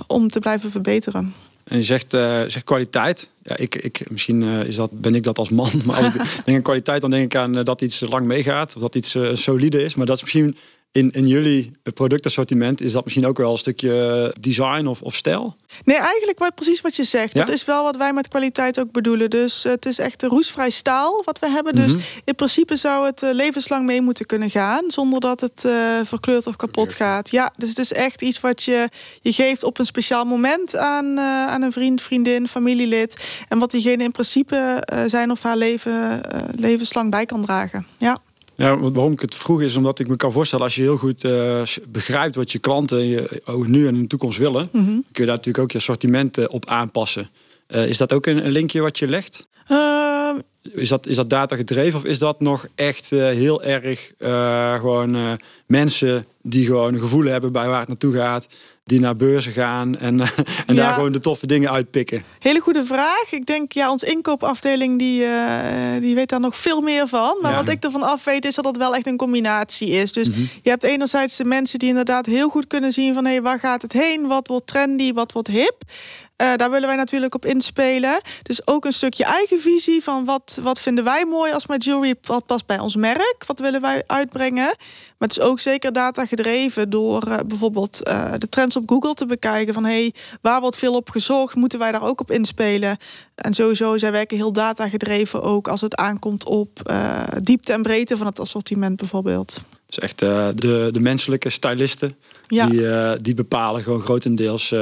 om 0.06 0.28
te 0.28 0.38
blijven 0.38 0.70
verbeteren. 0.70 1.46
En 1.68 1.76
je 1.76 1.82
zegt, 1.82 2.14
uh, 2.14 2.42
zegt 2.46 2.64
kwaliteit. 2.64 3.30
Ja, 3.42 3.56
ik, 3.56 3.74
ik, 3.74 4.10
misschien 4.10 4.42
uh, 4.42 4.64
is 4.64 4.76
dat, 4.76 5.00
ben 5.00 5.14
ik 5.14 5.22
dat 5.22 5.38
als 5.38 5.48
man. 5.48 5.70
Maar 5.86 5.96
als 5.96 6.06
ik 6.06 6.42
denk 6.44 6.56
aan 6.56 6.62
kwaliteit, 6.62 7.00
dan 7.00 7.10
denk 7.10 7.24
ik 7.24 7.36
aan 7.36 7.58
uh, 7.58 7.64
dat 7.64 7.82
iets 7.82 8.00
lang 8.00 8.26
meegaat. 8.26 8.74
Of 8.76 8.80
dat 8.80 8.94
iets 8.94 9.16
solide 9.32 9.84
is. 9.84 9.94
Maar 9.94 10.06
dat 10.06 10.16
is 10.16 10.22
misschien 10.22 10.56
in, 10.92 11.10
in 11.10 11.26
jullie 11.26 11.72
productassortiment 11.94 12.80
is 12.80 12.92
dat 12.92 13.04
misschien 13.04 13.26
ook 13.26 13.38
wel 13.38 13.52
een 13.52 13.58
stukje 13.58 14.34
design 14.40 14.86
of, 14.86 15.02
of 15.02 15.14
stijl? 15.14 15.56
Nee, 15.84 15.96
eigenlijk 15.96 16.38
wat, 16.38 16.54
precies 16.54 16.80
wat 16.80 16.96
je 16.96 17.04
zegt. 17.04 17.34
Dat 17.34 17.48
is 17.48 17.64
wel 17.64 17.82
wat 17.82 17.96
wij 17.96 18.12
met 18.12 18.28
kwaliteit 18.28 18.80
ook 18.80 18.92
bedoelen. 18.92 19.30
Dus 19.30 19.62
het 19.62 19.86
is 19.86 19.98
echt 19.98 20.22
roestvrij 20.22 20.70
staal 20.70 21.22
wat 21.24 21.38
we 21.38 21.48
hebben. 21.48 21.74
Dus 21.74 21.92
mhm. 21.92 22.02
in 22.24 22.34
principe 22.34 22.76
zou 22.76 23.06
het 23.06 23.20
levenslang 23.32 23.86
mee 23.86 24.00
moeten 24.00 24.26
kunnen 24.26 24.50
gaan. 24.50 24.90
Zonder 24.90 25.20
dat 25.20 25.40
het 25.40 25.64
uh, 25.66 26.00
verkleurt 26.04 26.46
of 26.46 26.56
kapot 26.56 26.94
gaat. 26.94 27.30
Ja, 27.30 27.52
dus 27.56 27.68
het 27.68 27.78
is 27.78 27.92
echt 27.92 28.22
iets 28.22 28.40
wat 28.40 28.62
je, 28.62 28.88
je 29.20 29.32
geeft 29.32 29.64
op 29.64 29.78
een 29.78 29.86
speciaal 29.86 30.24
moment 30.24 30.76
aan, 30.76 31.04
uh, 31.04 31.46
aan 31.46 31.62
een 31.62 31.72
vriend, 31.72 32.02
vriendin, 32.02 32.48
familielid. 32.48 33.16
En 33.48 33.58
wat 33.58 33.70
diegene 33.70 34.04
in 34.04 34.10
principe 34.10 34.82
uh, 34.92 35.00
zijn 35.06 35.30
of 35.30 35.42
haar 35.42 35.56
leven 35.56 36.20
levenslang 36.56 37.10
bij 37.10 37.26
kan 37.26 37.44
dragen. 37.44 37.86
Ja. 37.98 38.18
Ja, 38.58 38.78
waarom 38.78 39.12
ik 39.12 39.20
het 39.20 39.34
vroeg 39.34 39.62
is 39.62 39.76
omdat 39.76 39.98
ik 39.98 40.08
me 40.08 40.16
kan 40.16 40.32
voorstellen... 40.32 40.64
als 40.64 40.74
je 40.74 40.82
heel 40.82 40.96
goed 40.96 41.24
uh, 41.24 41.62
begrijpt 41.88 42.34
wat 42.34 42.52
je 42.52 42.58
klanten 42.58 43.06
je, 43.06 43.42
nu 43.66 43.86
en 43.86 43.94
in 43.94 44.02
de 44.02 44.06
toekomst 44.06 44.38
willen... 44.38 44.68
Mm 44.72 44.84
-hmm. 44.84 45.04
kun 45.12 45.24
je 45.24 45.26
daar 45.26 45.36
natuurlijk 45.36 45.58
ook 45.58 45.70
je 45.70 45.78
assortimenten 45.78 46.50
op 46.50 46.66
aanpassen. 46.66 47.30
Uh, 47.68 47.88
is 47.88 47.96
dat 47.96 48.12
ook 48.12 48.26
een, 48.26 48.44
een, 48.44 48.50
linkje 48.50 48.80
wat 48.80 48.98
je 48.98 49.08
legt? 49.08 49.46
Uh, 49.70 50.30
is, 50.72 50.88
dat, 50.88 51.06
is 51.06 51.16
dat 51.16 51.30
data 51.30 51.56
gedreven 51.56 51.98
of 51.98 52.04
is 52.04 52.18
dat 52.18 52.40
nog 52.40 52.66
echt 52.74 53.10
heel 53.10 53.62
erg 53.62 54.12
gewoon 54.80 55.38
mensen... 55.66 56.26
die 56.42 56.66
gewoon 56.66 56.94
een 56.94 57.00
gevoel 57.00 57.24
hebben 57.24 57.52
bij 57.52 57.68
waar 57.68 57.78
het 57.78 57.88
naartoe 57.88 58.14
gaat 58.14 58.48
die 58.88 59.00
naar 59.00 59.16
beurzen 59.16 59.52
gaan 59.52 59.98
en, 59.98 60.20
en 60.66 60.76
daar 60.76 60.94
gewoon 60.94 61.12
de 61.12 61.20
toffe 61.20 61.46
dingen 61.46 61.70
uitpikken? 61.70 62.24
Hele 62.38 62.60
goede 62.60 62.84
vraag. 62.84 63.24
Ik 63.30 63.46
denk, 63.46 63.72
ja, 63.72 63.90
onze 63.90 64.06
inkoopafdeling 64.06 64.98
die, 64.98 65.22
uh, 65.22 65.30
die 66.00 66.14
weet 66.14 66.28
daar 66.28 66.40
nog 66.40 66.56
veel 66.56 66.80
meer 66.80 67.08
van. 67.08 67.38
Maar 67.42 67.54
wat 67.54 67.68
ik 67.68 67.84
ervan 67.84 68.02
af 68.02 68.24
weet 68.24 68.44
is 68.44 68.54
dat 68.54 68.64
het 68.64 68.76
wel 68.76 68.94
echt 68.94 69.06
een 69.06 69.16
combinatie 69.16 69.88
is. 69.90 70.12
Dus 70.12 70.28
mhm. 70.28 70.40
je 70.62 70.70
hebt 70.70 70.82
enerzijds 70.82 71.36
de 71.36 71.44
mensen 71.44 71.78
die 71.78 71.88
inderdaad 71.88 72.26
heel 72.26 72.48
goed 72.48 72.66
kunnen 72.66 72.92
zien 72.92 73.14
van 73.14 73.24
hé, 73.24 73.30
hey, 73.30 73.42
waar 73.42 73.58
gaat 73.58 73.82
het 73.82 73.92
heen? 73.92 74.26
Wat 74.26 74.48
wordt 74.48 74.66
trendy? 74.66 75.12
Wat 75.12 75.32
wordt 75.32 75.48
hip? 75.48 75.82
Uh, 76.42 76.54
daar 76.56 76.70
willen 76.70 76.88
wij 76.88 76.96
natuurlijk 76.96 77.34
op 77.34 77.46
inspelen. 77.46 78.20
Dus 78.42 78.66
ook 78.66 78.84
een 78.84 78.92
stukje 78.92 79.24
eigen 79.24 79.60
visie 79.60 80.02
van 80.02 80.24
wat, 80.24 80.58
wat 80.62 80.80
vinden 80.80 81.04
wij 81.04 81.24
mooi 81.24 81.52
als 81.52 81.66
mijn 81.66 81.80
jewelry 81.80 82.14
wat 82.22 82.46
past 82.46 82.66
bij 82.66 82.78
ons 82.78 82.96
merk. 82.96 83.44
Wat 83.46 83.58
willen 83.58 83.80
wij 83.80 84.02
uitbrengen. 84.06 84.64
Maar 84.64 85.28
het 85.28 85.30
is 85.30 85.40
ook 85.40 85.60
zeker 85.60 85.92
data 85.92 86.26
gedreven 86.26 86.90
door 86.90 87.28
uh, 87.28 87.36
bijvoorbeeld 87.46 88.08
uh, 88.08 88.32
de 88.36 88.48
trends 88.48 88.76
op 88.76 88.90
Google 88.90 89.14
te 89.14 89.26
bekijken. 89.26 89.74
Van 89.74 89.84
hey, 89.84 90.14
waar 90.40 90.60
wordt 90.60 90.76
veel 90.76 90.94
op 90.94 91.10
gezocht? 91.10 91.54
Moeten 91.54 91.78
wij 91.78 91.92
daar 91.92 92.02
ook 92.02 92.20
op 92.20 92.30
inspelen? 92.30 92.96
En 93.34 93.54
sowieso, 93.54 93.98
zij 93.98 94.12
werken 94.12 94.36
heel 94.36 94.52
data 94.52 94.88
gedreven 94.88 95.42
ook 95.42 95.68
als 95.68 95.80
het 95.80 95.96
aankomt 95.96 96.44
op 96.44 96.92
diepte 97.40 97.72
en 97.72 97.82
breedte 97.82 98.16
van 98.16 98.26
het 98.26 98.40
assortiment 98.40 98.96
bijvoorbeeld. 98.96 99.60
Dus 99.86 99.98
echt 99.98 100.18
de, 100.18 100.88
de 100.92 101.00
menselijke 101.00 101.50
stylisten 101.50 102.16
ja. 102.46 102.66
die, 102.66 103.20
die 103.22 103.34
bepalen 103.34 103.82
gewoon 103.82 104.00
grotendeels 104.00 104.74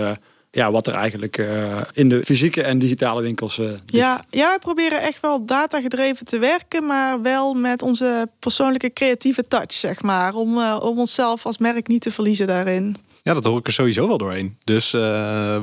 ja, 0.56 0.70
wat 0.70 0.86
er 0.86 0.94
eigenlijk 0.94 1.38
uh, 1.38 1.80
in 1.92 2.08
de 2.08 2.24
fysieke 2.24 2.62
en 2.62 2.78
digitale 2.78 3.22
winkels 3.22 3.58
uh, 3.58 3.70
ja, 3.86 4.24
ja, 4.30 4.52
we 4.52 4.58
proberen 4.58 5.02
echt 5.02 5.20
wel 5.20 5.44
data 5.44 5.80
gedreven 5.80 6.26
te 6.26 6.38
werken, 6.38 6.86
maar 6.86 7.22
wel 7.22 7.54
met 7.54 7.82
onze 7.82 8.28
persoonlijke 8.38 8.92
creatieve 8.92 9.42
touch, 9.42 9.72
zeg 9.72 10.02
maar. 10.02 10.34
Om, 10.34 10.58
uh, 10.58 10.78
om 10.82 10.98
onszelf 10.98 11.46
als 11.46 11.58
merk 11.58 11.88
niet 11.88 12.02
te 12.02 12.10
verliezen 12.10 12.46
daarin. 12.46 12.96
Ja, 13.22 13.34
dat 13.34 13.44
hoor 13.44 13.58
ik 13.58 13.66
er 13.66 13.72
sowieso 13.72 14.08
wel 14.08 14.18
doorheen. 14.18 14.58
Dus, 14.64 14.90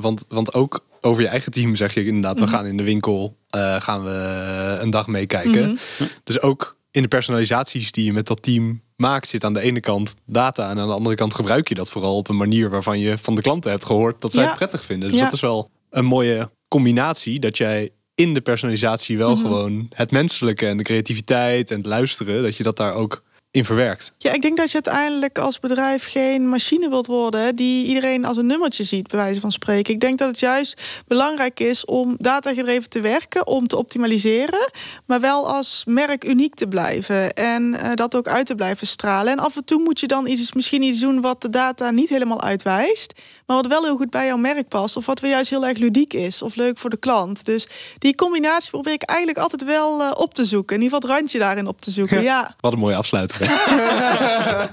want, 0.02 0.26
want 0.28 0.54
ook 0.54 0.86
over 1.02 1.22
je 1.22 1.28
eigen 1.28 1.52
team 1.52 1.76
zeg 1.76 1.94
je 1.94 2.06
inderdaad, 2.06 2.40
we 2.40 2.46
mhm. 2.46 2.54
gaan 2.54 2.66
in 2.66 2.78
de 2.78 2.84
winkel, 2.84 3.38
gaan 3.80 4.04
we 4.04 4.78
een 4.82 4.90
dag 4.90 5.08
meekijken. 5.08 5.70
Mm 5.70 5.78
Dus 6.24 6.42
ook 6.42 6.76
in 6.94 7.02
de 7.02 7.08
personalisaties 7.08 7.92
die 7.92 8.06
je 8.06 8.14
met 8.14 8.28
dat 8.28 8.42
team 8.42 8.82
maakt, 8.96 9.28
zit 9.28 9.44
aan 9.44 9.54
de 9.54 9.62
ene 9.62 9.80
kant 9.80 10.16
data 10.26 10.70
en 10.70 10.80
aan 10.80 10.88
de 10.88 10.94
andere 10.94 11.16
kant 11.16 11.34
gebruik 11.34 11.68
je 11.68 11.76
dat 11.76 11.92
vooral 11.92 12.18
op 12.18 12.30
een 12.30 12.38
manier 12.38 12.70
waarvan 12.70 13.00
je 13.00 13.18
van 13.18 13.36
de 13.36 13.42
klanten 13.42 13.72
hebt 13.72 13.86
gehoord 13.86 14.22
dat 14.22 14.32
zij 14.32 14.44
het 14.44 14.56
prettig 14.56 14.84
vinden. 14.84 15.12
Dus 15.12 15.20
dat 15.20 15.34
is 15.34 15.42
wel 15.42 15.70
een 15.90 16.06
mooie 16.06 16.52
combinatie 16.68 17.40
dat 17.40 17.58
jij 17.58 17.90
in 18.16 18.34
de 18.34 18.42
personalisatie 18.42 19.18
wel 19.18 19.34
mhm. 19.34 19.42
gewoon 19.42 19.88
het 19.90 20.12
menselijke 20.12 20.68
en 20.68 20.78
de 20.78 20.84
creativiteit 20.84 21.72
en 21.72 21.78
het 21.78 21.86
luisteren, 21.86 22.44
dat 22.44 22.58
je 22.58 22.64
dat 22.64 22.78
daar 22.78 22.94
ook 22.94 23.24
in 23.54 23.66
verwerkt. 23.66 24.14
Ja, 24.18 24.32
ik 24.32 24.42
denk 24.42 24.58
dat 24.58 24.72
je 24.72 24.82
uiteindelijk 24.84 25.38
als 25.38 25.60
bedrijf 25.60 26.12
geen 26.12 26.50
machine 26.50 26.90
wilt 26.90 27.06
worden 27.06 27.56
die 27.56 27.86
iedereen 27.86 28.26
als 28.26 28.38
een 28.38 28.46
nummertje 28.46 28.84
ziet, 28.84 29.08
bij 29.08 29.20
wijze 29.20 29.40
van 29.40 29.52
spreken. 29.52 29.94
Ik 29.94 30.00
denk 30.00 30.18
dat 30.18 30.28
het 30.28 30.40
juist 30.40 30.82
belangrijk 31.08 31.60
is 31.60 31.86
om 31.86 32.16
datagedreven 32.18 32.90
te 32.90 33.02
werken, 33.02 33.48
om 33.48 33.68
te 33.68 33.78
optimaliseren, 33.78 34.72
maar 35.06 35.20
wel 35.20 35.50
als 35.54 35.84
merk 35.88 36.26
uniek 36.26 36.56
te 36.56 36.68
blijven 36.68 37.34
en 37.34 37.74
uh, 37.74 37.94
dat 37.94 38.16
ook 38.16 38.28
uit 38.28 38.46
te 38.46 38.56
blijven 38.56 38.88
stralen. 38.88 39.32
En 39.32 39.40
af 39.40 39.56
en 39.56 39.66
toe 39.66 39.82
moet 39.82 40.00
je 40.00 40.08
dan 40.08 40.28
iets, 40.28 40.54
misschien 40.54 40.82
iets 40.82 41.00
doen 41.00 41.22
wat 41.22 41.42
de 41.42 41.50
data 41.50 41.92
niet 41.92 42.10
helemaal 42.10 42.42
uitwijst, 42.42 43.22
maar 43.46 43.58
wat 43.58 43.68
wel 43.68 43.84
heel 43.84 43.98
goed 43.98 44.10
bij 44.10 44.26
jouw 44.26 44.38
merk 44.38 44.68
past, 44.68 44.98
of 44.98 45.06
wat 45.06 45.20
weer 45.20 45.32
juist 45.32 45.50
heel 45.50 45.66
erg 45.66 45.78
ludiek 45.78 46.14
is 46.14 46.42
of 46.42 46.56
leuk 46.56 46.78
voor 46.78 46.90
de 46.90 46.98
klant. 46.98 47.46
Dus 47.46 47.68
die 47.98 48.16
combinatie 48.16 48.72
probeer 48.72 48.94
ik 48.94 49.04
eigenlijk 49.04 49.38
altijd 49.40 49.64
wel 49.64 50.02
uh, 50.02 50.12
op 50.16 50.34
te 50.34 50.46
zoeken. 50.46 50.76
In 50.76 50.82
ieder 50.82 50.96
geval 50.96 51.10
het 51.10 51.20
randje 51.20 51.40
daarin 51.40 51.68
op 51.68 51.82
te 51.82 51.92
zoeken. 51.92 52.22
Ja. 52.22 52.56
Wat 52.60 52.74
een 52.74 52.80
mooie 52.80 52.96
afsluiting. 52.96 53.43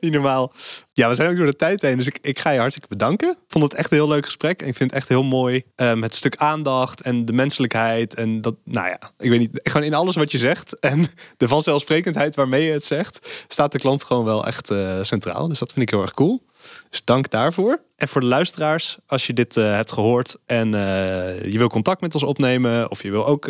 Niet 0.00 0.12
normaal. 0.12 0.52
Ja, 0.92 1.08
we 1.08 1.14
zijn 1.14 1.30
ook 1.30 1.36
door 1.36 1.46
de 1.46 1.56
tijd 1.56 1.82
heen. 1.82 1.96
Dus 1.96 2.06
ik, 2.06 2.18
ik 2.20 2.38
ga 2.38 2.50
je 2.50 2.58
hartstikke 2.58 2.88
bedanken. 2.88 3.30
Ik 3.30 3.38
vond 3.48 3.64
het 3.64 3.74
echt 3.74 3.90
een 3.90 3.96
heel 3.96 4.08
leuk 4.08 4.24
gesprek. 4.24 4.62
En 4.62 4.68
ik 4.68 4.76
vind 4.76 4.90
het 4.90 4.98
echt 4.98 5.08
heel 5.08 5.24
mooi. 5.24 5.62
Um, 5.76 6.02
het 6.02 6.14
stuk 6.14 6.36
aandacht 6.36 7.02
en 7.02 7.24
de 7.24 7.32
menselijkheid. 7.32 8.14
En 8.14 8.40
dat, 8.40 8.54
nou 8.64 8.88
ja, 8.88 8.98
ik 9.18 9.30
weet 9.30 9.38
niet. 9.38 9.60
Gewoon 9.62 9.86
in 9.86 9.94
alles 9.94 10.16
wat 10.16 10.32
je 10.32 10.38
zegt. 10.38 10.78
En 10.94 11.06
de 11.36 11.48
vanzelfsprekendheid 11.48 12.34
waarmee 12.34 12.64
je 12.64 12.72
het 12.72 12.84
zegt. 12.84 13.44
Staat 13.48 13.72
de 13.72 13.78
klant 13.78 14.04
gewoon 14.04 14.24
wel 14.24 14.46
echt 14.46 14.70
uh, 14.70 15.02
centraal. 15.02 15.48
Dus 15.48 15.58
dat 15.58 15.72
vind 15.72 15.86
ik 15.86 15.90
heel 15.90 16.02
erg 16.02 16.14
cool. 16.14 16.42
Dus 16.90 17.04
dank 17.04 17.30
daarvoor. 17.30 17.80
En 17.96 18.08
voor 18.08 18.20
de 18.20 18.26
luisteraars, 18.26 18.98
als 19.06 19.26
je 19.26 19.32
dit 19.32 19.56
uh, 19.56 19.74
hebt 19.74 19.92
gehoord 19.92 20.36
en 20.46 20.72
uh, 20.72 21.52
je 21.52 21.58
wil 21.58 21.68
contact 21.68 22.00
met 22.00 22.14
ons 22.14 22.22
opnemen, 22.22 22.90
of 22.90 23.02
je 23.02 23.10
wil 23.10 23.26
ook 23.26 23.46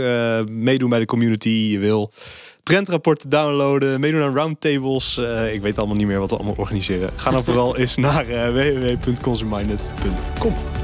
meedoen 0.48 0.90
bij 0.90 0.98
de 0.98 1.04
community, 1.04 1.48
je 1.48 1.78
wil 1.78 2.12
trendrapporten 2.64 3.28
downloaden, 3.28 4.00
meedoen 4.00 4.22
aan 4.22 4.36
roundtables. 4.36 5.18
Uh, 5.18 5.52
ik 5.52 5.62
weet 5.62 5.78
allemaal 5.78 5.96
niet 5.96 6.06
meer 6.06 6.18
wat 6.18 6.30
we 6.30 6.36
allemaal 6.36 6.54
organiseren. 6.56 7.10
Ga 7.16 7.30
dan 7.30 7.44
vooral 7.44 7.76
eens 7.78 7.96
naar 7.96 8.28
uh, 8.28 8.48
www.consumminded.com. 8.48 10.83